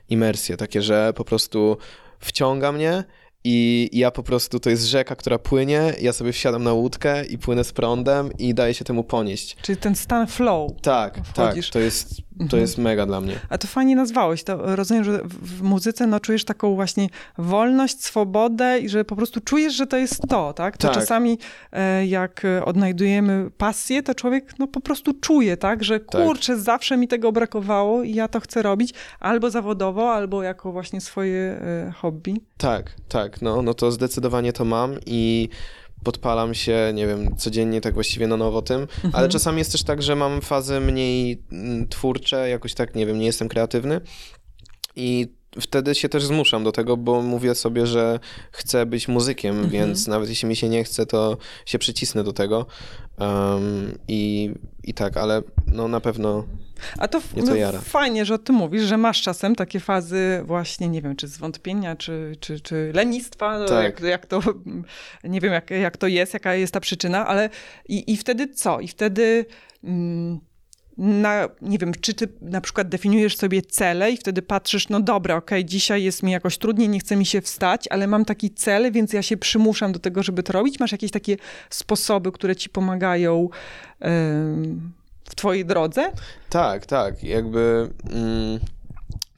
imersję, 0.08 0.56
takie, 0.56 0.82
że 0.82 1.12
po 1.16 1.24
prostu 1.24 1.76
wciąga 2.18 2.72
mnie 2.72 3.04
i 3.44 3.90
ja 3.92 4.10
po 4.10 4.22
prostu, 4.22 4.60
to 4.60 4.70
jest 4.70 4.84
rzeka, 4.84 5.16
która 5.16 5.38
płynie, 5.38 5.94
ja 6.00 6.12
sobie 6.12 6.32
wsiadam 6.32 6.64
na 6.64 6.72
łódkę 6.72 7.24
i 7.24 7.38
płynę 7.38 7.64
z 7.64 7.72
prądem 7.72 8.30
i 8.38 8.54
daję 8.54 8.74
się 8.74 8.84
temu 8.84 9.04
ponieść. 9.04 9.56
Czyli 9.62 9.78
ten 9.78 9.94
stan 9.94 10.26
flow. 10.26 10.72
Tak, 10.82 11.20
wchodzisz. 11.24 11.66
tak, 11.66 11.72
to 11.72 11.78
jest, 11.78 12.14
to 12.38 12.44
mhm. 12.44 12.60
jest 12.60 12.78
mega 12.78 13.06
dla 13.06 13.20
mnie. 13.20 13.40
A 13.48 13.58
to 13.58 13.66
fajnie 13.66 13.96
nazwałeś, 13.96 14.44
to 14.44 14.76
rozumiem, 14.76 15.04
że 15.04 15.20
w 15.24 15.62
muzyce 15.62 16.06
no, 16.06 16.20
czujesz 16.20 16.44
taką 16.44 16.74
właśnie 16.74 17.08
wolność, 17.38 18.04
swobodę 18.04 18.78
i 18.78 18.88
że 18.88 19.04
po 19.04 19.16
prostu 19.16 19.40
czujesz, 19.40 19.74
że 19.74 19.86
to 19.86 19.96
jest 19.96 20.22
to, 20.28 20.52
tak? 20.52 20.76
To 20.76 20.88
tak. 20.88 20.96
czasami 20.96 21.38
e, 21.72 22.06
jak 22.06 22.42
odnajdujemy 22.64 23.50
pasję, 23.58 24.02
to 24.02 24.14
człowiek 24.14 24.58
no 24.58 24.66
po 24.66 24.80
prostu 24.80 25.12
czuje, 25.20 25.56
tak? 25.56 25.84
Że 25.84 26.00
tak. 26.00 26.22
kurczę, 26.22 26.52
tak. 26.52 26.62
zawsze 26.62 26.96
mi 26.96 27.08
tego 27.08 27.32
brakowało 27.32 28.02
i 28.02 28.14
ja 28.14 28.28
to 28.28 28.40
chcę 28.40 28.62
robić 28.62 28.94
albo 29.20 29.50
zawodowo, 29.50 30.12
albo 30.12 30.42
jako 30.42 30.72
właśnie 30.72 31.00
swoje 31.00 31.40
e, 31.40 31.92
hobby. 31.96 32.40
Tak, 32.56 32.94
tak, 33.08 33.42
no, 33.42 33.62
no 33.62 33.74
to 33.74 33.92
zdecydowanie 33.92 34.52
to 34.52 34.64
mam 34.64 34.94
i 35.06 35.48
podpalam 36.08 36.54
się, 36.54 36.92
nie 36.94 37.06
wiem, 37.06 37.36
codziennie 37.36 37.80
tak 37.80 37.94
właściwie 37.94 38.26
na 38.26 38.36
nowo 38.36 38.62
tym, 38.62 38.80
mhm. 38.80 39.10
ale 39.12 39.28
czasami 39.28 39.58
jest 39.58 39.72
też 39.72 39.82
tak, 39.82 40.02
że 40.02 40.16
mam 40.16 40.40
fazy 40.40 40.80
mniej 40.80 41.42
mm, 41.52 41.88
twórcze, 41.88 42.48
jakoś 42.48 42.74
tak, 42.74 42.94
nie 42.94 43.06
wiem, 43.06 43.18
nie 43.18 43.26
jestem 43.26 43.48
kreatywny 43.48 44.00
i 44.96 45.34
wtedy 45.60 45.94
się 45.94 46.08
też 46.08 46.24
zmuszam 46.24 46.64
do 46.64 46.72
tego, 46.72 46.96
bo 46.96 47.22
mówię 47.22 47.54
sobie, 47.54 47.86
że 47.86 48.20
chcę 48.52 48.86
być 48.86 49.08
muzykiem, 49.08 49.54
mhm. 49.54 49.70
więc 49.70 50.06
nawet 50.06 50.28
jeśli 50.28 50.48
mi 50.48 50.56
się 50.56 50.68
nie 50.68 50.84
chce, 50.84 51.06
to 51.06 51.36
się 51.66 51.78
przycisnę 51.78 52.24
do 52.24 52.32
tego. 52.32 52.66
Um, 53.18 53.98
i, 54.08 54.54
I 54.84 54.94
tak, 54.94 55.16
ale 55.16 55.42
no 55.66 55.88
na 55.88 56.00
pewno. 56.00 56.44
A 56.98 57.08
to, 57.08 57.20
no, 57.36 57.80
fajnie, 57.80 58.24
że 58.24 58.34
o 58.34 58.38
tym 58.38 58.54
mówisz, 58.54 58.82
że 58.82 58.96
masz 58.96 59.22
czasem 59.22 59.54
takie 59.54 59.80
fazy 59.80 60.42
właśnie, 60.44 60.88
nie 60.88 61.02
wiem, 61.02 61.16
czy 61.16 61.28
zwątpienia, 61.28 61.96
czy, 61.96 62.36
czy, 62.40 62.60
czy 62.60 62.92
lenistwa, 62.94 63.58
no, 63.58 63.66
tak. 63.66 63.84
jak, 63.84 64.00
jak 64.00 64.26
to, 64.26 64.40
nie 65.24 65.40
wiem, 65.40 65.52
jak, 65.52 65.70
jak 65.70 65.96
to 65.96 66.06
jest, 66.06 66.34
jaka 66.34 66.54
jest 66.54 66.72
ta 66.72 66.80
przyczyna, 66.80 67.26
ale 67.26 67.50
i, 67.88 68.12
i 68.12 68.16
wtedy 68.16 68.48
co? 68.48 68.80
I 68.80 68.88
wtedy... 68.88 69.46
Mm, 69.84 70.47
na, 70.98 71.48
nie 71.62 71.78
wiem, 71.78 71.92
czy 72.00 72.14
ty 72.14 72.28
na 72.40 72.60
przykład 72.60 72.88
definiujesz 72.88 73.36
sobie 73.36 73.62
cele 73.62 74.10
i 74.10 74.16
wtedy 74.16 74.42
patrzysz, 74.42 74.88
no 74.88 75.00
dobra, 75.00 75.36
okej, 75.36 75.58
okay, 75.58 75.70
dzisiaj 75.70 76.02
jest 76.02 76.22
mi 76.22 76.32
jakoś 76.32 76.58
trudniej, 76.58 76.88
nie 76.88 77.00
chce 77.00 77.16
mi 77.16 77.26
się 77.26 77.40
wstać, 77.40 77.88
ale 77.90 78.06
mam 78.06 78.24
taki 78.24 78.50
cel, 78.50 78.92
więc 78.92 79.12
ja 79.12 79.22
się 79.22 79.36
przymuszam 79.36 79.92
do 79.92 79.98
tego, 79.98 80.22
żeby 80.22 80.42
to 80.42 80.52
robić. 80.52 80.80
Masz 80.80 80.92
jakieś 80.92 81.10
takie 81.10 81.36
sposoby, 81.70 82.32
które 82.32 82.56
ci 82.56 82.70
pomagają 82.70 83.42
yy, 84.00 84.08
w 85.24 85.34
twojej 85.36 85.64
drodze? 85.64 86.12
Tak, 86.50 86.86
tak, 86.86 87.24
jakby... 87.24 87.90
Mm 88.12 88.58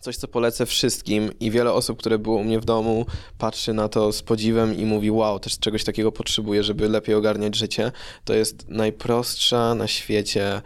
coś, 0.01 0.17
co 0.17 0.29
polecę 0.29 0.67
wszystkim 0.67 1.31
i 1.41 1.51
wiele 1.51 1.73
osób, 1.73 1.99
które 1.99 2.19
było 2.19 2.37
u 2.37 2.45
mnie 2.45 2.61
w 2.61 2.65
domu, 2.65 3.07
patrzy 3.39 3.75
na 3.75 3.89
to 3.89 4.13
z 4.13 4.23
podziwem 4.23 4.77
i 4.77 4.85
mówi, 4.85 5.11
wow, 5.11 5.39
też 5.39 5.59
czegoś 5.59 5.85
takiego 5.85 6.13
potrzebuję, 6.13 6.63
żeby 6.63 6.89
lepiej 6.89 7.15
ogarniać 7.15 7.57
życie. 7.57 7.93
To 8.25 8.35
jest 8.35 8.69
najprostsza 8.69 9.75
na 9.75 9.89
świecie 9.89 10.63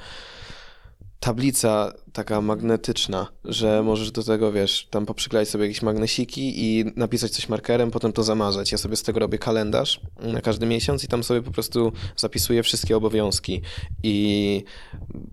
tablica 1.24 1.92
taka 2.12 2.40
magnetyczna, 2.40 3.26
że 3.44 3.82
możesz 3.82 4.10
do 4.10 4.22
tego, 4.22 4.52
wiesz, 4.52 4.86
tam 4.90 5.06
poprzyklejać 5.06 5.48
sobie 5.48 5.64
jakieś 5.64 5.82
magnesiki 5.82 6.52
i 6.64 6.84
napisać 6.96 7.30
coś 7.32 7.48
markerem, 7.48 7.90
potem 7.90 8.12
to 8.12 8.22
zamazać. 8.22 8.72
Ja 8.72 8.78
sobie 8.78 8.96
z 8.96 9.02
tego 9.02 9.20
robię 9.20 9.38
kalendarz 9.38 10.00
na 10.22 10.40
każdy 10.40 10.66
miesiąc 10.66 11.04
i 11.04 11.08
tam 11.08 11.24
sobie 11.24 11.42
po 11.42 11.50
prostu 11.50 11.92
zapisuję 12.16 12.62
wszystkie 12.62 12.96
obowiązki. 12.96 13.60
I 14.02 14.64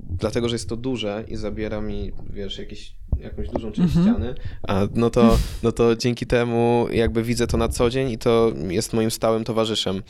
dlatego, 0.09 0.49
że 0.49 0.55
jest 0.55 0.69
to 0.69 0.77
duże 0.77 1.23
i 1.27 1.35
zabiera 1.35 1.81
mi, 1.81 2.11
wiesz, 2.29 2.57
jakieś, 2.57 2.95
jakąś 3.19 3.49
dużą 3.49 3.71
część 3.71 3.95
Mhm. 3.95 4.05
ściany, 4.05 4.35
a 4.67 4.81
no 4.95 5.09
to, 5.09 5.37
no 5.63 5.71
to 5.71 5.95
dzięki 5.95 6.25
temu 6.25 6.87
jakby 6.91 7.23
widzę 7.23 7.47
to 7.47 7.57
na 7.57 7.67
co 7.67 7.89
dzień 7.89 8.11
i 8.11 8.17
to 8.17 8.51
jest 8.69 8.93
moim 8.93 9.11
stałym 9.11 9.43
towarzyszem. 9.43 10.03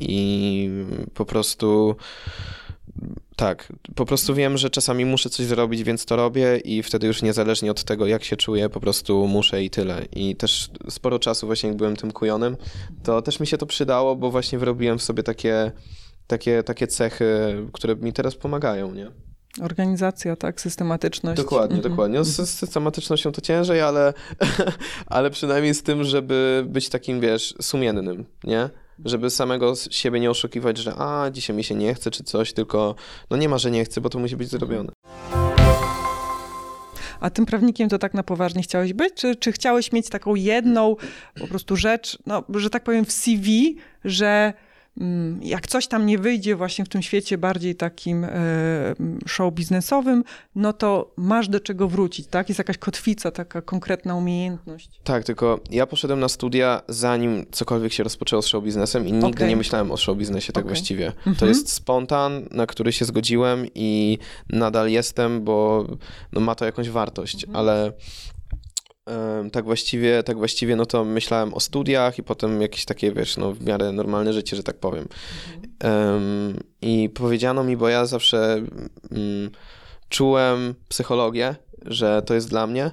I 0.00 0.70
po 1.14 1.24
prostu 1.24 1.96
tak, 3.36 3.72
po 3.94 4.06
prostu 4.06 4.34
wiem, 4.34 4.56
że 4.58 4.70
czasami 4.70 5.04
muszę 5.04 5.30
coś 5.30 5.46
zrobić, 5.46 5.82
więc 5.82 6.04
to 6.04 6.16
robię 6.16 6.56
i 6.56 6.82
wtedy 6.82 7.06
już 7.06 7.22
niezależnie 7.22 7.70
od 7.70 7.84
tego, 7.84 8.06
jak 8.06 8.24
się 8.24 8.36
czuję, 8.36 8.68
po 8.68 8.80
prostu 8.80 9.26
muszę 9.26 9.64
i 9.64 9.70
tyle. 9.70 10.04
I 10.12 10.36
też 10.36 10.70
sporo 10.90 11.18
czasu 11.18 11.46
właśnie 11.46 11.68
jak 11.68 11.78
byłem 11.78 11.96
tym 11.96 12.10
kujonem, 12.12 12.56
to 13.02 13.22
też 13.22 13.40
mi 13.40 13.46
się 13.46 13.58
to 13.58 13.66
przydało, 13.66 14.16
bo 14.16 14.30
właśnie 14.30 14.58
wyrobiłem 14.58 14.98
w 14.98 15.02
sobie 15.02 15.22
takie, 15.22 15.72
takie, 16.26 16.62
takie 16.62 16.86
cechy, 16.86 17.26
które 17.72 17.96
mi 17.96 18.12
teraz 18.12 18.34
pomagają, 18.34 18.94
nie? 18.94 19.10
Organizacja, 19.62 20.36
tak, 20.36 20.60
systematyczność. 20.60 21.36
Dokładnie, 21.42 21.76
Mhm. 21.76 21.92
dokładnie. 21.92 22.18
No, 22.18 22.24
z 22.24 22.36
z 22.36 22.50
systematycznością 22.50 23.32
to 23.32 23.40
ciężej, 23.40 23.80
ale, 23.80 24.12
ale 25.06 25.30
przynajmniej 25.30 25.74
z 25.74 25.82
tym, 25.82 26.04
żeby 26.04 26.64
być 26.68 26.88
takim, 26.88 27.20
wiesz, 27.20 27.54
sumiennym, 27.60 28.24
nie? 28.44 28.70
Żeby 29.04 29.30
samego 29.30 29.74
siebie 29.90 30.20
nie 30.20 30.30
oszukiwać, 30.30 30.78
że 30.78 30.94
a, 30.98 31.30
dzisiaj 31.30 31.56
mi 31.56 31.64
się 31.64 31.74
nie 31.74 31.94
chce, 31.94 32.10
czy 32.10 32.24
coś, 32.24 32.52
tylko 32.52 32.94
no 33.30 33.36
nie 33.36 33.48
ma, 33.48 33.58
że 33.58 33.70
nie 33.70 33.84
chcę, 33.84 34.00
bo 34.00 34.08
to 34.08 34.18
musi 34.18 34.36
być 34.36 34.48
zrobione. 34.48 34.92
A 37.20 37.30
tym 37.30 37.46
prawnikiem 37.46 37.88
to 37.88 37.98
tak 37.98 38.14
na 38.14 38.22
poważnie 38.22 38.62
chciałeś 38.62 38.92
być? 38.92 39.14
Czy, 39.14 39.36
czy 39.36 39.52
chciałeś 39.52 39.92
mieć 39.92 40.08
taką 40.08 40.34
jedną 40.34 40.96
po 41.40 41.46
prostu 41.46 41.76
rzecz, 41.76 42.18
no, 42.26 42.44
że 42.54 42.70
tak 42.70 42.84
powiem 42.84 43.04
w 43.04 43.12
CV, 43.12 43.76
że 44.04 44.52
jak 45.42 45.66
coś 45.66 45.86
tam 45.86 46.06
nie 46.06 46.18
wyjdzie 46.18 46.56
właśnie 46.56 46.84
w 46.84 46.88
tym 46.88 47.02
świecie 47.02 47.38
bardziej 47.38 47.74
takim 47.76 48.24
e, 48.24 48.30
show 49.26 49.54
biznesowym, 49.54 50.24
no 50.54 50.72
to 50.72 51.12
masz 51.16 51.48
do 51.48 51.60
czego 51.60 51.88
wrócić, 51.88 52.26
tak? 52.26 52.48
Jest 52.48 52.58
jakaś 52.58 52.78
kotwica, 52.78 53.30
taka 53.30 53.62
konkretna 53.62 54.14
umiejętność. 54.14 54.90
Tak, 55.04 55.24
tylko 55.24 55.60
ja 55.70 55.86
poszedłem 55.86 56.20
na 56.20 56.28
studia 56.28 56.82
zanim 56.88 57.46
cokolwiek 57.50 57.92
się 57.92 58.02
rozpoczęło 58.02 58.42
z 58.42 58.46
show 58.46 58.64
biznesem 58.64 59.08
i 59.08 59.12
nigdy 59.12 59.26
Okej. 59.26 59.48
nie 59.48 59.56
myślałem 59.56 59.90
o 59.92 59.96
show 59.96 60.16
biznesie 60.18 60.52
tak 60.52 60.64
Okej. 60.64 60.74
właściwie. 60.74 61.12
To 61.24 61.30
Mhm. 61.30 61.48
jest 61.48 61.72
spontan, 61.72 62.46
na 62.50 62.66
który 62.66 62.92
się 62.92 63.04
zgodziłem 63.04 63.66
i 63.74 64.18
nadal 64.50 64.88
jestem, 64.90 65.44
bo 65.44 65.86
no, 66.32 66.40
ma 66.40 66.54
to 66.54 66.64
jakąś 66.64 66.90
wartość, 66.90 67.44
Mhm. 67.44 67.56
ale 67.56 67.92
tak 69.52 69.64
właściwie, 69.64 70.22
tak 70.22 70.38
właściwie 70.38 70.76
no 70.76 70.86
to 70.86 71.04
myślałem 71.04 71.54
o 71.54 71.60
studiach 71.60 72.18
i 72.18 72.22
potem 72.22 72.62
jakieś 72.62 72.84
takie, 72.84 73.12
wiesz, 73.12 73.36
no 73.36 73.52
w 73.52 73.64
miarę 73.64 73.92
normalne 73.92 74.32
życie, 74.32 74.56
że 74.56 74.62
tak 74.62 74.76
powiem. 74.76 75.08
Em, 75.80 76.60
I 76.82 77.10
powiedziano 77.14 77.64
mi, 77.64 77.76
bo 77.76 77.88
ja 77.88 78.06
zawsze 78.06 78.62
mm, 79.10 79.50
czułem 80.08 80.74
psychologię, 80.88 81.54
że 81.84 82.22
to 82.22 82.34
jest 82.34 82.48
dla 82.48 82.66
mnie. 82.66 82.90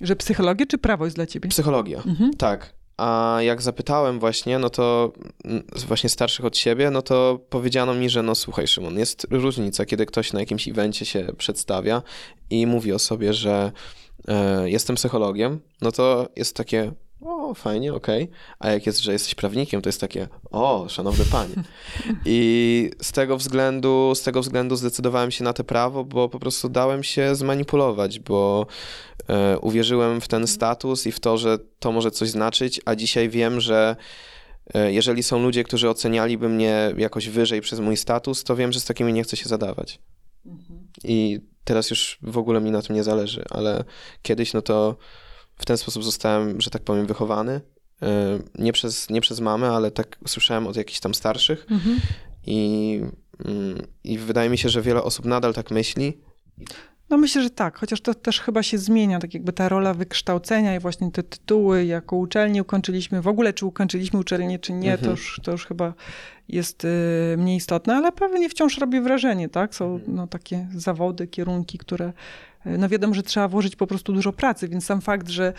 Że 0.00 0.16
psychologia 0.16 0.66
czy 0.66 0.78
prawo 0.78 1.04
jest 1.04 1.16
dla 1.16 1.26
ciebie? 1.26 1.48
Psychologia. 1.48 2.02
Mhm. 2.06 2.34
Tak. 2.34 2.74
A 2.96 3.38
jak 3.40 3.62
zapytałem 3.62 4.20
właśnie, 4.20 4.58
no 4.58 4.70
to 4.70 5.12
mm, 5.44 5.62
właśnie 5.86 6.10
starszych 6.10 6.44
od 6.44 6.56
siebie, 6.56 6.90
no 6.90 7.02
to 7.02 7.40
powiedziano 7.50 7.94
mi, 7.94 8.10
że 8.10 8.22
no 8.22 8.34
słuchaj 8.34 8.66
Szymon, 8.66 8.98
jest 8.98 9.26
różnica, 9.30 9.86
kiedy 9.86 10.06
ktoś 10.06 10.32
na 10.32 10.40
jakimś 10.40 10.68
evencie 10.68 11.06
się 11.06 11.26
przedstawia 11.38 12.02
i 12.50 12.66
mówi 12.66 12.92
o 12.92 12.98
sobie, 12.98 13.32
że 13.32 13.72
jestem 14.64 14.96
psychologiem, 14.96 15.60
no 15.80 15.92
to 15.92 16.28
jest 16.36 16.56
takie 16.56 16.92
o, 17.24 17.54
fajnie, 17.54 17.94
okej. 17.94 18.30
A 18.58 18.70
jak 18.70 18.86
jest, 18.86 19.00
że 19.00 19.12
jesteś 19.12 19.34
prawnikiem, 19.34 19.82
to 19.82 19.88
jest 19.88 20.00
takie 20.00 20.28
o, 20.50 20.86
szanowny 20.88 21.24
panie. 21.24 21.54
I 22.24 22.90
z 23.02 23.12
tego 23.12 23.36
względu, 23.36 24.12
z 24.14 24.22
tego 24.22 24.40
względu 24.40 24.76
zdecydowałem 24.76 25.30
się 25.30 25.44
na 25.44 25.52
te 25.52 25.64
prawo, 25.64 26.04
bo 26.04 26.28
po 26.28 26.38
prostu 26.38 26.68
dałem 26.68 27.02
się 27.02 27.34
zmanipulować, 27.34 28.20
bo 28.20 28.66
e, 29.28 29.58
uwierzyłem 29.58 30.20
w 30.20 30.28
ten 30.28 30.46
status 30.46 31.06
i 31.06 31.12
w 31.12 31.20
to, 31.20 31.38
że 31.38 31.58
to 31.78 31.92
może 31.92 32.10
coś 32.10 32.30
znaczyć, 32.30 32.80
a 32.84 32.94
dzisiaj 32.94 33.28
wiem, 33.28 33.60
że 33.60 33.96
e, 34.74 34.92
jeżeli 34.92 35.22
są 35.22 35.42
ludzie, 35.42 35.64
którzy 35.64 35.90
ocenialiby 35.90 36.48
mnie 36.48 36.92
jakoś 36.96 37.28
wyżej 37.28 37.60
przez 37.60 37.80
mój 37.80 37.96
status, 37.96 38.44
to 38.44 38.56
wiem, 38.56 38.72
że 38.72 38.80
z 38.80 38.84
takimi 38.84 39.12
nie 39.12 39.22
chcę 39.22 39.36
się 39.36 39.48
zadawać. 39.48 39.98
I 41.04 41.40
teraz 41.64 41.90
już 41.90 42.18
w 42.22 42.38
ogóle 42.38 42.60
mi 42.60 42.70
na 42.70 42.82
tym 42.82 42.96
nie 42.96 43.04
zależy, 43.04 43.44
ale 43.50 43.84
kiedyś 44.22 44.52
no 44.52 44.62
to 44.62 44.96
w 45.56 45.64
ten 45.66 45.76
sposób 45.78 46.04
zostałem, 46.04 46.60
że 46.60 46.70
tak 46.70 46.82
powiem, 46.82 47.06
wychowany. 47.06 47.60
E, 48.02 48.38
Nie 48.58 48.72
przez, 48.72 49.10
nie 49.10 49.20
przez 49.20 49.40
mamę, 49.40 49.70
ale 49.70 49.90
tak 49.90 50.18
słyszałem 50.26 50.66
od 50.66 50.76
jakichś 50.76 51.00
tam 51.00 51.14
starszych 51.14 51.66
Mhm. 51.70 52.00
i, 52.46 53.00
mm, 53.44 53.86
i 54.04 54.18
wydaje 54.18 54.50
mi 54.50 54.58
się, 54.58 54.68
że 54.68 54.82
wiele 54.82 55.02
osób 55.02 55.24
nadal 55.26 55.54
tak 55.54 55.70
myśli. 55.70 56.20
No 57.10 57.16
myślę, 57.16 57.42
że 57.42 57.50
tak, 57.50 57.78
chociaż 57.78 58.00
to 58.00 58.14
też 58.14 58.40
chyba 58.40 58.62
się 58.62 58.78
zmienia, 58.78 59.18
tak 59.18 59.34
jakby 59.34 59.52
ta 59.52 59.68
rola 59.68 59.94
wykształcenia 59.94 60.76
i 60.76 60.78
właśnie 60.78 61.10
te 61.10 61.22
tytuły, 61.22 61.84
jaką 61.84 62.16
uczelnię 62.16 62.62
ukończyliśmy, 62.62 63.22
w 63.22 63.28
ogóle 63.28 63.52
czy 63.52 63.66
ukończyliśmy 63.66 64.18
uczelnię, 64.18 64.58
czy 64.58 64.72
nie, 64.72 64.90
to, 64.90 64.98
Mhm. 64.98 65.10
już, 65.10 65.40
to 65.42 65.52
już 65.52 65.66
chyba 65.66 65.94
jest 66.48 66.84
y, 66.84 66.88
mniej 67.38 67.56
istotne, 67.56 67.94
ale 67.96 68.12
pewnie 68.12 68.48
wciąż 68.48 68.78
robi 68.78 69.00
wrażenie, 69.00 69.48
tak? 69.48 69.74
Są 69.74 70.00
no, 70.06 70.26
takie 70.26 70.68
zawody, 70.74 71.26
kierunki, 71.26 71.78
które, 71.78 72.12
y, 72.66 72.78
no 72.78 72.88
wiadomo, 72.88 73.14
że 73.14 73.22
trzeba 73.22 73.48
włożyć 73.48 73.76
po 73.76 73.86
prostu 73.86 74.12
dużo 74.12 74.32
pracy, 74.32 74.68
więc 74.68 74.84
sam 74.84 75.00
fakt, 75.00 75.28
że 75.28 75.52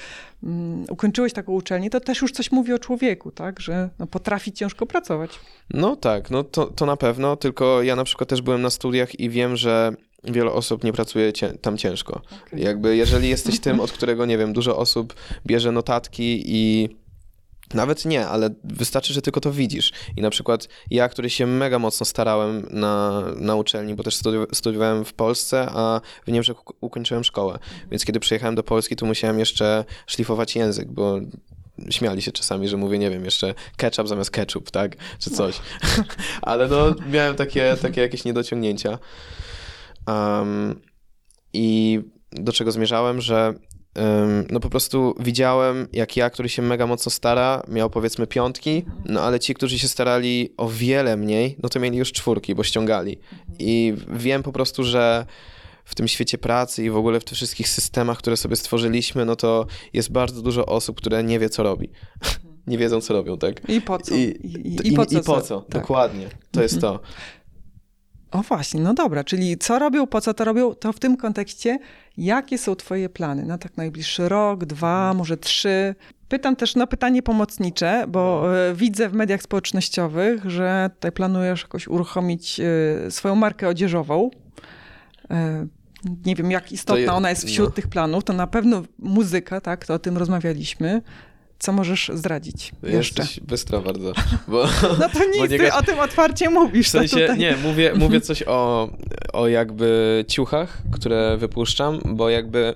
mm, 0.43 0.85
ukończyłeś 0.89 1.33
taką 1.33 1.51
uczelnię, 1.53 1.89
to 1.89 1.99
też 1.99 2.21
już 2.21 2.31
coś 2.31 2.51
mówi 2.51 2.73
o 2.73 2.79
człowieku, 2.79 3.31
tak? 3.31 3.59
Że 3.59 3.89
no, 3.99 4.07
potrafi 4.07 4.51
ciężko 4.51 4.85
pracować. 4.85 5.39
No 5.73 5.95
tak, 5.95 6.31
no 6.31 6.43
to, 6.43 6.65
to 6.65 6.85
na 6.85 6.97
pewno, 6.97 7.35
tylko 7.35 7.83
ja 7.83 7.95
na 7.95 8.03
przykład 8.03 8.29
też 8.29 8.41
byłem 8.41 8.61
na 8.61 8.69
studiach 8.69 9.19
i 9.19 9.29
wiem, 9.29 9.55
że 9.55 9.93
wiele 10.33 10.51
osób 10.51 10.83
nie 10.83 10.93
pracuje 10.93 11.33
cię, 11.33 11.53
tam 11.61 11.77
ciężko. 11.77 12.21
Okej. 12.47 12.63
Jakby 12.63 12.95
jeżeli 12.95 13.29
jesteś 13.29 13.59
tym, 13.59 13.79
od 13.85 13.91
którego, 13.91 14.25
nie 14.25 14.37
wiem, 14.37 14.53
dużo 14.53 14.77
osób 14.77 15.13
bierze 15.45 15.71
notatki 15.71 16.43
i 16.45 16.89
nawet 17.73 18.05
nie, 18.05 18.27
ale 18.27 18.49
wystarczy, 18.63 19.13
że 19.13 19.21
tylko 19.21 19.39
to 19.41 19.51
widzisz. 19.51 19.91
I 20.17 20.21
na 20.21 20.29
przykład 20.29 20.67
ja, 20.91 21.09
który 21.09 21.29
się 21.29 21.47
mega 21.47 21.79
mocno 21.79 22.05
starałem 22.05 22.67
na, 22.71 23.23
na 23.35 23.55
uczelni, 23.55 23.95
bo 23.95 24.03
też 24.03 24.15
studi- 24.15 24.55
studiowałem 24.55 25.05
w 25.05 25.13
Polsce, 25.13 25.67
a 25.69 26.01
w 26.27 26.31
Niemczech 26.31 26.57
uk- 26.57 26.73
ukończyłem 26.81 27.23
szkołę. 27.23 27.59
Więc 27.91 28.05
kiedy 28.05 28.19
przyjechałem 28.19 28.55
do 28.55 28.63
Polski, 28.63 28.95
to 28.95 29.05
musiałem 29.05 29.39
jeszcze 29.39 29.85
szlifować 30.07 30.55
język, 30.55 30.91
bo 30.91 31.19
śmiali 31.89 32.21
się 32.21 32.31
czasami, 32.31 32.67
że 32.67 32.77
mówię, 32.77 32.97
nie 32.97 33.09
wiem, 33.09 33.25
jeszcze 33.25 33.53
ketchup 33.77 34.07
zamiast 34.07 34.31
ketchup, 34.31 34.71
tak? 34.71 34.95
Czy 35.19 35.29
coś. 35.29 35.59
ale 36.41 36.67
no, 36.67 36.95
miałem 37.11 37.35
takie, 37.35 37.77
takie 37.81 38.01
jakieś 38.01 38.25
niedociągnięcia. 38.25 38.99
Um, 40.07 40.81
I 41.53 41.99
do 42.31 42.53
czego 42.53 42.71
zmierzałem, 42.71 43.21
że 43.21 43.53
no 44.51 44.59
po 44.59 44.69
prostu 44.69 45.15
widziałem, 45.19 45.87
jak 45.93 46.17
ja, 46.17 46.29
który 46.29 46.49
się 46.49 46.61
mega 46.61 46.87
mocno 46.87 47.11
stara, 47.11 47.63
miał 47.67 47.89
powiedzmy 47.89 48.27
piątki, 48.27 48.85
no 49.05 49.21
ale 49.21 49.39
ci, 49.39 49.53
którzy 49.53 49.79
się 49.79 49.87
starali 49.87 50.53
o 50.57 50.69
wiele 50.69 51.17
mniej, 51.17 51.57
no 51.63 51.69
to 51.69 51.79
mieli 51.79 51.97
już 51.97 52.11
czwórki, 52.11 52.55
bo 52.55 52.63
ściągali. 52.63 53.19
I 53.59 53.93
wiem 54.09 54.43
po 54.43 54.51
prostu, 54.51 54.83
że 54.83 55.25
w 55.85 55.95
tym 55.95 56.07
świecie 56.07 56.37
pracy 56.37 56.83
i 56.83 56.89
w 56.89 56.97
ogóle 56.97 57.19
w 57.19 57.23
tych 57.23 57.35
wszystkich 57.35 57.69
systemach, 57.69 58.17
które 58.17 58.37
sobie 58.37 58.55
stworzyliśmy, 58.55 59.25
no 59.25 59.35
to 59.35 59.65
jest 59.93 60.11
bardzo 60.11 60.41
dużo 60.41 60.65
osób, 60.65 60.97
które 60.97 61.23
nie 61.23 61.39
wie, 61.39 61.49
co 61.49 61.63
robi. 61.63 61.89
nie 62.67 62.77
wiedzą, 62.77 63.01
co 63.01 63.13
robią, 63.13 63.37
tak? 63.37 63.69
I 63.69 63.81
po 63.81 63.97
co? 63.97 64.15
I, 64.15 64.19
I, 64.19 64.67
i, 64.67 64.87
i, 64.87 64.95
po 64.95 65.05
co? 65.05 65.19
I 65.19 65.23
po 65.23 65.41
co? 65.41 65.61
Tak. 65.61 65.81
Dokładnie. 65.81 66.29
To 66.51 66.61
jest 66.61 66.81
to. 66.81 66.99
O 68.35 68.41
właśnie, 68.41 68.81
no 68.81 68.93
dobra, 68.93 69.23
czyli 69.23 69.57
co 69.57 69.79
robią, 69.79 70.07
po 70.07 70.21
co 70.21 70.33
to 70.33 70.45
robią, 70.45 70.73
to 70.73 70.93
w 70.93 70.99
tym 70.99 71.17
kontekście, 71.17 71.79
jakie 72.17 72.57
są 72.57 72.75
twoje 72.75 73.09
plany 73.09 73.45
na 73.45 73.57
tak 73.57 73.77
najbliższy 73.77 74.29
rok, 74.29 74.65
dwa, 74.65 75.13
może 75.13 75.37
trzy? 75.37 75.95
Pytam 76.29 76.55
też 76.55 76.75
na 76.75 76.87
pytanie 76.87 77.23
pomocnicze, 77.23 78.05
bo 78.07 78.53
e, 78.57 78.73
widzę 78.73 79.09
w 79.09 79.13
mediach 79.13 79.41
społecznościowych, 79.41 80.49
że 80.49 80.89
tutaj 80.95 81.11
planujesz 81.11 81.61
jakoś 81.61 81.87
uruchomić 81.87 82.59
e, 82.59 83.11
swoją 83.11 83.35
markę 83.35 83.67
odzieżową. 83.67 84.29
E, 85.31 85.67
nie 86.25 86.35
wiem, 86.35 86.51
jak 86.51 86.71
istotna 86.71 87.01
je- 87.01 87.13
ona 87.13 87.29
jest 87.29 87.45
wśród 87.45 87.69
no. 87.69 87.75
tych 87.75 87.87
planów. 87.87 88.23
To 88.23 88.33
na 88.33 88.47
pewno 88.47 88.83
muzyka, 88.99 89.61
tak, 89.61 89.85
to 89.85 89.93
o 89.93 89.99
tym 89.99 90.17
rozmawialiśmy. 90.17 91.01
Co 91.59 91.71
możesz 91.71 92.11
zdradzić 92.13 92.71
jeszcze? 92.83 93.21
Jesteś 93.21 93.39
bystra 93.39 93.81
bardzo. 93.81 94.13
Bo, 94.47 94.67
No 94.99 95.09
to 95.09 95.19
nic, 95.25 95.51
nie 95.51 95.59
ty 95.59 95.73
o 95.73 95.83
tym 95.83 95.99
otwarcie 95.99 96.49
mówisz. 96.49 96.87
W 96.87 96.91
sensie, 96.91 97.19
tutaj- 97.19 97.37
nie, 97.37 97.57
mówię, 97.63 97.93
mówię 97.95 98.21
coś 98.21 98.43
o, 98.43 98.89
o 99.33 99.47
jakby 99.47 100.25
ciuchach, 100.27 100.81
które 100.91 101.37
wypuszczam, 101.37 101.99
bo 102.05 102.29
jakby 102.29 102.75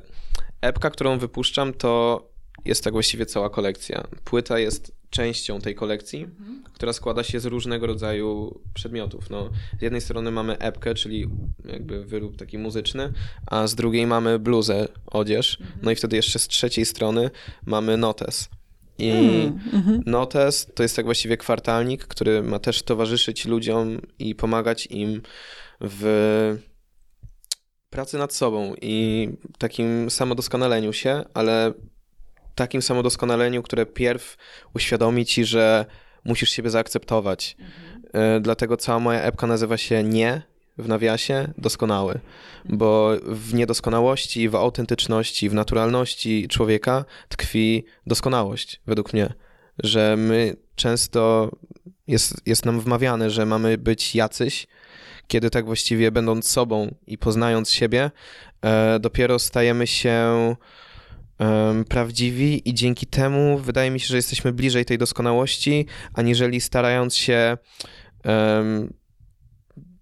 epka, 0.61 0.89
którą 0.89 1.17
wypuszczam, 1.17 1.73
to 1.73 2.23
jest 2.65 2.83
tak 2.83 2.93
właściwie 2.93 3.25
cała 3.25 3.49
kolekcja. 3.49 4.03
Płyta 4.23 4.59
jest 4.59 4.91
częścią 5.09 5.61
tej 5.61 5.75
kolekcji, 5.75 6.23
mhm. 6.23 6.63
która 6.73 6.93
składa 6.93 7.23
się 7.23 7.39
z 7.39 7.45
różnego 7.45 7.87
rodzaju 7.87 8.59
przedmiotów. 8.73 9.29
No, 9.29 9.49
z 9.79 9.81
jednej 9.81 10.01
strony 10.01 10.31
mamy 10.31 10.57
epkę, 10.57 10.95
czyli 10.95 11.29
jakby 11.65 12.05
wyrób 12.05 12.37
taki 12.37 12.57
muzyczny, 12.57 13.13
a 13.47 13.67
z 13.67 13.75
drugiej 13.75 14.07
mamy 14.07 14.39
bluzę, 14.39 14.87
odzież. 15.07 15.57
Mhm. 15.61 15.79
No 15.83 15.91
i 15.91 15.95
wtedy 15.95 16.15
jeszcze 16.15 16.39
z 16.39 16.47
trzeciej 16.47 16.85
strony 16.85 17.29
mamy 17.65 17.97
notes. 17.97 18.49
I 18.99 19.11
mm, 19.11 19.59
mm-hmm. 19.73 19.99
notes 20.05 20.67
to 20.75 20.83
jest 20.83 20.95
tak 20.95 21.05
właściwie 21.05 21.37
kwartalnik, 21.37 22.07
który 22.07 22.43
ma 22.43 22.59
też 22.59 22.83
towarzyszyć 22.83 23.45
ludziom 23.45 24.01
i 24.19 24.35
pomagać 24.35 24.85
im 24.85 25.21
w 25.81 26.57
pracy 27.89 28.17
nad 28.17 28.33
sobą 28.33 28.73
i 28.81 29.29
takim 29.57 30.09
samodoskonaleniu 30.09 30.93
się, 30.93 31.23
ale 31.33 31.73
takim 32.55 32.81
samodoskonaleniu, 32.81 33.63
które 33.63 33.85
pierw 33.85 34.37
uświadomi 34.75 35.25
ci, 35.25 35.45
że 35.45 35.85
musisz 36.25 36.49
siebie 36.49 36.69
zaakceptować. 36.69 37.57
Mhm. 37.59 38.41
Dlatego 38.41 38.77
cała 38.77 38.99
moja 38.99 39.21
epka 39.21 39.47
nazywa 39.47 39.77
się 39.77 40.03
Nie 40.03 40.48
w 40.79 40.87
nawiasie 40.87 41.53
doskonały, 41.57 42.19
bo 42.65 43.11
w 43.25 43.53
niedoskonałości, 43.53 44.49
w 44.49 44.55
autentyczności, 44.55 45.49
w 45.49 45.53
naturalności 45.53 46.47
człowieka 46.47 47.05
tkwi 47.27 47.85
doskonałość, 48.07 48.81
według 48.87 49.13
mnie. 49.13 49.33
Że 49.83 50.15
my 50.17 50.55
często 50.75 51.51
jest, 52.07 52.41
jest 52.45 52.65
nam 52.65 52.79
wmawiane, 52.79 53.29
że 53.29 53.45
mamy 53.45 53.77
być 53.77 54.15
jacyś, 54.15 54.67
kiedy 55.27 55.49
tak 55.49 55.65
właściwie 55.65 56.11
będąc 56.11 56.47
sobą 56.47 56.95
i 57.07 57.17
poznając 57.17 57.71
siebie, 57.71 58.11
e, 58.61 58.99
dopiero 58.99 59.39
stajemy 59.39 59.87
się 59.87 60.55
prawdziwi 61.89 62.69
i 62.69 62.73
dzięki 62.73 63.07
temu 63.07 63.57
wydaje 63.57 63.91
mi 63.91 63.99
się, 63.99 64.07
że 64.07 64.15
jesteśmy 64.15 64.53
bliżej 64.53 64.85
tej 64.85 64.97
doskonałości, 64.97 65.85
aniżeli 66.13 66.61
starając 66.61 67.15
się 67.15 67.57
um, 68.25 68.93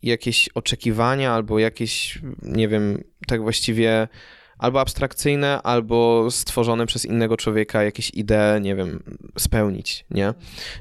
jakieś 0.08 0.50
oczekiwania 0.50 1.32
albo 1.32 1.60
jakieś, 1.60 2.22
nie 2.42 2.68
wiem, 2.68 3.04
tak 3.28 3.42
właściwie 3.42 4.08
albo 4.58 4.82
abstrakcyjne, 4.82 5.62
albo 5.62 6.32
stworzone 6.32 6.86
przez 6.86 7.06
innego 7.06 7.38
człowieka 7.38 7.84
jakieś 7.84 8.10
idee, 8.14 8.62
nie 8.62 8.76
wiem, 8.76 9.04
spełnić, 9.38 10.06
nie? 10.12 10.34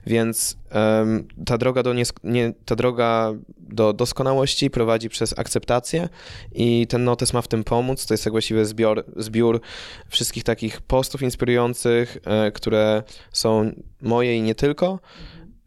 Więc 0.06 0.58
um, 0.74 1.28
ta, 1.46 1.58
droga 1.58 1.82
do 1.82 1.94
nie, 2.24 2.52
ta 2.64 2.76
droga 2.76 3.32
do 3.58 3.92
doskonałości 3.92 4.70
prowadzi 4.70 5.08
przez 5.08 5.38
akceptację 5.38 6.08
i 6.52 6.86
ten 6.86 7.04
notes 7.04 7.32
ma 7.32 7.42
w 7.42 7.48
tym 7.48 7.64
pomóc. 7.64 8.06
To 8.06 8.14
jest 8.14 8.26
jak 8.26 8.32
właściwie 8.32 8.64
zbior, 8.64 9.04
zbiór 9.16 9.60
wszystkich 10.08 10.44
takich 10.44 10.80
postów 10.80 11.22
inspirujących, 11.22 12.18
e, 12.24 12.52
które 12.52 13.02
są 13.32 13.72
moje 14.02 14.36
i 14.36 14.42
nie 14.42 14.54
tylko. 14.54 15.00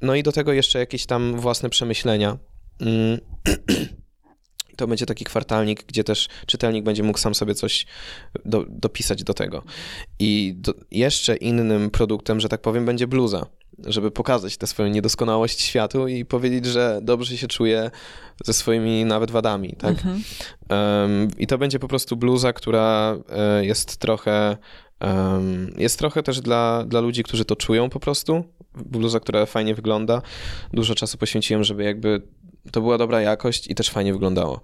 No 0.01 0.15
i 0.15 0.23
do 0.23 0.31
tego 0.31 0.53
jeszcze 0.53 0.79
jakieś 0.79 1.05
tam 1.05 1.39
własne 1.39 1.69
przemyślenia. 1.69 2.37
Mm. 2.81 3.19
to 4.79 4.87
będzie 4.87 5.05
taki 5.05 5.25
kwartalnik, 5.25 5.83
gdzie 5.83 6.03
też 6.03 6.27
czytelnik 6.45 6.83
będzie 6.83 7.03
mógł 7.03 7.19
sam 7.19 7.35
sobie 7.35 7.55
coś 7.55 7.85
do, 8.45 8.65
dopisać 8.69 9.23
do 9.23 9.33
tego. 9.33 9.63
I 10.19 10.53
do, 10.57 10.73
jeszcze 10.91 11.35
innym 11.35 11.89
produktem, 11.89 12.39
że 12.39 12.49
tak 12.49 12.61
powiem, 12.61 12.85
będzie 12.85 13.07
bluza, 13.07 13.45
żeby 13.85 14.11
pokazać 14.11 14.57
tę 14.57 14.67
swoją 14.67 14.89
niedoskonałość 14.89 15.61
światu 15.61 16.07
i 16.07 16.25
powiedzieć, 16.25 16.65
że 16.65 16.99
dobrze 17.03 17.37
się 17.37 17.47
czuje 17.47 17.91
ze 18.45 18.53
swoimi 18.53 19.05
nawet 19.05 19.31
wadami, 19.31 19.75
tak? 19.77 19.91
Mhm. 19.91 20.23
Um, 20.69 21.27
I 21.37 21.47
to 21.47 21.57
będzie 21.57 21.79
po 21.79 21.87
prostu 21.87 22.17
bluza, 22.17 22.53
która 22.53 23.17
e, 23.29 23.65
jest 23.65 23.97
trochę 23.97 24.57
Um, 25.01 25.73
jest 25.77 25.99
trochę 25.99 26.23
też 26.23 26.41
dla, 26.41 26.85
dla 26.87 26.99
ludzi, 26.99 27.23
którzy 27.23 27.45
to 27.45 27.55
czują 27.55 27.89
po 27.89 27.99
prostu. 27.99 28.43
Bluza, 28.75 29.19
która 29.19 29.45
fajnie 29.45 29.75
wygląda. 29.75 30.21
Dużo 30.73 30.95
czasu 30.95 31.17
poświęciłem, 31.17 31.63
żeby 31.63 31.83
jakby 31.83 32.21
to 32.71 32.81
była 32.81 32.97
dobra 32.97 33.21
jakość 33.21 33.69
i 33.69 33.75
też 33.75 33.89
fajnie 33.89 34.13
wyglądało. 34.13 34.61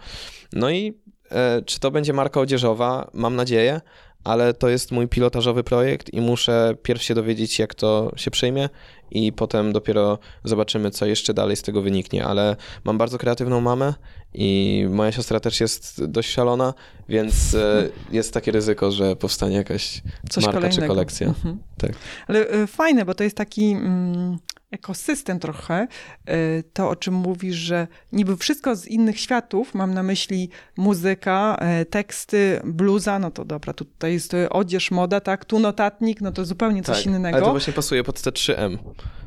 No 0.53 0.70
i 0.70 0.93
e, 1.32 1.62
czy 1.62 1.80
to 1.80 1.91
będzie 1.91 2.14
marka 2.14 2.39
odzieżowa? 2.39 3.12
Mam 3.14 3.36
nadzieję, 3.36 3.82
ale 4.24 4.53
to 4.53 4.70
jest 4.70 4.91
mój 4.91 5.08
pilotażowy 5.08 5.64
projekt 5.64 6.14
i 6.14 6.22
muszę 6.22 6.76
pierw 6.84 7.03
się 7.03 7.16
dowiedzieć, 7.16 7.60
jak 7.60 7.76
to 7.76 8.12
się 8.16 8.32
przyjmie 8.32 8.70
i 9.12 9.34
potem 9.34 9.74
dopiero 9.74 10.20
zobaczymy, 10.43 10.91
co 10.91 11.06
jeszcze 11.06 11.34
dalej 11.34 11.56
z 11.56 11.62
tego 11.62 11.82
wyniknie. 11.82 12.26
Ale 12.26 12.56
mam 12.84 12.97
bardzo 12.97 13.18
kreatywną 13.18 13.62
mamę 13.62 13.93
i 14.34 14.86
moja 14.89 15.12
siostra 15.12 15.39
też 15.39 15.60
jest 15.60 16.06
dość 16.06 16.30
szalona, 16.30 16.74
więc 17.10 17.56
e, 17.56 17.89
jest 18.12 18.34
takie 18.34 18.51
ryzyko, 18.51 18.91
że 18.91 19.16
powstanie 19.16 19.56
jakaś 19.56 20.01
Coś 20.30 20.43
marka 20.43 20.60
kolejnego. 20.60 20.84
czy 20.84 20.88
kolekcja. 20.88 21.28
Mhm. 21.28 21.60
Tak. 21.78 21.91
Ale 22.28 22.49
e, 22.49 22.68
fajne, 22.68 23.06
bo 23.06 23.14
to 23.14 23.24
jest 23.24 23.38
taki... 23.38 23.72
Mm 23.72 24.38
ekosystem 24.76 25.39
trochę, 25.39 25.88
y, 26.30 26.64
to 26.74 26.89
o 26.89 26.95
czym 26.95 27.14
mówisz, 27.14 27.56
że 27.56 27.88
niby 28.12 28.38
wszystko 28.38 28.76
z 28.76 28.88
innych 28.88 29.20
światów, 29.20 29.74
mam 29.74 29.93
na 29.93 30.03
myśli 30.03 30.49
muzyka, 30.78 31.60
teksty, 31.89 32.62
bluza, 32.64 33.20
no 33.20 33.32
to 33.32 33.45
dobra, 33.45 33.74
tutaj 33.74 34.14
jest 34.14 34.36
odzież, 34.49 34.91
moda, 34.91 35.20
tak, 35.20 35.45
tu 35.45 35.60
notatnik, 35.60 36.22
no 36.22 36.32
to 36.32 36.45
zupełnie 36.45 36.84
coś 36.84 36.97
tak, 36.97 37.06
innego. 37.06 37.38
ale 37.38 37.45
to 37.45 37.51
właśnie 37.51 37.74
pasuje 37.74 38.03
pod 38.03 38.22
te 38.22 38.32
3M, 38.32 38.78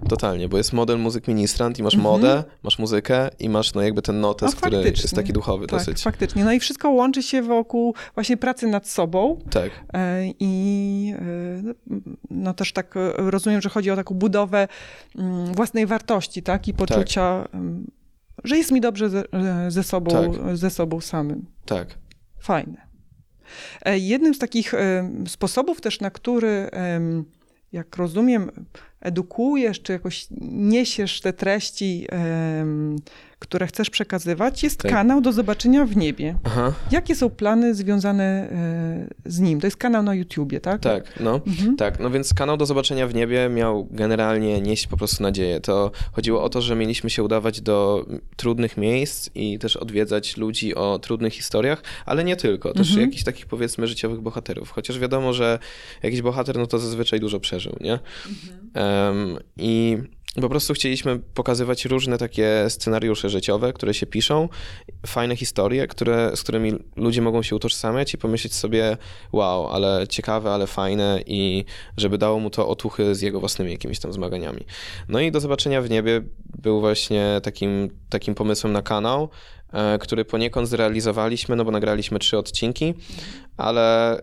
totalnie, 0.08 0.48
bo 0.48 0.56
jest 0.56 0.72
model 0.72 0.98
muzyk 0.98 1.28
ministrant 1.28 1.78
i 1.78 1.82
masz 1.82 1.94
mhm. 1.94 2.12
modę, 2.12 2.44
masz 2.62 2.78
muzykę 2.78 3.28
i 3.38 3.48
masz 3.48 3.74
no 3.74 3.82
jakby 3.82 4.02
ten 4.02 4.20
notes, 4.20 4.54
no, 4.54 4.60
który 4.60 4.76
jest 4.76 5.14
taki 5.14 5.32
duchowy 5.32 5.66
tak, 5.66 5.78
dosyć. 5.78 6.02
faktycznie, 6.02 6.44
no 6.44 6.52
i 6.52 6.60
wszystko 6.60 6.90
łączy 6.90 7.22
się 7.22 7.42
wokół 7.42 7.94
właśnie 8.14 8.36
pracy 8.36 8.66
nad 8.66 8.88
sobą. 8.88 9.38
Tak. 9.50 9.70
E, 9.92 10.24
I 10.40 11.14
e, 11.18 11.74
no 12.30 12.54
też 12.54 12.72
tak 12.72 12.94
rozumiem, 13.16 13.60
że 13.60 13.68
chodzi 13.68 13.90
o 13.90 13.96
taką 13.96 14.14
budowę 14.14 14.68
mm, 15.18 15.54
własnej 15.54 15.86
wartości, 15.86 16.42
tak? 16.42 16.68
I 16.68 16.74
poczucia, 16.74 17.48
tak. 17.52 17.60
że 18.44 18.58
jest 18.58 18.72
mi 18.72 18.80
dobrze 18.80 19.10
ze, 19.10 19.24
ze 19.68 19.82
sobą, 19.82 20.10
tak. 20.10 20.56
ze 20.56 20.70
sobą 20.70 21.00
samym. 21.00 21.46
Tak. 21.66 21.98
Fajne. 22.38 22.88
E, 23.84 23.98
jednym 23.98 24.34
z 24.34 24.38
takich 24.38 24.74
sposobów 25.26 25.80
też, 25.80 26.00
na 26.00 26.10
który, 26.10 26.70
jak 27.72 27.96
rozumiem, 27.96 28.50
edukujesz, 29.00 29.82
czy 29.82 29.92
jakoś 29.92 30.26
niesiesz 30.50 31.20
te 31.20 31.32
treści 31.32 32.06
które 33.38 33.66
chcesz 33.66 33.90
przekazywać, 33.90 34.62
jest 34.62 34.80
tak. 34.80 34.92
kanał 34.92 35.20
do 35.20 35.32
zobaczenia 35.32 35.84
w 35.84 35.96
niebie. 35.96 36.34
Aha. 36.44 36.72
Jakie 36.90 37.14
są 37.14 37.30
plany 37.30 37.74
związane 37.74 38.24
e, 38.24 39.30
z 39.30 39.38
nim? 39.38 39.60
To 39.60 39.66
jest 39.66 39.76
kanał 39.76 40.02
na 40.02 40.14
YouTubie, 40.14 40.60
tak? 40.60 40.80
Tak, 40.80 41.20
no. 41.20 41.40
Mhm. 41.46 41.76
Tak, 41.76 42.00
no 42.00 42.10
więc 42.10 42.34
kanał 42.34 42.56
do 42.56 42.66
zobaczenia 42.66 43.06
w 43.06 43.14
niebie 43.14 43.48
miał 43.48 43.88
generalnie 43.90 44.60
nieść 44.60 44.86
po 44.86 44.96
prostu 44.96 45.22
nadzieję. 45.22 45.60
To 45.60 45.90
chodziło 46.12 46.42
o 46.42 46.48
to, 46.48 46.62
że 46.62 46.76
mieliśmy 46.76 47.10
się 47.10 47.22
udawać 47.22 47.60
do 47.60 48.06
trudnych 48.36 48.76
miejsc 48.76 49.30
i 49.34 49.58
też 49.58 49.76
odwiedzać 49.76 50.36
ludzi 50.36 50.74
o 50.74 50.98
trudnych 50.98 51.32
historiach, 51.32 51.82
ale 52.06 52.24
nie 52.24 52.36
tylko. 52.36 52.72
Też 52.72 52.88
mhm. 52.88 53.06
jakichś 53.06 53.24
takich 53.24 53.46
powiedzmy 53.46 53.86
życiowych 53.86 54.20
bohaterów. 54.20 54.70
Chociaż 54.70 54.98
wiadomo, 54.98 55.32
że 55.32 55.58
jakiś 56.02 56.22
bohater, 56.22 56.58
no 56.58 56.66
to 56.66 56.78
zazwyczaj 56.78 57.20
dużo 57.20 57.40
przeżył, 57.40 57.76
nie? 57.80 57.98
Mhm. 58.28 59.16
Um, 59.16 59.38
I 59.56 59.98
po 60.40 60.48
prostu 60.48 60.74
chcieliśmy 60.74 61.18
pokazywać 61.18 61.84
różne 61.84 62.18
takie 62.18 62.64
scenariusze 62.68 63.30
życiowe, 63.30 63.72
które 63.72 63.94
się 63.94 64.06
piszą, 64.06 64.48
fajne 65.06 65.36
historie, 65.36 65.86
które, 65.86 66.32
z 66.34 66.42
którymi 66.42 66.72
ludzie 66.96 67.22
mogą 67.22 67.42
się 67.42 67.56
utożsamiać 67.56 68.14
i 68.14 68.18
pomyśleć 68.18 68.54
sobie, 68.54 68.96
wow, 69.32 69.68
ale 69.68 70.06
ciekawe, 70.08 70.50
ale 70.50 70.66
fajne 70.66 71.20
i 71.26 71.64
żeby 71.96 72.18
dało 72.18 72.38
mu 72.38 72.50
to 72.50 72.68
otuchy 72.68 73.14
z 73.14 73.20
jego 73.20 73.40
własnymi 73.40 73.72
jakimiś 73.72 73.98
tam 73.98 74.12
zmaganiami. 74.12 74.64
No 75.08 75.20
i 75.20 75.32
do 75.32 75.40
zobaczenia 75.40 75.82
w 75.82 75.90
niebie 75.90 76.22
był 76.62 76.80
właśnie 76.80 77.40
takim, 77.42 77.90
takim 78.08 78.34
pomysłem 78.34 78.72
na 78.72 78.82
kanał, 78.82 79.28
który 80.00 80.24
poniekąd 80.24 80.68
zrealizowaliśmy, 80.68 81.56
no 81.56 81.64
bo 81.64 81.70
nagraliśmy 81.70 82.18
trzy 82.18 82.38
odcinki, 82.38 82.94
ale 83.56 84.20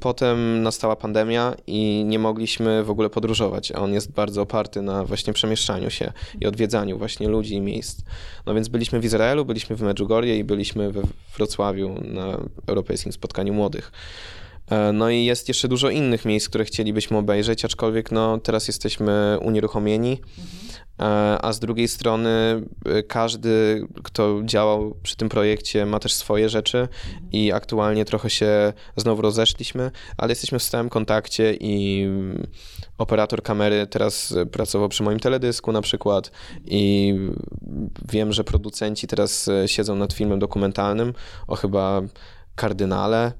potem 0.00 0.62
nastała 0.62 0.96
pandemia 0.96 1.54
i 1.66 2.04
nie 2.06 2.18
mogliśmy 2.18 2.84
w 2.84 2.90
ogóle 2.90 3.10
podróżować, 3.10 3.72
a 3.72 3.78
on 3.78 3.92
jest 3.92 4.12
bardzo 4.12 4.42
oparty 4.42 4.82
na 4.82 5.04
właśnie 5.04 5.32
przemieszczaniu 5.32 5.90
się 5.90 6.12
i 6.40 6.46
odwiedzaniu 6.46 6.98
właśnie 6.98 7.28
ludzi 7.28 7.54
i 7.54 7.60
miejsc. 7.60 8.02
No 8.46 8.54
więc 8.54 8.68
byliśmy 8.68 9.00
w 9.00 9.04
Izraelu, 9.04 9.44
byliśmy 9.44 9.76
w 9.76 9.82
Medjugorje 9.82 10.38
i 10.38 10.44
byliśmy 10.44 10.92
we 10.92 11.02
Wrocławiu 11.36 11.94
na 12.04 12.38
europejskim 12.66 13.12
spotkaniu 13.12 13.54
młodych. 13.54 13.92
E, 14.70 14.92
no 14.92 15.10
i 15.10 15.24
jest 15.24 15.48
jeszcze 15.48 15.68
dużo 15.68 15.90
innych 15.90 16.24
miejsc, 16.24 16.48
które 16.48 16.64
chcielibyśmy 16.64 17.16
obejrzeć, 17.16 17.64
aczkolwiek 17.64 18.12
no, 18.12 18.38
teraz 18.38 18.68
jesteśmy 18.68 19.38
unieruchomieni. 19.40 20.10
Mhm 20.10 20.71
E, 20.71 20.71
a 21.42 21.52
z 21.52 21.58
drugiej 21.58 21.88
strony 21.88 22.62
e, 22.84 23.02
każdy, 23.02 23.86
kto 24.02 24.40
działał 24.44 24.96
przy 25.02 25.16
tym 25.16 25.28
projekcie, 25.28 25.86
ma 25.86 25.98
też 25.98 26.14
swoje 26.14 26.48
rzeczy 26.48 26.88
i 27.32 27.52
aktualnie 27.52 28.04
trochę 28.04 28.30
się 28.30 28.72
znowu 28.96 29.22
rozeszliśmy, 29.22 29.90
ale 30.16 30.30
jesteśmy 30.30 30.58
w 30.58 30.62
stałym 30.62 30.88
kontakcie 30.88 31.54
i 31.60 32.06
operator 32.98 33.42
kamery 33.42 33.86
teraz 33.86 34.34
pracował 34.52 34.88
przy 34.88 35.02
moim 35.02 35.20
teledysku 35.20 35.72
na 35.72 35.82
przykład 35.82 36.30
i 36.64 37.14
wiem, 38.12 38.32
że 38.32 38.44
producenci 38.44 39.06
teraz 39.06 39.50
siedzą 39.66 39.96
nad 39.96 40.12
filmem 40.12 40.38
dokumentalnym 40.38 41.12
o 41.46 41.56
chyba 41.56 42.02
kardynale 42.54 43.32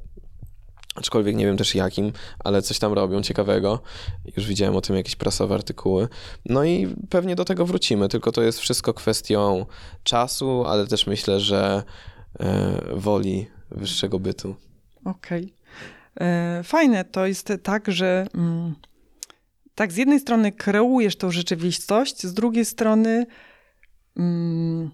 aczkolwiek 0.95 1.36
nie 1.36 1.47
wiem 1.47 1.57
też 1.57 1.74
jakim, 1.74 2.12
ale 2.38 2.62
coś 2.62 2.78
tam 2.78 2.93
robią 2.93 3.22
ciekawego. 3.22 3.80
Już 4.36 4.47
widziałem 4.47 4.76
o 4.76 4.80
tym 4.80 4.97
jakieś 4.97 5.16
prasowe 5.16 5.55
artykuły. 5.55 6.09
No 6.47 6.64
i 6.64 6.95
pewnie 7.11 7.36
do 7.36 7.45
tego 7.45 7.66
wrócimy, 7.66 8.09
tylko 8.09 8.32
to 8.32 8.43
jest 8.43 8.59
wszystko 8.59 8.95
kwestią 8.95 9.66
czasu, 10.03 10.64
ale 10.66 10.86
też 10.86 11.07
myślę, 11.07 11.40
że 11.40 11.82
e, 12.40 12.80
woli 12.93 13.47
wyższego 13.70 14.18
bytu. 14.18 14.57
Okej. 15.05 15.43
Okay. 15.45 16.62
Fajne 16.64 17.05
to 17.05 17.26
jest 17.26 17.53
tak, 17.62 17.93
że 17.93 18.26
mm, 18.34 18.74
tak 19.74 19.93
z 19.93 19.97
jednej 19.97 20.20
strony 20.20 20.53
kreujesz 20.53 21.16
tą 21.16 21.30
rzeczywistość, 21.30 22.22
z 22.22 22.34
drugiej 22.34 22.64
strony 22.64 23.26
mm, 24.16 24.90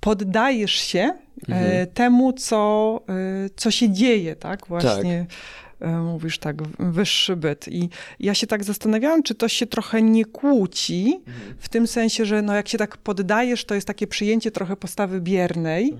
poddajesz 0.00 0.72
się 0.72 0.98
e, 1.00 1.18
mhm. 1.48 1.86
temu, 1.86 2.32
co, 2.32 3.00
e, 3.08 3.50
co 3.56 3.70
się 3.70 3.90
dzieje, 3.90 4.36
tak? 4.36 4.66
Właśnie. 4.66 5.26
Tak. 5.28 5.38
Mówisz 6.04 6.38
tak, 6.38 6.62
wyższy 6.78 7.36
byt. 7.36 7.68
I 7.68 7.88
ja 8.20 8.34
się 8.34 8.46
tak 8.46 8.64
zastanawiałam, 8.64 9.22
czy 9.22 9.34
to 9.34 9.48
się 9.48 9.66
trochę 9.66 10.02
nie 10.02 10.24
kłóci, 10.24 11.20
mhm. 11.26 11.54
w 11.58 11.68
tym 11.68 11.86
sensie, 11.86 12.24
że 12.24 12.42
no 12.42 12.54
jak 12.54 12.68
się 12.68 12.78
tak 12.78 12.96
poddajesz, 12.96 13.64
to 13.64 13.74
jest 13.74 13.86
takie 13.86 14.06
przyjęcie 14.06 14.50
trochę 14.50 14.76
postawy 14.76 15.20
biernej. 15.20 15.92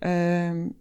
Mhm. 0.00 0.74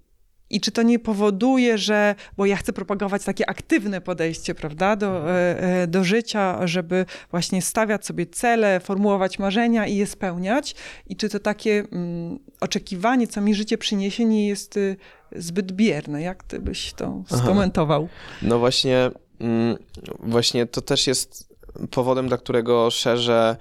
I 0.54 0.62
czy 0.62 0.72
to 0.72 0.82
nie 0.82 1.00
powoduje, 1.00 1.78
że, 1.78 2.16
bo 2.38 2.46
ja 2.46 2.56
chcę 2.56 2.74
propagować 2.74 3.24
takie 3.24 3.50
aktywne 3.50 4.02
podejście, 4.02 4.56
prawda, 4.56 4.96
do, 4.96 5.32
e, 5.32 5.60
e, 5.60 5.88
do 5.88 6.04
życia, 6.04 6.68
żeby 6.68 7.06
właśnie 7.32 7.62
stawiać 7.62 8.06
sobie 8.06 8.26
cele, 8.26 8.80
formułować 8.80 9.40
marzenia 9.40 9.88
i 9.88 9.96
je 9.96 10.08
spełniać. 10.08 10.76
I 11.08 11.16
czy 11.16 11.30
to 11.30 11.40
takie 11.40 11.84
mm, 11.92 12.40
oczekiwanie, 12.60 13.28
co 13.28 13.42
mi 13.42 13.56
życie 13.56 13.78
przyniesie, 13.78 14.26
nie 14.26 14.48
jest 14.48 14.78
y, 14.78 14.96
zbyt 15.36 15.72
bierne? 15.72 16.22
Jak 16.22 16.44
ty 16.44 16.60
byś 16.60 16.94
to 16.94 17.24
skomentował? 17.38 18.08
Aha. 18.12 18.38
No 18.42 18.60
właśnie, 18.60 19.12
mm, 19.40 19.78
właśnie 20.20 20.66
to 20.66 20.82
też 20.82 21.08
jest 21.08 21.53
powodem, 21.92 22.28
dla 22.28 22.38
którego 22.38 22.92
szerzę 22.92 23.56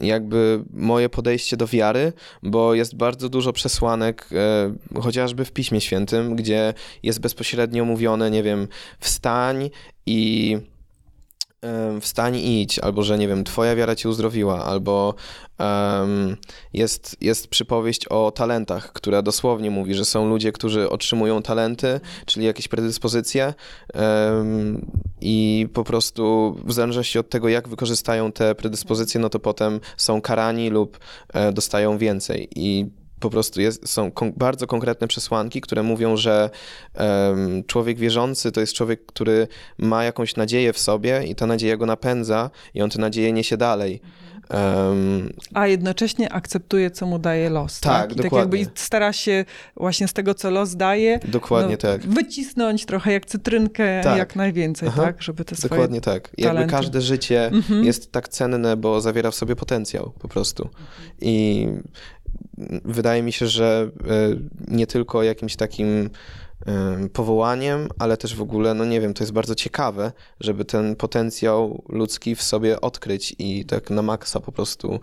jakby 0.00 0.64
moje 0.72 1.08
podejście 1.08 1.56
do 1.56 1.66
wiary, 1.66 2.12
bo 2.42 2.74
jest 2.74 2.96
bardzo 2.96 3.28
dużo 3.28 3.52
przesłanek, 3.52 4.28
e, 4.94 5.00
chociażby 5.00 5.44
w 5.44 5.52
Piśmie 5.52 5.80
Świętym, 5.80 6.36
gdzie 6.36 6.74
jest 7.02 7.20
bezpośrednio 7.20 7.84
mówione, 7.84 8.30
nie 8.30 8.42
wiem, 8.42 8.68
wstań 9.00 9.70
i 10.06 10.56
wstań 12.00 12.36
i 12.36 12.62
idź, 12.62 12.78
albo 12.78 13.02
że 13.02 13.18
nie 13.18 13.28
wiem, 13.28 13.44
twoja 13.44 13.76
wiara 13.76 13.94
cię 13.96 14.08
uzdrowiła, 14.08 14.64
albo 14.64 15.14
um, 15.58 16.36
jest, 16.72 17.16
jest 17.20 17.48
przypowieść 17.48 18.06
o 18.06 18.30
talentach, 18.30 18.92
która 18.92 19.22
dosłownie 19.22 19.70
mówi, 19.70 19.94
że 19.94 20.04
są 20.04 20.28
ludzie, 20.28 20.52
którzy 20.52 20.90
otrzymują 20.90 21.42
talenty, 21.42 22.00
czyli 22.26 22.46
jakieś 22.46 22.68
predyspozycje 22.68 23.54
um, 23.94 24.90
i 25.20 25.68
po 25.74 25.84
prostu 25.84 26.56
w 26.64 26.72
zależności 26.72 27.18
od 27.18 27.30
tego, 27.30 27.48
jak 27.48 27.68
wykorzystają 27.68 28.32
te 28.32 28.54
predyspozycje, 28.54 29.20
no 29.20 29.28
to 29.28 29.38
potem 29.38 29.80
są 29.96 30.20
karani 30.20 30.70
lub 30.70 30.98
e, 31.32 31.52
dostają 31.52 31.98
więcej. 31.98 32.48
I 32.56 32.86
po 33.20 33.30
prostu 33.30 33.60
jest, 33.60 33.88
są 33.88 34.10
kon 34.10 34.32
bardzo 34.36 34.66
konkretne 34.66 35.08
przesłanki, 35.08 35.60
które 35.60 35.82
mówią, 35.82 36.16
że 36.16 36.50
um, 36.94 37.64
człowiek 37.64 37.98
wierzący 37.98 38.52
to 38.52 38.60
jest 38.60 38.72
człowiek, 38.72 39.06
który 39.06 39.48
ma 39.78 40.04
jakąś 40.04 40.36
nadzieję 40.36 40.72
w 40.72 40.78
sobie 40.78 41.24
i 41.26 41.34
ta 41.34 41.46
nadzieja 41.46 41.76
go 41.76 41.86
napędza 41.86 42.50
i 42.74 42.82
on 42.82 42.90
tę 42.90 43.00
nadzieję 43.00 43.32
niesie 43.32 43.56
dalej. 43.56 44.00
Um, 44.50 45.32
A 45.54 45.66
jednocześnie 45.66 46.32
akceptuje, 46.32 46.90
co 46.90 47.06
mu 47.06 47.18
daje 47.18 47.50
los. 47.50 47.80
Tak, 47.80 47.92
tak? 47.92 48.12
I 48.12 48.16
dokładnie. 48.16 48.50
tak 48.50 48.60
jakby 48.60 48.80
stara 48.80 49.12
się 49.12 49.44
właśnie 49.76 50.08
z 50.08 50.12
tego, 50.12 50.34
co 50.34 50.50
los 50.50 50.76
daje, 50.76 51.20
dokładnie 51.24 51.72
no, 51.82 51.90
tak. 51.90 52.06
wycisnąć 52.06 52.86
trochę 52.86 53.12
jak 53.12 53.26
cytrynkę, 53.26 54.00
tak. 54.04 54.18
jak 54.18 54.36
najwięcej, 54.36 54.88
Aha. 54.88 55.02
tak? 55.02 55.22
Żeby 55.22 55.44
te 55.44 55.56
swoje 55.56 55.68
Dokładnie 55.68 56.00
tak. 56.00 56.28
Talenty. 56.28 56.60
Jakby 56.60 56.72
każde 56.72 57.00
życie 57.00 57.46
mhm. 57.46 57.84
jest 57.84 58.12
tak 58.12 58.28
cenne, 58.28 58.76
bo 58.76 59.00
zawiera 59.00 59.30
w 59.30 59.34
sobie 59.34 59.56
potencjał 59.56 60.12
po 60.18 60.28
prostu. 60.28 60.68
I 61.20 61.66
wydaje 62.84 63.22
mi 63.22 63.32
się, 63.32 63.46
że 63.46 63.90
e, 64.00 64.36
nie 64.68 64.86
tylko 64.86 65.22
jakimś 65.22 65.56
takim 65.56 66.10
e, 66.66 67.08
powołaniem, 67.08 67.88
ale 67.98 68.16
też 68.16 68.34
w 68.34 68.42
ogóle, 68.42 68.74
no 68.74 68.84
nie 68.84 69.00
wiem, 69.00 69.14
to 69.14 69.24
jest 69.24 69.32
bardzo 69.32 69.54
ciekawe, 69.54 70.12
żeby 70.40 70.64
ten 70.64 70.96
potencjał 70.96 71.84
ludzki 71.88 72.34
w 72.34 72.42
sobie 72.42 72.80
odkryć 72.80 73.34
i 73.38 73.64
tak 73.64 73.90
na 73.90 74.02
maksa 74.02 74.40
po 74.40 74.52
prostu, 74.52 75.00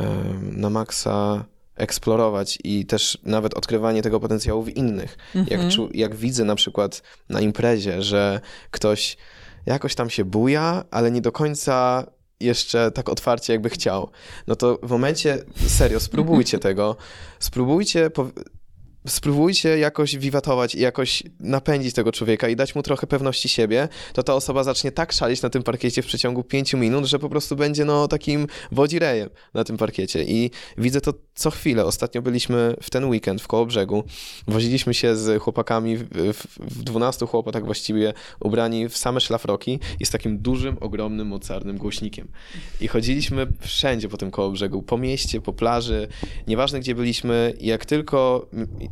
e, 0.00 0.04
na 0.42 0.70
maksa 0.70 1.44
eksplorować 1.76 2.58
i 2.64 2.86
też 2.86 3.18
nawet 3.22 3.54
odkrywanie 3.54 4.02
tego 4.02 4.20
potencjału 4.20 4.62
w 4.62 4.68
innych. 4.68 5.16
Jak, 5.34 5.60
mhm. 5.60 5.88
jak 5.94 6.14
widzę 6.14 6.44
na 6.44 6.54
przykład 6.54 7.02
na 7.28 7.40
imprezie, 7.40 8.02
że 8.02 8.40
ktoś 8.70 9.16
jakoś 9.66 9.94
tam 9.94 10.10
się 10.10 10.24
buja, 10.24 10.84
ale 10.90 11.10
nie 11.10 11.20
do 11.20 11.32
końca 11.32 12.06
jeszcze 12.42 12.90
tak 12.90 13.08
otwarcie, 13.08 13.52
jakby 13.52 13.70
chciał. 13.70 14.10
No 14.46 14.56
to 14.56 14.78
w 14.82 14.90
momencie, 14.90 15.38
serio, 15.66 16.00
spróbujcie 16.00 16.58
tego. 16.68 16.96
Spróbujcie 17.38 18.10
spróbujcie 19.06 19.78
jakoś 19.78 20.16
wiwatować 20.16 20.74
i 20.74 20.80
jakoś 20.80 21.22
napędzić 21.40 21.94
tego 21.94 22.12
człowieka 22.12 22.48
i 22.48 22.56
dać 22.56 22.74
mu 22.74 22.82
trochę 22.82 23.06
pewności 23.06 23.48
siebie, 23.48 23.88
to 24.12 24.22
ta 24.22 24.34
osoba 24.34 24.64
zacznie 24.64 24.92
tak 24.92 25.12
szalić 25.12 25.42
na 25.42 25.50
tym 25.50 25.62
parkiecie 25.62 26.02
w 26.02 26.06
przeciągu 26.06 26.44
pięciu 26.44 26.78
minut, 26.78 27.04
że 27.04 27.18
po 27.18 27.28
prostu 27.28 27.56
będzie 27.56 27.84
no 27.84 28.08
takim 28.08 28.46
wodzirejem 28.72 29.30
na 29.54 29.64
tym 29.64 29.76
parkiecie. 29.76 30.24
I 30.24 30.50
widzę 30.78 31.00
to 31.00 31.14
co 31.34 31.50
chwilę. 31.50 31.84
Ostatnio 31.84 32.22
byliśmy 32.22 32.76
w 32.82 32.90
ten 32.90 33.04
weekend 33.04 33.42
w 33.42 33.48
Kołobrzegu, 33.48 34.04
woziliśmy 34.48 34.94
się 34.94 35.16
z 35.16 35.42
chłopakami 35.42 35.96
w, 35.96 36.08
w, 36.10 36.46
w 36.58 36.82
12 36.82 37.26
chłopakach 37.26 37.64
właściwie 37.64 38.12
ubrani 38.40 38.88
w 38.88 38.96
same 38.96 39.20
szlafroki 39.20 39.78
i 40.00 40.06
z 40.06 40.10
takim 40.10 40.38
dużym, 40.38 40.76
ogromnym, 40.80 41.26
mocarnym 41.26 41.78
głośnikiem. 41.78 42.28
I 42.80 42.88
chodziliśmy 42.88 43.46
wszędzie 43.60 44.08
po 44.08 44.16
tym 44.16 44.30
Kołobrzegu, 44.30 44.82
po 44.82 44.98
mieście, 44.98 45.40
po 45.40 45.52
plaży, 45.52 46.08
nieważne 46.46 46.80
gdzie 46.80 46.94
byliśmy, 46.94 47.54
jak 47.60 47.86
tylko 47.86 48.46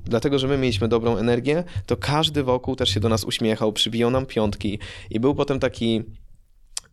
dlatego, 0.04 0.38
że 0.38 0.48
my 0.48 0.58
mieliśmy 0.58 0.88
dobrą 0.88 1.16
energię, 1.16 1.64
to 1.86 1.96
każdy 1.96 2.42
wokół 2.42 2.76
też 2.76 2.90
się 2.90 3.00
do 3.00 3.08
nas 3.08 3.24
uśmiechał, 3.24 3.72
przybijał 3.72 4.10
nam 4.10 4.26
piątki 4.26 4.78
i 5.10 5.20
był 5.20 5.34
potem 5.34 5.60
taki 5.60 6.02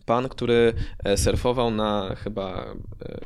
pan, 0.06 0.30
który 0.30 0.74
e, 1.04 1.18
surfował 1.18 1.72
na 1.72 2.16
chyba 2.16 2.76
e, 3.02 3.20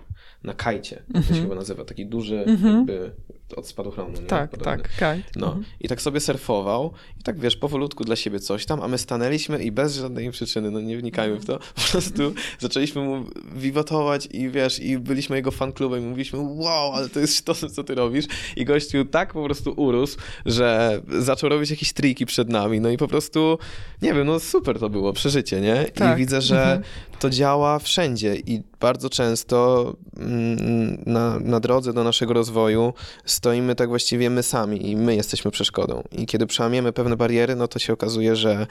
na 0.44 0.54
kajcie, 0.54 0.96
mm 0.96 1.10
-hmm. 1.10 1.14
to 1.14 1.22
się 1.22 1.30
mhm. 1.30 1.44
chyba 1.44 1.56
nazywa, 1.56 1.86
taki 1.86 2.06
duży 2.06 2.44
mm 2.44 2.58
-hmm. 2.58 2.78
jakby 2.78 3.12
od 3.54 3.68
spadochronu. 3.68 4.22
Nie? 4.22 4.28
Tak, 4.28 4.52
Podobny. 4.52 4.84
tak, 4.84 4.96
kajt. 4.98 5.26
No 5.36 5.48
-hmm. 5.48 5.64
i 5.80 5.88
tak 5.88 6.02
sobie 6.02 6.20
surfował 6.20 6.94
i 7.20 7.24
tak 7.24 7.40
wiesz, 7.40 7.56
powolutku 7.56 8.04
dla 8.04 8.16
siebie 8.16 8.40
coś 8.40 8.66
tam, 8.66 8.82
a 8.82 8.88
my 8.88 8.98
stanęliśmy 8.98 9.64
i 9.64 9.72
bez 9.72 9.96
żadnej 9.96 10.32
przyczyny, 10.32 10.72
no 10.72 10.82
nie 10.82 10.98
wnikajmy 10.98 11.40
w 11.40 11.46
to, 11.46 11.60
po 11.76 11.82
prostu 11.92 12.34
zaczęliśmy 12.60 13.02
mu 13.02 13.26
wiwatować 13.56 14.28
i 14.32 14.50
wiesz, 14.50 14.80
i 14.80 14.98
byliśmy 14.98 15.36
jego 15.36 15.52
fan 15.52 15.74
klubem 15.74 16.04
i 16.04 16.06
mówiliśmy, 16.06 16.40
wow, 16.40 16.94
ale 16.94 17.10
to 17.10 17.20
jest 17.20 17.46
to, 17.46 17.56
co 17.56 17.84
ty 17.84 17.96
robisz 17.96 18.26
i 18.56 18.66
gościu 18.66 19.06
tak 19.06 19.34
po 19.34 19.46
prostu 19.46 19.74
urósł, 19.78 20.18
że 20.46 21.02
zaczął 21.20 21.50
robić 21.50 21.70
jakieś 21.70 21.94
triki 21.94 22.26
przed 22.26 22.50
nami, 22.50 22.80
no 22.80 22.90
i 22.90 22.98
po 22.98 23.08
prostu, 23.08 23.58
nie 24.02 24.14
wiem, 24.14 24.28
no 24.28 24.40
super 24.40 24.80
to 24.80 24.90
było, 24.90 25.14
przeżycie, 25.14 25.62
nie? 25.62 25.86
Tak. 25.86 26.18
I 26.18 26.20
widzę, 26.20 26.42
że 26.42 26.62
mhm. 26.62 26.84
to 27.20 27.30
działa 27.30 27.80
wszędzie 27.80 28.36
i 28.36 28.62
bardzo 28.80 29.10
często 29.10 29.94
mm, 30.18 31.04
na, 31.06 31.40
na 31.40 31.60
drodze 31.60 31.94
do 31.94 32.04
naszego 32.04 32.34
rozwoju 32.34 32.94
stoimy 33.42 33.76
tak 33.76 33.90
właściwie 33.90 34.30
my 34.30 34.44
sami 34.44 34.90
i 34.90 34.96
my 34.96 35.16
jesteśmy 35.16 35.52
przeszkodą. 35.52 36.04
I 36.12 36.26
kiedy 36.26 36.48
przełamiemy 36.48 36.94
pewne 36.94 37.18
bariery, 37.18 37.56
no 37.56 37.68
to 37.68 37.80
się 37.80 37.94
okazuje, 37.94 38.36
że 38.36 38.68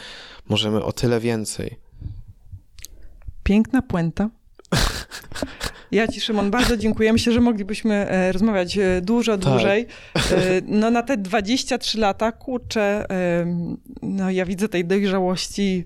możemy 0.48 0.84
o 0.84 0.92
tyle 0.92 1.20
więcej. 1.20 1.76
Piękna 3.42 3.82
puenta. 3.82 4.30
Ja 5.90 6.08
Ci, 6.08 6.20
Szymon, 6.20 6.50
bardzo 6.50 6.76
dziękuję. 6.76 7.12
Myślę, 7.12 7.32
że 7.32 7.40
moglibyśmy 7.40 7.94
e, 7.94 8.32
rozmawiać 8.32 8.78
e, 8.78 9.00
dużo 9.00 9.38
tak. 9.38 9.52
dłużej. 9.52 9.86
E, 10.14 10.20
no 10.66 10.90
na 10.90 11.02
te 11.02 11.16
23 11.16 11.98
lata, 11.98 12.32
kurczę, 12.32 13.06
no 14.02 14.30
ja 14.30 14.46
widzę 14.46 14.68
tej 14.68 14.84
dojrzałości 14.84 15.84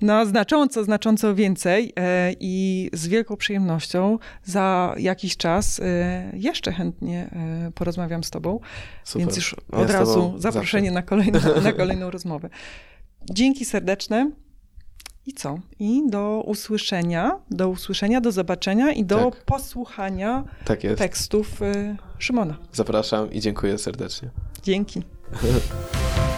no, 0.00 0.26
znacząco, 0.26 0.84
znacząco 0.84 1.34
więcej 1.34 1.92
e, 1.96 2.32
i 2.40 2.90
z 2.92 3.08
wielką 3.08 3.36
przyjemnością 3.36 4.18
za 4.44 4.94
jakiś 4.98 5.36
czas 5.36 5.80
e, 5.80 6.30
jeszcze 6.34 6.72
chętnie 6.72 7.30
e, 7.32 7.72
porozmawiam 7.74 8.24
z 8.24 8.30
Tobą. 8.30 8.60
Super. 9.04 9.22
Więc 9.22 9.36
już 9.36 9.56
od 9.72 9.90
razu 9.90 10.34
zaproszenie 10.38 10.90
na 10.90 11.02
kolejną, 11.02 11.38
na 11.62 11.72
kolejną 11.72 12.10
rozmowę. 12.10 12.50
Dzięki 13.30 13.64
serdeczne. 13.64 14.30
I 15.26 15.32
co? 15.32 15.58
I 15.78 16.02
do 16.10 16.42
usłyszenia, 16.46 17.38
do 17.50 17.68
usłyszenia, 17.68 18.20
do 18.20 18.32
zobaczenia 18.32 18.92
i 18.92 19.04
do 19.04 19.30
tak. 19.30 19.44
posłuchania 19.44 20.44
tak 20.64 20.80
tekstów 20.96 21.60
Szymona. 22.18 22.56
Zapraszam 22.72 23.32
i 23.32 23.40
dziękuję 23.40 23.78
serdecznie. 23.78 24.30
Dzięki. 24.62 25.02